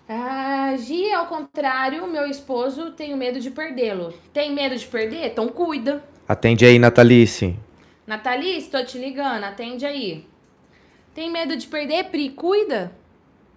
Ah, 0.09 0.75
Gi, 0.77 1.13
ao 1.13 1.25
contrário, 1.27 2.05
meu 2.07 2.25
esposo, 2.25 2.91
tenho 2.91 3.15
medo 3.15 3.39
de 3.39 3.49
perdê-lo. 3.49 4.13
Tem 4.33 4.53
medo 4.53 4.75
de 4.75 4.85
perder? 4.85 5.27
Então 5.27 5.47
cuida. 5.47 6.03
Atende 6.27 6.65
aí, 6.65 6.77
Natalice. 6.77 7.57
Natalice, 8.05 8.69
tô 8.69 8.83
te 8.83 8.97
ligando, 8.97 9.45
atende 9.45 9.85
aí. 9.85 10.27
Tem 11.13 11.31
medo 11.31 11.55
de 11.55 11.65
perder, 11.65 12.05
Pri? 12.05 12.29
Cuida. 12.31 12.91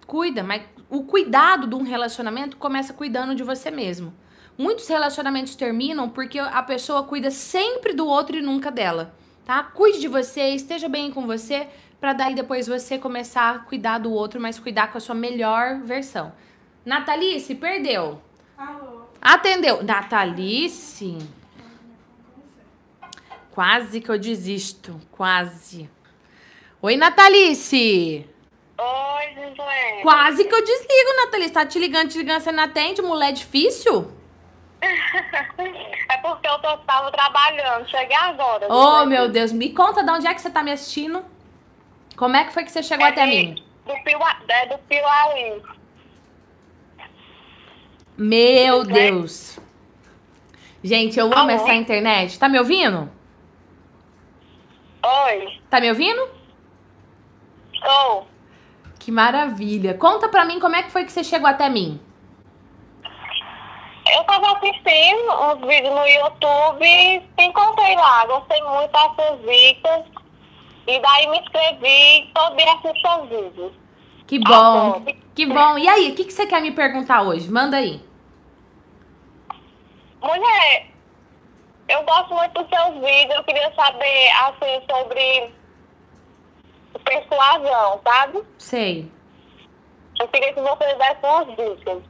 Cuida, 0.07 0.43
mas 0.43 0.61
o 0.89 1.03
cuidado 1.03 1.67
de 1.67 1.75
um 1.75 1.83
relacionamento 1.83 2.55
começa 2.55 2.93
cuidando 2.93 3.35
de 3.35 3.43
você 3.43 3.69
mesmo. 3.69 4.13
Muitos 4.57 4.87
relacionamentos 4.87 5.55
terminam 5.55 6.09
porque 6.09 6.39
a 6.39 6.63
pessoa 6.63 7.03
cuida 7.03 7.31
sempre 7.31 7.93
do 7.93 8.07
outro 8.07 8.37
e 8.37 8.41
nunca 8.41 8.69
dela, 8.71 9.13
tá? 9.45 9.63
Cuide 9.63 9.99
de 9.99 10.07
você, 10.07 10.49
esteja 10.49 10.87
bem 10.87 11.11
com 11.11 11.25
você, 11.25 11.67
para 11.99 12.13
daí 12.13 12.33
depois 12.33 12.67
você 12.67 12.97
começar 12.97 13.55
a 13.55 13.59
cuidar 13.59 13.99
do 13.99 14.11
outro, 14.11 14.39
mas 14.39 14.59
cuidar 14.59 14.91
com 14.91 14.97
a 14.97 15.01
sua 15.01 15.15
melhor 15.15 15.81
versão. 15.81 16.31
Natalice, 16.85 17.55
perdeu. 17.55 18.21
Alô. 18.57 19.01
Atendeu. 19.21 19.83
Natalice. 19.83 21.17
Quase 23.51 24.01
que 24.01 24.09
eu 24.09 24.17
desisto, 24.17 24.99
quase. 25.11 25.89
Oi, 26.81 26.95
Natalice! 26.95 28.25
Oi, 28.77 29.27
Gisele. 29.27 30.01
Quase 30.01 30.45
que 30.45 30.55
eu 30.55 30.65
desligo, 30.65 31.17
Natalice. 31.17 31.53
Tá 31.53 31.65
te 31.65 31.77
ligando, 31.77 32.09
te 32.09 32.17
ligando, 32.17 32.41
você 32.41 32.51
não 32.51 32.63
atende? 32.63 33.01
Mulher 33.01 33.31
difícil? 33.31 34.11
É 34.81 36.17
porque 36.17 36.47
eu 36.47 36.57
tô, 36.59 36.77
tava 36.79 37.11
trabalhando. 37.11 37.87
Cheguei 37.89 38.15
agora. 38.17 38.67
Oh, 38.69 39.05
meu 39.05 39.29
Deus. 39.29 39.51
Me 39.51 39.71
conta 39.73 40.03
de 40.03 40.09
onde 40.11 40.27
é 40.27 40.33
que 40.33 40.41
você 40.41 40.49
tá 40.49 40.63
me 40.63 40.71
assistindo. 40.71 41.23
Como 42.17 42.35
é 42.35 42.43
que 42.45 42.53
foi 42.53 42.63
que 42.63 42.71
você 42.71 42.81
chegou 42.83 43.05
É 43.05 43.09
até 43.09 43.25
de- 43.25 43.31
mim? 43.31 43.63
Do, 43.85 43.93
Piua, 44.03 44.35
é 44.47 44.65
do 44.67 44.77
Piauí. 44.79 45.61
Meu 48.17 48.83
bem? 48.85 49.13
Deus. 49.15 49.59
Gente, 50.83 51.19
eu 51.19 51.25
amo 51.27 51.35
Alô? 51.35 51.49
essa 51.51 51.73
internet. 51.73 52.37
Tá 52.37 52.47
me 52.49 52.59
ouvindo? 52.59 53.09
Oi. 55.03 55.59
Tá 55.69 55.79
me 55.79 55.89
ouvindo? 55.89 56.27
Ou. 57.83 58.27
Que 58.99 59.11
maravilha. 59.11 59.95
Conta 59.95 60.29
pra 60.29 60.45
mim 60.45 60.59
como 60.59 60.75
é 60.75 60.83
que 60.83 60.91
foi 60.91 61.03
que 61.05 61.11
você 61.11 61.23
chegou 61.23 61.47
até 61.47 61.69
mim. 61.69 61.99
Eu 64.09 64.23
tava 64.23 64.57
assistindo 64.57 65.31
uns 65.31 65.67
vídeos 65.67 65.93
no 65.93 66.07
YouTube 66.07 66.85
e 66.85 67.43
encontrei 67.43 67.95
lá. 67.95 68.25
Gostei 68.25 68.61
muito 68.63 68.91
das 68.91 69.15
suas 69.15 69.39
dicas. 69.41 70.05
E 70.87 70.99
daí 70.99 71.27
me 71.27 71.39
inscrevi 71.39 72.31
dia 72.57 72.73
assisto 72.73 72.99
seus 72.99 73.29
vídeos. 73.29 73.73
Que 74.27 74.39
bom. 74.39 74.95
Adoro. 74.95 75.05
Que 75.35 75.45
bom. 75.45 75.77
E 75.77 75.87
aí, 75.87 76.11
o 76.11 76.15
que, 76.15 76.25
que 76.25 76.33
você 76.33 76.47
quer 76.47 76.61
me 76.61 76.71
perguntar 76.71 77.21
hoje? 77.21 77.49
Manda 77.51 77.77
aí. 77.77 78.01
Mulher, 80.21 80.87
eu 81.87 82.03
gosto 82.03 82.33
muito 82.33 82.61
dos 82.61 82.69
seus 82.69 82.93
vídeos. 82.95 83.35
Eu 83.35 83.43
queria 83.43 83.73
saber, 83.75 84.29
assim, 84.43 84.83
sobre 84.89 85.53
persuasão, 87.03 88.01
sabe? 88.03 88.43
Sei. 88.57 89.11
Eu 90.19 90.27
queria 90.27 90.53
que 90.53 90.61
você 90.61 90.93
desse 90.95 91.25
umas 91.25 91.47
dicas. 91.47 92.03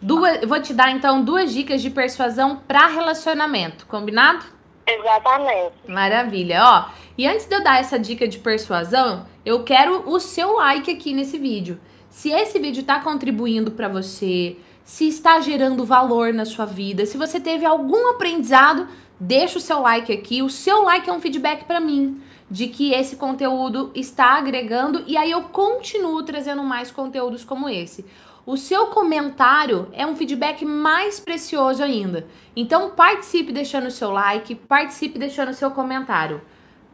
Duas, 0.00 0.40
vou 0.46 0.60
te 0.62 0.72
dar 0.72 0.92
então 0.92 1.22
duas 1.22 1.52
dicas 1.52 1.82
de 1.82 1.90
persuasão 1.90 2.56
pra 2.56 2.86
relacionamento, 2.86 3.86
combinado? 3.86 4.44
Exatamente. 4.86 5.74
Maravilha, 5.86 6.60
ó. 6.62 6.90
E 7.16 7.26
antes 7.26 7.46
de 7.46 7.54
eu 7.54 7.62
dar 7.62 7.80
essa 7.80 7.98
dica 7.98 8.26
de 8.26 8.38
persuasão, 8.38 9.26
eu 9.44 9.64
quero 9.64 10.08
o 10.08 10.20
seu 10.20 10.54
like 10.54 10.90
aqui 10.90 11.12
nesse 11.12 11.36
vídeo. 11.36 11.80
Se 12.08 12.30
esse 12.30 12.58
vídeo 12.58 12.84
tá 12.84 13.00
contribuindo 13.00 13.72
pra 13.72 13.88
você, 13.88 14.56
se 14.84 15.06
está 15.08 15.40
gerando 15.40 15.84
valor 15.84 16.32
na 16.32 16.44
sua 16.44 16.64
vida, 16.64 17.04
se 17.04 17.18
você 17.18 17.38
teve 17.38 17.66
algum 17.66 18.10
aprendizado, 18.10 18.88
deixa 19.20 19.58
o 19.58 19.60
seu 19.60 19.80
like 19.80 20.12
aqui. 20.12 20.42
O 20.42 20.48
seu 20.48 20.82
like 20.84 21.10
é 21.10 21.12
um 21.12 21.20
feedback 21.20 21.64
pra 21.64 21.80
mim 21.80 22.22
de 22.50 22.68
que 22.68 22.92
esse 22.92 23.16
conteúdo 23.16 23.90
está 23.94 24.38
agregando 24.38 25.04
e 25.06 25.16
aí 25.16 25.30
eu 25.30 25.42
continuo 25.42 26.22
trazendo 26.22 26.62
mais 26.62 26.90
conteúdos 26.90 27.44
como 27.44 27.68
esse. 27.68 28.06
O 28.50 28.56
seu 28.56 28.86
comentário 28.86 29.90
é 29.92 30.06
um 30.06 30.16
feedback 30.16 30.64
mais 30.64 31.20
precioso 31.20 31.82
ainda. 31.82 32.26
Então 32.56 32.92
participe 32.92 33.52
deixando 33.52 33.88
o 33.88 33.90
seu 33.90 34.10
like, 34.10 34.54
participe 34.54 35.18
deixando 35.18 35.50
o 35.50 35.54
seu 35.54 35.70
comentário. 35.70 36.40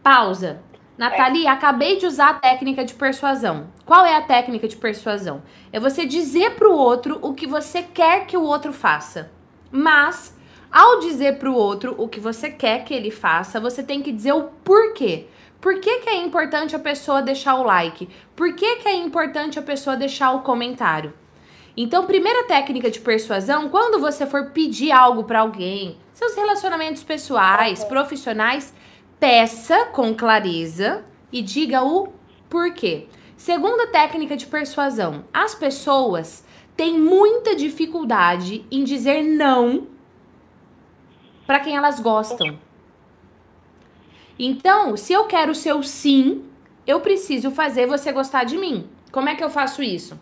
Pausa. 0.03 0.61
Nathalie, 0.99 1.47
acabei 1.47 1.97
de 1.97 2.07
usar 2.07 2.31
a 2.31 2.35
técnica 2.35 2.85
de 2.85 2.93
persuasão. 2.95 3.69
Qual 3.87 4.05
é 4.05 4.17
a 4.17 4.23
técnica 4.23 4.67
de 4.67 4.77
persuasão? 4.77 5.45
É 5.73 5.79
você 5.79 6.05
dizer 6.05 6.57
pro 6.57 6.73
outro 6.73 7.21
o 7.23 7.33
que 7.33 7.47
você 7.47 7.85
quer 7.85 8.27
que 8.27 8.37
o 8.37 8.43
outro 8.43 8.73
faça. 8.73 9.31
Mas, 9.71 10.37
ao 10.73 10.99
dizer 10.99 11.39
pro 11.39 11.55
outro 11.55 11.95
o 11.97 12.09
que 12.09 12.19
você 12.19 12.51
quer 12.51 12.83
que 12.83 12.93
ele 12.93 13.13
faça, 13.13 13.61
você 13.61 13.81
tem 13.81 14.03
que 14.03 14.11
dizer 14.11 14.33
o 14.33 14.51
porquê. 14.65 15.29
Por 15.61 15.79
que, 15.79 16.01
que 16.01 16.11
é 16.11 16.17
importante 16.17 16.75
a 16.75 16.81
pessoa 16.81 17.23
deixar 17.23 17.55
o 17.55 17.63
like? 17.63 18.09
Por 18.35 18.57
que, 18.57 18.75
que 18.79 18.89
é 18.89 18.97
importante 18.97 19.57
a 19.57 19.63
pessoa 19.63 19.97
deixar 19.97 20.33
o 20.33 20.43
comentário? 20.43 21.15
Então, 21.77 22.07
primeira 22.07 22.45
técnica 22.45 22.89
de 22.89 23.01
persuasão, 23.01 23.69
quando 23.69 24.01
você 24.01 24.27
for 24.27 24.51
pedir 24.51 24.93
algo 24.93 25.25
para 25.25 25.41
alguém, 25.41 25.99
seus 26.13 26.35
relacionamentos 26.37 27.03
pessoais, 27.03 27.83
profissionais, 27.83 28.73
peça 29.19 29.87
com 29.87 30.15
clareza 30.15 31.05
e 31.33 31.43
diga 31.43 31.83
o 31.83 32.13
porquê. 32.49 33.09
Segunda 33.37 33.89
técnica 33.89 34.37
de 34.37 34.47
persuasão, 34.47 35.25
as 35.33 35.55
pessoas 35.55 36.45
têm 36.77 36.99
muita 36.99 37.57
dificuldade 37.57 38.65
em 38.71 38.85
dizer 38.85 39.23
não 39.23 39.89
para 41.47 41.59
quem 41.59 41.77
elas 41.77 41.99
gostam. 41.99 42.59
Então, 44.39 44.97
se 44.97 45.13
eu 45.13 45.25
quero 45.25 45.53
o 45.53 45.55
seu 45.55 45.83
sim, 45.83 46.45
eu 46.87 47.01
preciso 47.01 47.51
fazer 47.51 47.87
você 47.87 48.13
gostar 48.13 48.45
de 48.45 48.57
mim. 48.57 48.89
Como 49.11 49.29
é 49.29 49.35
que 49.35 49.43
eu 49.43 49.51
faço 49.51 49.83
isso? 49.83 50.19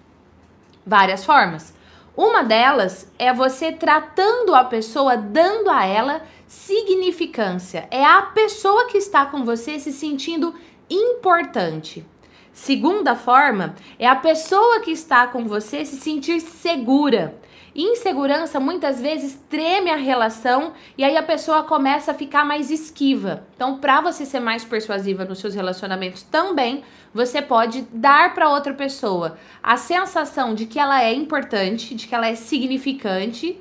Várias 0.85 1.25
formas. 1.25 1.75
Uma 2.17 2.43
delas 2.43 3.11
é 3.19 3.33
você 3.33 3.73
tratando 3.73 4.55
a 4.55 4.65
pessoa, 4.65 5.17
dando 5.17 5.71
a 5.71 5.85
ela 5.87 6.23
significância. 6.47 7.89
É 7.91 8.05
a 8.05 8.23
pessoa 8.23 8.87
que 8.87 8.99
está 8.99 9.25
com 9.25 9.45
você 9.45 9.79
se 9.79 9.93
sentindo 9.93 10.55
importante. 10.91 12.05
Segunda 12.53 13.17
forma 13.17 13.75
é 13.99 14.07
a 14.07 14.15
pessoa 14.15 14.81
que 14.81 14.91
está 14.91 15.27
com 15.27 15.47
você 15.47 15.87
se 15.87 15.97
sentir 15.97 16.41
segura. 16.41 17.35
Insegurança 17.75 18.61
muitas 18.61 19.01
vezes 19.01 19.35
treme 19.49 19.91
a 19.91 19.97
relação 19.97 20.75
e 20.97 21.03
aí 21.03 21.17
a 21.17 21.23
pessoa 21.23 21.63
começa 21.63 22.11
a 22.11 22.15
ficar 22.15 22.45
mais 22.45 22.71
esquiva. 22.71 23.47
Então, 23.57 23.79
para 23.79 24.01
você 24.03 24.27
ser 24.27 24.41
mais 24.41 24.63
persuasiva 24.65 25.25
nos 25.25 25.39
seus 25.39 25.55
relacionamentos 25.55 26.23
também, 26.23 26.85
você 27.15 27.41
pode 27.41 27.83
dar 27.91 28.35
para 28.35 28.51
outra 28.51 28.75
pessoa 28.75 29.39
a 29.63 29.77
sensação 29.79 30.55
de 30.55 30.67
que 30.67 30.79
ela 30.79 31.03
é 31.03 31.15
importante, 31.15 31.95
de 31.95 32.07
que 32.07 32.15
ela 32.15 32.29
é 32.29 32.35
significante 32.35 33.59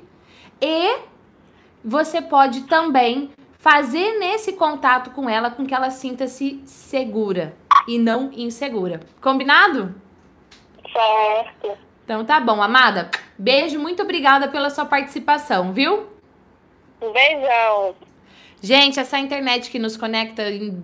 e 0.60 0.98
você 1.82 2.20
pode 2.20 2.62
também 2.62 3.30
fazer 3.58 4.18
nesse 4.18 4.52
contato 4.52 5.10
com 5.10 5.28
ela 5.28 5.50
com 5.50 5.64
que 5.64 5.74
ela 5.74 5.90
sinta-se 5.90 6.60
segura 6.66 7.56
e 7.88 7.98
não 7.98 8.30
insegura. 8.32 9.00
Combinado? 9.20 9.94
Certo. 10.92 11.78
Então 12.04 12.24
tá 12.24 12.40
bom, 12.40 12.62
amada. 12.62 13.10
Beijo, 13.38 13.78
muito 13.78 14.02
obrigada 14.02 14.48
pela 14.48 14.70
sua 14.70 14.84
participação, 14.84 15.72
viu? 15.72 16.06
Um 17.00 17.12
beijão. 17.12 17.94
Gente, 18.60 19.00
essa 19.00 19.18
internet 19.18 19.70
que 19.70 19.78
nos 19.78 19.96
conecta 19.96 20.48
em 20.48 20.82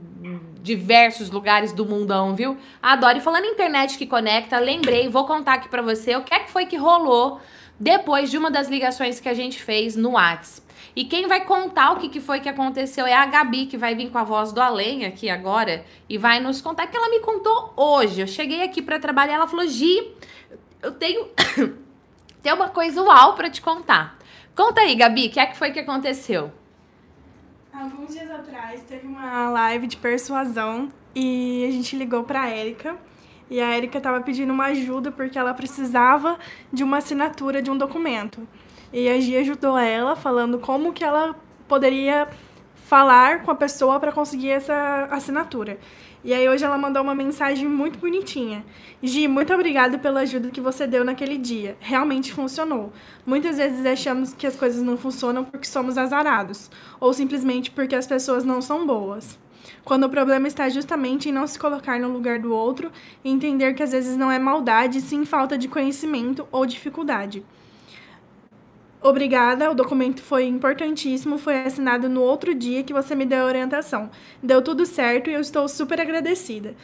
diversos 0.61 1.31
lugares 1.31 1.73
do 1.73 1.87
mundão, 1.87 2.35
viu? 2.35 2.57
Adoro. 2.83 3.19
E 3.19 3.21
falando 3.21 3.45
em 3.45 3.53
internet 3.53 3.97
que 3.97 4.07
conecta, 4.07 4.59
lembrei, 4.59 5.09
vou 5.09 5.25
contar 5.25 5.55
aqui 5.55 5.69
pra 5.69 5.81
você 5.81 6.17
o 6.17 6.23
que 6.23 6.35
é 6.35 6.41
que 6.41 6.51
foi 6.51 6.67
que 6.67 6.77
rolou 6.77 7.41
depois 7.79 8.31
de 8.31 8.37
uma 8.37 8.51
das 8.51 8.69
ligações 8.69 9.21
que 9.21 9.29
a 9.29 9.35
gente 9.35 9.63
fez 9.63 9.95
no 9.95 10.13
Whats. 10.13 10.67
E 10.97 11.05
quem 11.05 11.29
vai 11.29 11.45
contar 11.45 11.93
o 11.93 11.97
que, 11.97 12.09
que 12.09 12.21
foi 12.21 12.41
que 12.41 12.49
aconteceu 12.49 13.07
é 13.07 13.15
a 13.15 13.25
Gabi, 13.25 13.67
que 13.67 13.77
vai 13.77 13.95
vir 13.95 14.11
com 14.11 14.19
a 14.19 14.25
voz 14.25 14.53
do 14.53 14.61
além 14.61 15.05
aqui 15.05 15.31
agora 15.31 15.85
e 16.09 16.19
vai 16.19 16.41
nos 16.41 16.61
contar 16.61 16.89
que 16.89 16.97
ela 16.97 17.09
me 17.09 17.21
contou 17.21 17.73
hoje. 17.77 18.21
Eu 18.21 18.27
cheguei 18.27 18.63
aqui 18.63 18.83
pra 18.83 18.99
trabalhar, 18.99 19.35
ela 19.35 19.47
falou: 19.47 19.67
"Gi, 19.67 20.13
eu 20.83 20.93
tenho 20.93 21.29
tem 22.43 22.53
uma 22.53 22.68
coisa 22.68 23.03
uau 23.03 23.34
pra 23.34 23.51
te 23.51 23.61
contar". 23.61 24.16
Conta 24.55 24.80
aí, 24.80 24.95
Gabi, 24.95 25.28
o 25.28 25.30
que 25.30 25.41
é 25.41 25.47
que 25.47 25.57
foi 25.57 25.70
que 25.70 25.78
aconteceu? 25.78 26.51
Alguns 27.72 28.12
dias 28.12 28.30
atrás 28.30 28.82
teve 28.82 29.07
uma 29.07 29.51
live 29.51 29.86
de 29.86 29.97
persuasão 29.97 30.89
e 31.14 31.64
a 31.68 31.70
gente 31.70 31.95
ligou 31.95 32.24
pra 32.24 32.49
Érica. 32.49 32.97
E 33.51 33.61
a 33.61 33.74
Érica 33.74 34.01
tava 34.01 34.20
pedindo 34.20 34.53
uma 34.53 34.66
ajuda 34.66 35.11
porque 35.11 35.39
ela 35.39 35.55
precisava 35.55 36.39
de 36.72 36.82
uma 36.82 36.99
assinatura 36.99 37.62
de 37.62 37.70
um 37.70 37.78
documento. 37.78 38.47
E 38.93 39.09
a 39.09 39.20
Gia 39.20 39.41
ajudou 39.41 39.78
ela 39.78 40.16
falando 40.16 40.59
como 40.59 40.93
que 40.93 41.05
ela 41.05 41.36
poderia 41.66 42.28
falar 42.74 43.43
com 43.43 43.51
a 43.51 43.55
pessoa 43.55 44.01
para 44.01 44.12
conseguir 44.12 44.51
essa 44.51 45.09
assinatura. 45.11 45.78
E 46.25 46.35
aí 46.35 46.49
hoje 46.49 46.64
ela 46.64 46.77
mandou 46.77 47.03
uma 47.03 47.14
mensagem 47.14 47.69
muito 47.69 47.99
bonitinha. 47.99 48.64
Gi, 49.01 49.29
muito 49.29 49.55
obrigada 49.55 49.99
pela 49.99 50.21
ajuda 50.21 50.51
que 50.51 50.61
você 50.61 50.87
deu 50.87 51.05
naquele 51.05 51.39
dia. 51.39 51.77
Realmente 51.79 52.33
funcionou. 52.33 52.93
Muitas 53.25 53.57
vezes 53.57 53.87
achamos 53.87 54.35
que 54.35 54.47
as 54.47 54.57
coisas 54.57 54.83
não 54.83 54.97
funcionam 54.97 55.45
porque 55.45 55.66
somos 55.66 55.97
azarados, 55.97 56.71
ou 56.99 57.12
simplesmente 57.14 57.71
porque 57.71 57.95
as 57.95 58.07
pessoas 58.07 58.45
não 58.45 58.61
são 58.61 58.85
boas. 58.85 59.39
Quando 59.85 60.05
o 60.05 60.11
problema 60.11 60.49
está 60.49 60.69
justamente 60.69 61.29
em 61.29 61.33
não 61.33 61.47
se 61.47 61.59
colocar 61.59 62.01
no 62.01 62.09
lugar 62.09 62.39
do 62.39 62.53
outro 62.53 62.91
e 63.25 63.31
entender 63.31 63.75
que 63.75 63.83
às 63.83 63.93
vezes 63.93 64.16
não 64.16 64.31
é 64.31 64.39
maldade, 64.39 65.01
sim 65.01 65.25
falta 65.25 65.57
de 65.57 65.69
conhecimento 65.69 66.47
ou 66.51 66.66
dificuldade. 66.66 67.45
Obrigada, 69.01 69.71
o 69.71 69.75
documento 69.75 70.21
foi 70.21 70.47
importantíssimo, 70.47 71.39
foi 71.39 71.61
assinado 71.63 72.09
no 72.09 72.21
outro 72.21 72.53
dia 72.53 72.83
que 72.83 72.93
você 72.93 73.15
me 73.15 73.25
deu 73.25 73.45
a 73.45 73.47
orientação. 73.47 74.11
Deu 74.43 74.61
tudo 74.61 74.85
certo 74.85 75.31
e 75.31 75.35
eu 75.35 75.41
estou 75.41 75.69
super 75.69 76.01
agradecida. 76.01 76.75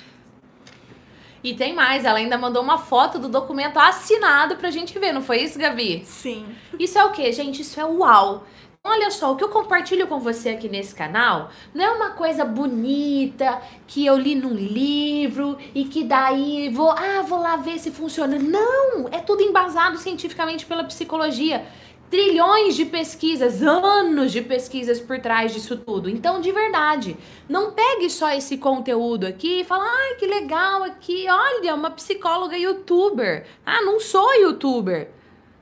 E 1.43 1.55
tem 1.55 1.75
mais, 1.75 2.05
ela 2.05 2.19
ainda 2.19 2.39
mandou 2.39 2.63
uma 2.63 2.79
foto 2.79 3.19
do 3.19 3.29
documento 3.29 3.79
assinado 3.79 4.57
pra 4.57 4.71
gente 4.71 4.99
ver, 4.99 5.13
não 5.13 5.21
foi 5.21 5.43
isso, 5.43 5.59
Gabi? 5.59 6.03
Sim. 6.07 6.47
Isso 6.79 6.99
é 6.99 7.05
o 7.05 7.11
quê, 7.11 7.31
gente? 7.33 7.63
Isso 7.63 7.79
é 7.79 7.85
uau! 7.85 8.47
Olha 8.87 9.11
só, 9.11 9.33
o 9.33 9.37
que 9.37 9.43
eu 9.43 9.49
compartilho 9.49 10.07
com 10.07 10.21
você 10.21 10.51
aqui 10.51 10.69
nesse 10.69 10.95
canal 10.95 11.49
não 11.73 11.83
é 11.83 11.91
uma 11.91 12.11
coisa 12.11 12.45
bonita 12.45 13.59
que 13.87 14.05
eu 14.05 14.15
li 14.15 14.35
num 14.35 14.53
livro 14.53 15.57
e 15.75 15.87
que 15.87 16.05
daí 16.05 16.69
vou, 16.69 16.91
ah, 16.91 17.23
vou 17.27 17.41
lá 17.41 17.57
ver 17.57 17.79
se 17.79 17.91
funciona. 17.91 18.39
Não, 18.39 19.09
é 19.11 19.21
tudo 19.21 19.43
embasado 19.43 19.97
cientificamente 19.97 20.67
pela 20.67 20.85
psicologia. 20.85 21.67
Trilhões 22.11 22.77
de 22.77 22.85
pesquisas, 22.85 23.63
anos 23.63 24.31
de 24.31 24.41
pesquisas 24.41 25.01
por 25.01 25.19
trás 25.19 25.53
disso 25.53 25.77
tudo. 25.77 26.09
Então, 26.09 26.41
de 26.41 26.53
verdade, 26.53 27.17
não 27.49 27.73
pegue 27.73 28.09
só 28.09 28.31
esse 28.31 28.57
conteúdo 28.59 29.27
aqui 29.27 29.61
e 29.61 29.65
fala, 29.65 29.85
ai, 29.85 30.15
que 30.15 30.27
legal 30.27 30.85
aqui, 30.85 31.27
olha, 31.29 31.75
uma 31.75 31.91
psicóloga 31.91 32.57
youtuber. 32.57 33.47
Ah, 33.67 33.83
não 33.83 33.99
sou 33.99 34.33
youtuber. 34.35 35.11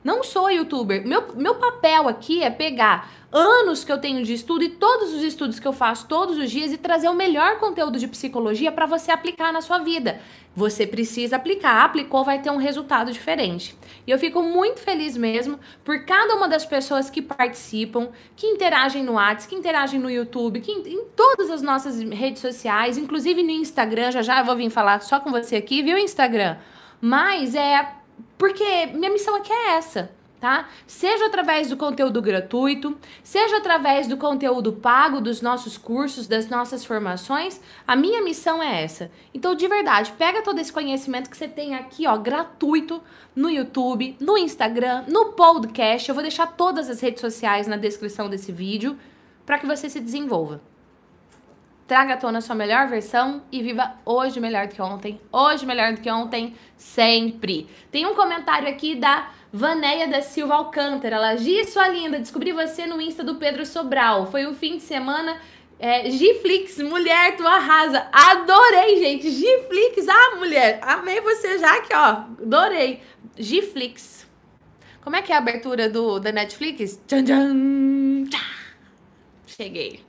Não 0.03 0.23
sou 0.23 0.51
youtuber. 0.51 1.05
Meu, 1.07 1.33
meu 1.35 1.55
papel 1.55 2.07
aqui 2.07 2.43
é 2.43 2.49
pegar 2.49 3.09
anos 3.31 3.83
que 3.83 3.91
eu 3.91 3.97
tenho 3.97 4.23
de 4.23 4.33
estudo 4.33 4.63
e 4.63 4.69
todos 4.69 5.11
os 5.13 5.23
estudos 5.23 5.59
que 5.59 5.67
eu 5.67 5.73
faço 5.73 6.07
todos 6.07 6.37
os 6.37 6.51
dias 6.51 6.71
e 6.71 6.77
trazer 6.77 7.09
o 7.09 7.15
melhor 7.15 7.57
conteúdo 7.57 7.97
de 7.97 8.07
psicologia 8.07 8.71
para 8.71 8.85
você 8.85 9.11
aplicar 9.11 9.51
na 9.51 9.61
sua 9.61 9.79
vida. 9.79 10.19
Você 10.55 10.85
precisa 10.85 11.37
aplicar, 11.37 11.83
aplicou, 11.83 12.23
vai 12.23 12.39
ter 12.39 12.51
um 12.51 12.57
resultado 12.57 13.11
diferente. 13.11 13.75
E 14.05 14.11
eu 14.11 14.19
fico 14.19 14.43
muito 14.43 14.81
feliz 14.81 15.17
mesmo 15.17 15.59
por 15.83 16.05
cada 16.05 16.35
uma 16.35 16.47
das 16.47 16.63
pessoas 16.63 17.09
que 17.09 17.23
participam, 17.23 18.09
que 18.35 18.45
interagem 18.45 19.03
no 19.03 19.13
WhatsApp, 19.13 19.47
que 19.47 19.55
interagem 19.55 19.99
no 19.99 20.11
YouTube, 20.11 20.61
que 20.61 20.71
em, 20.71 20.93
em 20.93 21.05
todas 21.15 21.49
as 21.49 21.63
nossas 21.63 21.99
redes 21.99 22.39
sociais, 22.39 22.99
inclusive 22.99 23.41
no 23.41 23.49
Instagram, 23.49 24.11
já 24.11 24.21
já 24.21 24.39
eu 24.41 24.45
vou 24.45 24.55
vir 24.55 24.69
falar 24.69 25.01
só 25.01 25.19
com 25.19 25.31
você 25.31 25.55
aqui, 25.55 25.81
viu, 25.81 25.97
Instagram? 25.97 26.57
Mas 27.01 27.55
é 27.55 28.02
porque 28.37 28.87
minha 28.87 29.11
missão 29.11 29.35
aqui 29.35 29.51
é 29.51 29.71
essa 29.75 30.11
tá? 30.43 30.67
Seja 30.85 31.27
através 31.27 31.69
do 31.69 31.77
conteúdo 31.77 32.21
gratuito, 32.21 32.97
seja 33.23 33.59
através 33.59 34.07
do 34.07 34.17
conteúdo 34.17 34.73
pago 34.73 35.21
dos 35.21 35.41
nossos 35.41 35.77
cursos, 35.77 36.27
das 36.27 36.49
nossas 36.49 36.83
formações, 36.83 37.61
a 37.87 37.95
minha 37.95 38.21
missão 38.21 38.61
é 38.61 38.83
essa. 38.83 39.09
Então, 39.33 39.55
de 39.55 39.65
verdade, 39.69 40.11
pega 40.17 40.41
todo 40.41 40.59
esse 40.59 40.73
conhecimento 40.73 41.29
que 41.29 41.37
você 41.37 41.47
tem 41.47 41.75
aqui, 41.75 42.05
ó, 42.05 42.17
gratuito 42.17 43.01
no 43.33 43.49
YouTube, 43.49 44.17
no 44.19 44.37
Instagram, 44.37 45.05
no 45.07 45.27
podcast. 45.27 46.09
Eu 46.09 46.13
vou 46.13 46.21
deixar 46.21 46.47
todas 46.47 46.89
as 46.89 46.99
redes 46.99 47.21
sociais 47.21 47.65
na 47.65 47.77
descrição 47.77 48.29
desse 48.29 48.51
vídeo 48.51 48.99
para 49.45 49.57
que 49.57 49.65
você 49.65 49.89
se 49.89 50.01
desenvolva. 50.01 50.59
Traga 51.93 52.15
à 52.15 52.17
tona 52.17 52.39
a 52.39 52.41
sua 52.41 52.55
melhor 52.55 52.87
versão 52.87 53.43
e 53.51 53.61
viva 53.61 53.93
hoje 54.03 54.39
melhor 54.39 54.65
do 54.65 54.73
que 54.73 54.81
ontem. 54.81 55.21
Hoje 55.31 55.63
melhor 55.63 55.93
do 55.93 56.01
que 56.01 56.09
ontem, 56.09 56.55
sempre. 56.75 57.69
Tem 57.91 58.03
um 58.07 58.15
comentário 58.15 58.67
aqui 58.67 58.95
da 58.95 59.29
Vanéia 59.51 60.07
da 60.07 60.19
Silva 60.19 60.55
Alcântara. 60.55 61.17
Ela, 61.17 61.35
Gi, 61.37 61.65
sua 61.65 61.87
linda, 61.87 62.17
descobri 62.17 62.51
você 62.51 62.87
no 62.87 62.99
Insta 62.99 63.23
do 63.23 63.35
Pedro 63.35 63.63
Sobral. 63.63 64.25
Foi 64.25 64.47
o 64.47 64.55
fim 64.55 64.77
de 64.77 64.81
semana. 64.81 65.37
É, 65.77 66.09
Giflix, 66.09 66.79
mulher, 66.79 67.37
tu 67.37 67.45
arrasa. 67.45 68.07
Adorei, 68.11 68.97
gente. 68.97 69.29
Giflix, 69.29 70.09
ah, 70.09 70.35
mulher. 70.37 70.79
Amei 70.81 71.21
você 71.21 71.59
já 71.59 71.75
aqui, 71.75 71.93
ó. 71.93 72.23
Adorei. 72.41 73.03
Giflix. 73.37 74.25
Como 75.03 75.15
é 75.15 75.21
que 75.21 75.31
é 75.31 75.35
a 75.35 75.37
abertura 75.37 75.87
do, 75.87 76.19
da 76.19 76.31
Netflix? 76.31 76.99
Tchan, 77.05 77.23
tchan, 77.23 78.23
tchá. 78.31 78.39
Cheguei. 79.45 80.03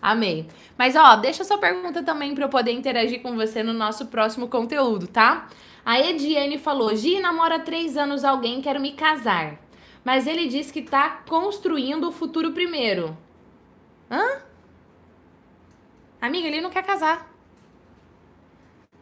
Amei. 0.00 0.46
Mas, 0.78 0.94
ó, 0.94 1.16
deixa 1.16 1.42
sua 1.42 1.58
pergunta 1.58 2.04
também 2.04 2.36
para 2.36 2.44
eu 2.44 2.48
poder 2.48 2.70
interagir 2.70 3.20
com 3.20 3.34
você 3.34 3.64
no 3.64 3.72
nosso 3.72 4.06
próximo 4.06 4.46
conteúdo, 4.46 5.08
tá? 5.08 5.48
A 5.84 5.98
Ediane 5.98 6.56
falou: 6.56 6.94
Gi, 6.94 7.18
namora 7.18 7.56
há 7.56 7.58
três 7.58 7.96
anos 7.96 8.24
alguém, 8.24 8.62
quero 8.62 8.80
me 8.80 8.92
casar. 8.92 9.58
Mas 10.04 10.26
ele 10.28 10.46
disse 10.46 10.72
que 10.72 10.82
tá 10.82 11.22
construindo 11.28 12.08
o 12.08 12.12
futuro 12.12 12.52
primeiro. 12.52 13.18
Hã? 14.08 14.38
Amiga, 16.20 16.46
ele 16.46 16.60
não 16.60 16.70
quer 16.70 16.84
casar. 16.84 17.28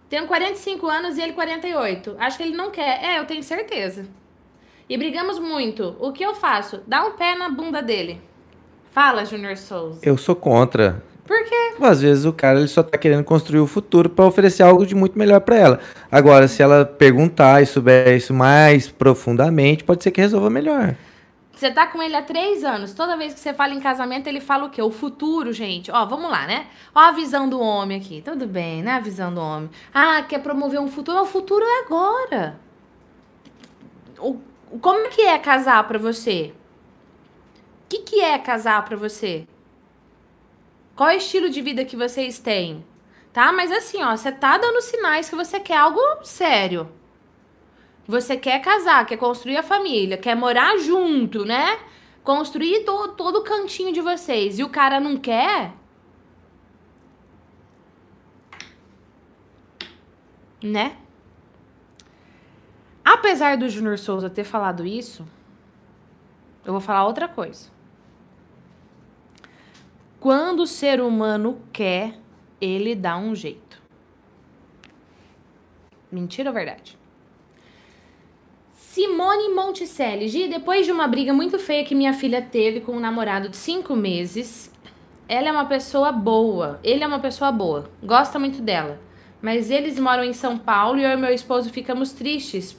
Tenho 0.08 0.26
45 0.26 0.86
anos 0.86 1.18
e 1.18 1.22
ele 1.22 1.32
48. 1.34 2.16
Acho 2.18 2.38
que 2.38 2.42
ele 2.42 2.56
não 2.56 2.70
quer. 2.70 3.04
É, 3.04 3.18
eu 3.18 3.26
tenho 3.26 3.42
certeza. 3.42 4.08
E 4.88 4.96
brigamos 4.96 5.38
muito. 5.38 5.96
O 6.00 6.12
que 6.12 6.24
eu 6.24 6.34
faço? 6.34 6.82
Dá 6.86 7.04
um 7.04 7.12
pé 7.12 7.34
na 7.34 7.48
bunda 7.48 7.82
dele. 7.82 8.20
Fala, 8.92 9.24
Junior 9.24 9.56
Souza. 9.56 10.00
Eu 10.02 10.16
sou 10.16 10.34
contra. 10.36 11.04
Por 11.26 11.44
quê? 11.44 11.74
Às 11.80 12.00
vezes 12.00 12.24
o 12.24 12.32
cara 12.32 12.58
ele 12.58 12.68
só 12.68 12.82
tá 12.82 12.96
querendo 12.96 13.24
construir 13.24 13.60
o 13.60 13.66
futuro 13.66 14.08
para 14.08 14.24
oferecer 14.24 14.62
algo 14.62 14.86
de 14.86 14.94
muito 14.94 15.18
melhor 15.18 15.40
para 15.40 15.56
ela. 15.56 15.80
Agora, 16.10 16.46
se 16.46 16.62
ela 16.62 16.84
perguntar 16.84 17.62
e 17.62 17.66
souber 17.66 18.16
isso 18.16 18.32
mais 18.32 18.88
profundamente, 18.88 19.82
pode 19.82 20.04
ser 20.04 20.12
que 20.12 20.20
resolva 20.20 20.48
melhor. 20.48 20.94
Você 21.52 21.70
tá 21.70 21.86
com 21.86 22.02
ele 22.02 22.14
há 22.14 22.22
três 22.22 22.62
anos. 22.62 22.92
Toda 22.92 23.16
vez 23.16 23.32
que 23.32 23.40
você 23.40 23.54
fala 23.54 23.72
em 23.72 23.80
casamento, 23.80 24.26
ele 24.26 24.40
fala 24.40 24.66
o 24.66 24.70
quê? 24.70 24.82
O 24.82 24.90
futuro, 24.90 25.52
gente. 25.54 25.90
Ó, 25.90 26.04
vamos 26.04 26.30
lá, 26.30 26.46
né? 26.46 26.66
Ó 26.94 27.00
a 27.00 27.12
visão 27.12 27.48
do 27.48 27.58
homem 27.58 27.98
aqui. 27.98 28.20
Tudo 28.22 28.46
bem, 28.46 28.82
né? 28.82 28.92
A 28.92 29.00
visão 29.00 29.32
do 29.32 29.40
homem. 29.40 29.70
Ah, 29.92 30.22
quer 30.22 30.40
promover 30.40 30.78
um 30.78 30.88
futuro? 30.88 31.22
O 31.22 31.26
futuro 31.26 31.64
é 31.64 31.84
agora. 31.86 32.60
O, 34.18 34.38
como 34.80 35.08
que 35.08 35.22
é 35.22 35.38
casar 35.38 35.82
para 35.88 35.98
você? 35.98 36.52
O 37.84 37.88
que, 37.88 37.98
que 38.00 38.20
é 38.20 38.38
casar 38.38 38.84
para 38.84 38.96
você? 38.96 39.46
Qual 40.96 41.10
é 41.10 41.16
estilo 41.16 41.50
de 41.50 41.60
vida 41.60 41.84
que 41.84 41.94
vocês 41.94 42.38
têm? 42.38 42.82
Tá? 43.30 43.52
Mas 43.52 43.70
assim, 43.70 44.02
ó, 44.02 44.16
você 44.16 44.32
tá 44.32 44.56
dando 44.56 44.80
sinais 44.80 45.28
que 45.28 45.36
você 45.36 45.60
quer 45.60 45.76
algo 45.76 46.00
sério. 46.22 46.90
Você 48.08 48.36
quer 48.36 48.60
casar, 48.62 49.04
quer 49.04 49.18
construir 49.18 49.58
a 49.58 49.62
família, 49.62 50.16
quer 50.16 50.34
morar 50.34 50.78
junto, 50.78 51.44
né? 51.44 51.78
Construir 52.24 52.84
to 52.84 53.08
todo 53.08 53.40
o 53.40 53.44
cantinho 53.44 53.92
de 53.92 54.00
vocês. 54.00 54.58
E 54.58 54.64
o 54.64 54.70
cara 54.70 54.98
não 54.98 55.18
quer? 55.18 55.74
Né? 60.62 60.96
Apesar 63.04 63.56
do 63.58 63.68
Junior 63.68 63.98
Souza 63.98 64.30
ter 64.30 64.44
falado 64.44 64.86
isso, 64.86 65.26
eu 66.64 66.72
vou 66.72 66.80
falar 66.80 67.06
outra 67.06 67.28
coisa. 67.28 67.75
Quando 70.26 70.64
o 70.64 70.66
ser 70.66 71.00
humano 71.00 71.62
quer, 71.72 72.14
ele 72.60 72.96
dá 72.96 73.16
um 73.16 73.32
jeito. 73.32 73.80
Mentira 76.10 76.50
ou 76.50 76.54
verdade? 76.54 76.98
Simone 78.72 79.54
Monticelli. 79.54 80.26
Gi, 80.26 80.48
depois 80.48 80.84
de 80.84 80.90
uma 80.90 81.06
briga 81.06 81.32
muito 81.32 81.60
feia 81.60 81.84
que 81.84 81.94
minha 81.94 82.12
filha 82.12 82.42
teve 82.42 82.80
com 82.80 82.96
um 82.96 82.98
namorado 82.98 83.48
de 83.48 83.56
cinco 83.56 83.94
meses, 83.94 84.68
ela 85.28 85.46
é 85.46 85.52
uma 85.52 85.66
pessoa 85.66 86.10
boa. 86.10 86.80
Ele 86.82 87.04
é 87.04 87.06
uma 87.06 87.20
pessoa 87.20 87.52
boa. 87.52 87.88
Gosta 88.02 88.36
muito 88.36 88.60
dela. 88.60 88.98
Mas 89.40 89.70
eles 89.70 89.96
moram 89.96 90.24
em 90.24 90.32
São 90.32 90.58
Paulo 90.58 90.98
e 90.98 91.04
eu 91.04 91.10
e 91.10 91.16
meu 91.16 91.32
esposo 91.32 91.70
ficamos 91.70 92.12
tristes. 92.12 92.76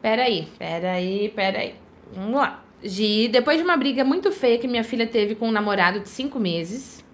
Peraí, 0.00 0.46
peraí, 0.56 1.28
peraí. 1.30 1.74
Vamos 2.14 2.36
lá. 2.36 2.69
Gi, 2.82 3.28
depois 3.28 3.58
de 3.58 3.64
uma 3.64 3.76
briga 3.76 4.04
muito 4.04 4.32
feia 4.32 4.58
que 4.58 4.66
minha 4.66 4.84
filha 4.84 5.06
teve 5.06 5.34
com 5.34 5.48
um 5.48 5.52
namorado 5.52 6.00
de 6.00 6.08
cinco 6.08 6.38
meses, 6.38 7.04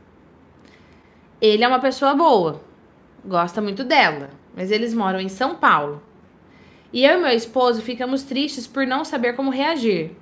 ele 1.41 1.65
é 1.65 1.69
uma 1.69 1.81
pessoa 1.81 2.15
boa, 2.15 2.63
gosta 3.25 3.61
muito 3.61 3.83
dela, 3.83 4.31
mas 4.55 4.71
eles 4.71 4.95
moram 4.95 5.21
em 5.21 5.29
São 5.29 5.57
Paulo. 5.57 6.03
E 6.93 7.05
eu 7.05 7.19
e 7.19 7.21
meu 7.21 7.33
esposo 7.33 7.83
ficamos 7.83 8.23
tristes 8.23 8.67
por 8.67 8.87
não 8.87 9.05
saber 9.05 9.35
como 9.35 9.51
reagir. 9.51 10.13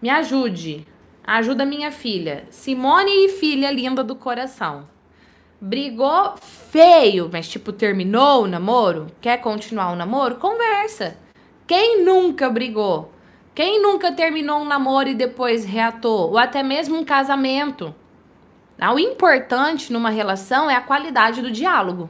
Me 0.00 0.10
ajude. 0.10 0.86
Ajuda 1.24 1.64
minha 1.64 1.90
filha. 1.90 2.44
Simone 2.50 3.10
e 3.24 3.28
filha 3.28 3.70
linda 3.70 4.04
do 4.04 4.14
coração. 4.14 4.86
Brigou 5.60 6.34
feio, 6.36 7.30
mas 7.32 7.48
tipo, 7.48 7.72
terminou 7.72 8.42
o 8.42 8.46
namoro? 8.46 9.06
Quer 9.20 9.38
continuar 9.38 9.92
o 9.92 9.96
namoro? 9.96 10.36
Conversa. 10.36 11.16
Quem 11.66 12.04
nunca 12.04 12.50
brigou? 12.50 13.12
Quem 13.54 13.82
nunca 13.82 14.10
terminou 14.12 14.60
um 14.60 14.64
namoro 14.64 15.10
e 15.10 15.14
depois 15.14 15.64
reatou? 15.64 16.30
Ou 16.30 16.38
até 16.38 16.62
mesmo 16.62 16.96
um 16.96 17.04
casamento? 17.04 17.94
Ah, 18.80 18.94
o 18.94 18.98
importante 18.98 19.92
numa 19.92 20.08
relação 20.08 20.70
é 20.70 20.74
a 20.74 20.80
qualidade 20.80 21.42
do 21.42 21.50
diálogo. 21.50 22.08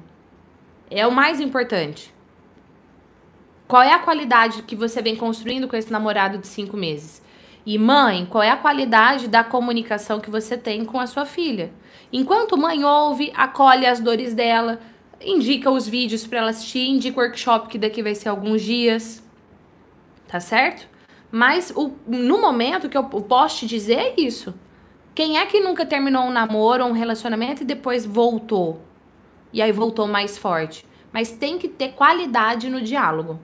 É 0.88 1.04
o 1.04 1.10
mais 1.10 1.40
importante. 1.40 2.14
Qual 3.66 3.82
é 3.82 3.92
a 3.92 3.98
qualidade 3.98 4.62
que 4.62 4.76
você 4.76 5.02
vem 5.02 5.16
construindo 5.16 5.66
com 5.66 5.74
esse 5.74 5.90
namorado 5.90 6.38
de 6.38 6.46
cinco 6.46 6.76
meses? 6.76 7.20
E 7.66 7.76
mãe, 7.76 8.24
qual 8.26 8.42
é 8.42 8.50
a 8.50 8.56
qualidade 8.56 9.26
da 9.26 9.42
comunicação 9.42 10.20
que 10.20 10.30
você 10.30 10.56
tem 10.56 10.84
com 10.84 11.00
a 11.00 11.06
sua 11.06 11.24
filha? 11.24 11.72
Enquanto 12.12 12.58
mãe 12.58 12.84
ouve, 12.84 13.32
acolhe 13.34 13.86
as 13.86 13.98
dores 13.98 14.34
dela, 14.34 14.80
indica 15.20 15.70
os 15.70 15.88
vídeos 15.88 16.26
para 16.26 16.38
ela 16.38 16.50
assistir, 16.50 16.88
indica 16.88 17.18
o 17.18 17.22
workshop 17.22 17.68
que 17.68 17.78
daqui 17.78 18.02
vai 18.02 18.14
ser 18.14 18.28
alguns 18.28 18.62
dias. 18.62 19.26
Tá 20.28 20.38
certo? 20.38 20.91
Mas 21.32 21.72
o, 21.74 21.92
no 22.06 22.38
momento 22.38 22.90
que 22.90 22.96
eu 22.96 23.04
posso 23.04 23.60
te 23.60 23.66
dizer 23.66 23.98
é 23.98 24.14
isso. 24.18 24.54
Quem 25.14 25.38
é 25.38 25.46
que 25.46 25.60
nunca 25.60 25.86
terminou 25.86 26.24
um 26.24 26.30
namoro 26.30 26.84
ou 26.84 26.90
um 26.90 26.92
relacionamento 26.92 27.62
e 27.62 27.66
depois 27.66 28.04
voltou? 28.04 28.82
E 29.50 29.62
aí 29.62 29.72
voltou 29.72 30.06
mais 30.06 30.36
forte. 30.36 30.86
Mas 31.10 31.32
tem 31.32 31.58
que 31.58 31.68
ter 31.68 31.92
qualidade 31.92 32.68
no 32.68 32.82
diálogo. 32.82 33.40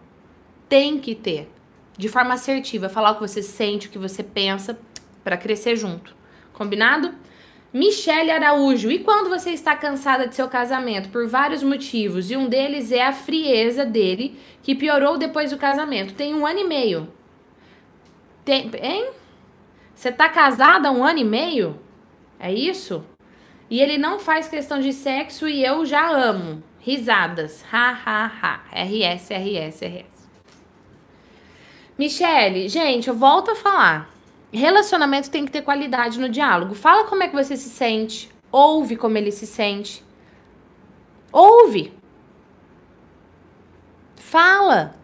Tem 0.69 0.99
que 0.99 1.15
ter. 1.15 1.51
De 1.97 2.11
forma 2.11 2.35
assertiva. 2.35 2.91
Falar 2.91 3.13
o 3.13 3.15
que 3.15 3.23
você 3.23 3.43
sente, 3.43 3.89
o 3.89 3.91
que 3.91 3.99
você 3.99 4.23
pensa, 4.23 4.79
para 5.25 5.39
crescer 5.39 5.75
junto. 5.75 6.15
Combinado? 6.53 7.15
Michele 7.73 8.31
Araújo, 8.31 8.91
e 8.91 8.99
quando 8.99 9.29
você 9.29 9.51
está 9.51 9.77
cansada 9.77 10.27
de 10.27 10.35
seu 10.35 10.49
casamento 10.49 11.11
por 11.11 11.27
vários 11.27 11.63
motivos, 11.63 12.31
e 12.31 12.37
um 12.37 12.49
deles 12.49 12.91
é 12.91 13.07
a 13.07 13.13
frieza 13.13 13.85
dele, 13.85 14.39
que 14.63 14.75
piorou 14.75 15.19
depois 15.19 15.51
do 15.51 15.59
casamento? 15.59 16.15
Tem 16.15 16.35
um 16.35 16.47
ano 16.47 16.61
e 16.61 16.65
meio. 16.65 17.13
Tem, 18.49 18.71
hein? 18.81 19.11
Você 19.95 20.11
tá 20.11 20.27
casada 20.27 20.89
há 20.89 20.91
um 20.91 21.05
ano 21.05 21.19
e 21.19 21.25
meio? 21.25 21.79
É 22.41 22.51
isso? 22.51 23.05
E 23.69 23.79
ele 23.79 23.99
não 23.99 24.19
faz 24.19 24.49
questão 24.49 24.81
de 24.81 24.91
sexo 24.91 25.47
e 25.47 25.63
eu 25.63 25.85
já 25.85 26.11
amo. 26.11 26.63
Risadas. 26.81 27.63
Ha, 27.71 27.91
ha, 28.07 28.33
ha. 28.41 28.61
RS, 28.73 29.29
RS, 29.29 29.83
RS. 29.83 30.29
Michele, 31.99 32.71
gente, 32.71 33.09
eu 33.09 33.15
volto 33.15 33.51
a 33.51 33.55
falar. 33.55 34.09
Relacionamento 34.51 35.31
tem 35.31 35.45
que 35.45 35.53
ter 35.53 35.61
qualidade 35.61 36.19
no 36.19 36.31
diálogo. 36.31 36.75
Fala 36.75 37.05
como 37.05 37.23
é 37.23 37.29
que 37.29 37.37
você 37.37 37.55
se 37.55 37.69
sente. 37.69 38.31
Ouve 38.51 38.97
como 38.97 39.19
ele 39.19 39.31
se 39.31 39.47
sente. 39.47 40.03
Ouve. 41.31 41.93
Fala. 44.17 44.98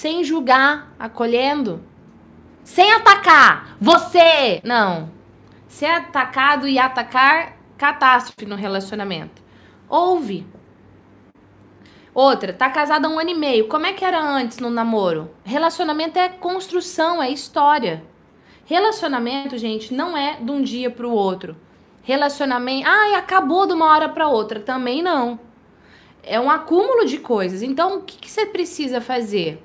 Sem 0.00 0.24
julgar, 0.24 0.94
acolhendo. 0.98 1.84
Sem 2.64 2.90
atacar. 2.90 3.76
Você! 3.78 4.62
Não. 4.64 5.10
Ser 5.68 5.88
atacado 5.88 6.66
e 6.66 6.78
atacar, 6.78 7.58
catástrofe 7.76 8.46
no 8.46 8.56
relacionamento. 8.56 9.42
Ouve. 9.90 10.46
Outra, 12.14 12.50
tá 12.50 12.70
casada 12.70 13.06
há 13.06 13.10
um 13.10 13.18
ano 13.18 13.28
e 13.28 13.34
meio. 13.34 13.68
Como 13.68 13.84
é 13.84 13.92
que 13.92 14.02
era 14.02 14.18
antes 14.18 14.58
no 14.58 14.70
namoro? 14.70 15.32
Relacionamento 15.44 16.18
é 16.18 16.30
construção, 16.30 17.22
é 17.22 17.28
história. 17.28 18.02
Relacionamento, 18.64 19.58
gente, 19.58 19.92
não 19.92 20.16
é 20.16 20.38
de 20.40 20.50
um 20.50 20.62
dia 20.62 20.90
pro 20.90 21.10
outro. 21.10 21.58
Relacionamento, 22.02 22.88
ai, 22.88 23.16
acabou 23.16 23.66
de 23.66 23.74
uma 23.74 23.92
hora 23.92 24.08
para 24.08 24.28
outra. 24.28 24.60
Também 24.60 25.02
não. 25.02 25.38
É 26.22 26.40
um 26.40 26.50
acúmulo 26.50 27.04
de 27.04 27.18
coisas. 27.18 27.60
Então, 27.60 27.98
o 27.98 28.00
que, 28.00 28.16
que 28.16 28.30
você 28.30 28.46
precisa 28.46 29.02
fazer? 29.02 29.62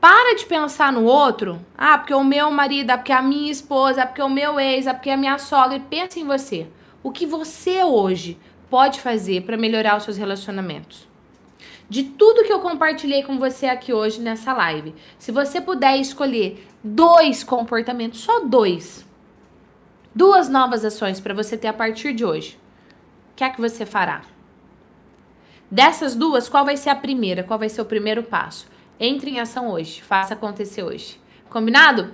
Para 0.00 0.36
de 0.36 0.46
pensar 0.46 0.92
no 0.92 1.04
outro. 1.04 1.60
Ah, 1.76 1.98
porque 1.98 2.14
o 2.14 2.24
meu 2.24 2.50
marido, 2.50 2.90
ah, 2.90 2.98
porque 2.98 3.12
a 3.12 3.22
minha 3.22 3.50
esposa, 3.50 4.02
ah, 4.02 4.06
porque 4.06 4.22
o 4.22 4.28
meu 4.28 4.60
ex, 4.60 4.86
ah, 4.86 4.94
porque 4.94 5.10
a 5.10 5.16
minha 5.16 5.38
sogra. 5.38 5.80
Pensa 5.80 6.20
em 6.20 6.24
você. 6.24 6.66
O 7.02 7.10
que 7.10 7.26
você 7.26 7.82
hoje 7.82 8.38
pode 8.68 9.00
fazer 9.00 9.42
para 9.42 9.56
melhorar 9.56 9.96
os 9.96 10.04
seus 10.04 10.16
relacionamentos? 10.16 11.06
de 11.88 12.02
tudo 12.02 12.44
que 12.44 12.52
eu 12.52 12.60
compartilhei 12.60 13.22
com 13.22 13.38
você 13.38 13.66
aqui 13.66 13.92
hoje 13.92 14.20
nessa 14.20 14.52
live. 14.52 14.94
Se 15.18 15.30
você 15.30 15.60
puder 15.60 15.96
escolher 15.98 16.66
dois 16.82 17.44
comportamentos, 17.44 18.20
só 18.20 18.40
dois, 18.40 19.06
duas 20.14 20.48
novas 20.48 20.84
ações 20.84 21.20
para 21.20 21.34
você 21.34 21.56
ter 21.56 21.68
a 21.68 21.72
partir 21.72 22.12
de 22.12 22.24
hoje, 22.24 22.58
o 23.32 23.36
que 23.36 23.44
é 23.44 23.50
que 23.50 23.60
você 23.60 23.86
fará? 23.86 24.22
Dessas 25.70 26.14
duas, 26.14 26.48
qual 26.48 26.64
vai 26.64 26.76
ser 26.76 26.90
a 26.90 26.96
primeira? 26.96 27.42
Qual 27.42 27.58
vai 27.58 27.68
ser 27.68 27.80
o 27.80 27.86
primeiro 27.86 28.22
passo? 28.22 28.66
Entre 28.98 29.30
em 29.30 29.40
ação 29.40 29.68
hoje, 29.70 30.02
faça 30.02 30.32
acontecer 30.32 30.82
hoje. 30.82 31.20
Combinado? 31.50 32.12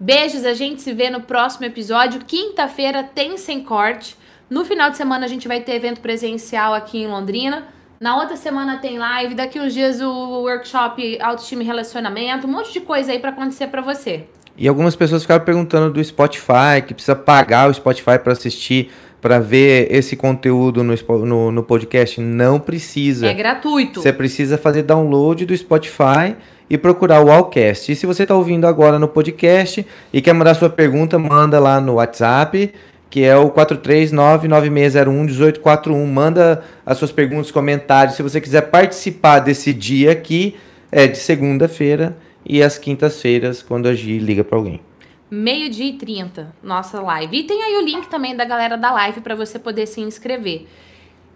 Beijos, 0.00 0.44
a 0.44 0.52
gente 0.52 0.82
se 0.82 0.92
vê 0.92 1.08
no 1.08 1.20
próximo 1.20 1.64
episódio. 1.64 2.20
Quinta-feira 2.26 3.04
tem 3.04 3.36
sem 3.36 3.62
corte. 3.62 4.16
No 4.50 4.64
final 4.64 4.90
de 4.90 4.96
semana 4.96 5.24
a 5.24 5.28
gente 5.28 5.46
vai 5.46 5.60
ter 5.60 5.76
evento 5.76 6.00
presencial 6.00 6.74
aqui 6.74 6.98
em 6.98 7.06
Londrina. 7.06 7.68
Na 8.00 8.16
outra 8.16 8.36
semana 8.36 8.78
tem 8.78 8.98
live, 8.98 9.36
daqui 9.36 9.60
uns 9.60 9.72
dias 9.72 10.00
o 10.00 10.42
workshop 10.42 11.18
autoestima 11.22 11.62
e 11.62 11.66
relacionamento, 11.66 12.46
um 12.46 12.50
monte 12.50 12.72
de 12.72 12.80
coisa 12.80 13.12
aí 13.12 13.20
para 13.20 13.30
acontecer 13.30 13.68
para 13.68 13.80
você. 13.80 14.26
E 14.56 14.68
algumas 14.68 14.94
pessoas 14.94 15.22
ficaram 15.22 15.44
perguntando 15.44 15.92
do 15.92 16.04
Spotify, 16.04 16.82
que 16.86 16.94
precisa 16.94 17.16
pagar 17.16 17.70
o 17.70 17.74
Spotify 17.74 18.18
para 18.18 18.32
assistir, 18.32 18.92
para 19.24 19.38
ver 19.38 19.88
esse 19.90 20.14
conteúdo 20.16 20.84
no, 20.84 20.94
no, 21.24 21.50
no, 21.50 21.62
podcast. 21.62 22.20
Não 22.20 22.60
precisa. 22.60 23.26
É 23.26 23.32
gratuito. 23.32 24.02
Você 24.02 24.12
precisa 24.12 24.58
fazer 24.58 24.82
download 24.82 25.46
do 25.46 25.56
Spotify 25.56 26.36
e 26.68 26.76
procurar 26.76 27.24
o 27.24 27.32
Allcast. 27.32 27.90
E 27.90 27.96
se 27.96 28.04
você 28.04 28.24
está 28.24 28.34
ouvindo 28.34 28.66
agora 28.66 28.98
no 28.98 29.08
podcast 29.08 29.86
e 30.12 30.20
quer 30.20 30.34
mandar 30.34 30.52
sua 30.52 30.68
pergunta, 30.68 31.18
manda 31.18 31.58
lá 31.58 31.80
no 31.80 31.94
WhatsApp 31.94 32.70
que 33.08 33.24
é 33.24 33.34
o 33.34 33.50
43996011841. 33.50 36.04
Manda 36.04 36.62
as 36.84 36.98
suas 36.98 37.10
perguntas, 37.10 37.50
comentários. 37.50 38.16
Se 38.16 38.22
você 38.22 38.42
quiser 38.42 38.68
participar 38.68 39.38
desse 39.38 39.72
dia 39.72 40.12
aqui, 40.12 40.54
é 40.92 41.06
de 41.06 41.16
segunda-feira 41.16 42.14
e 42.44 42.62
às 42.62 42.76
quintas-feiras, 42.76 43.62
quando 43.62 43.88
a 43.88 43.94
Gi 43.94 44.18
liga 44.18 44.44
para 44.44 44.58
alguém. 44.58 44.82
Meio-dia 45.36 45.86
e 45.86 45.92
30, 45.94 46.54
nossa 46.62 47.02
live. 47.02 47.38
E 47.38 47.42
tem 47.42 47.60
aí 47.60 47.74
o 47.76 47.80
link 47.80 48.06
também 48.06 48.36
da 48.36 48.44
galera 48.44 48.78
da 48.78 48.92
live 48.92 49.20
para 49.20 49.34
você 49.34 49.58
poder 49.58 49.84
se 49.86 50.00
inscrever. 50.00 50.68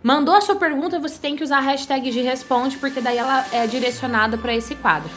Mandou 0.01 0.37
a 0.37 0.41
sua 0.41 0.55
pergunta, 0.55 1.01
você 1.01 1.19
tem 1.21 1.35
que 1.35 1.43
usar 1.43 1.59
a 1.59 1.63
hashtag 1.63 2.09
de 2.13 2.21
responde, 2.21 2.77
porque 2.77 3.01
daí 3.01 3.19
ela 3.19 3.45
é 3.51 3.67
direcionada 3.67 4.39
para 4.39 4.55
esse 4.55 4.77
quadro. 4.77 5.11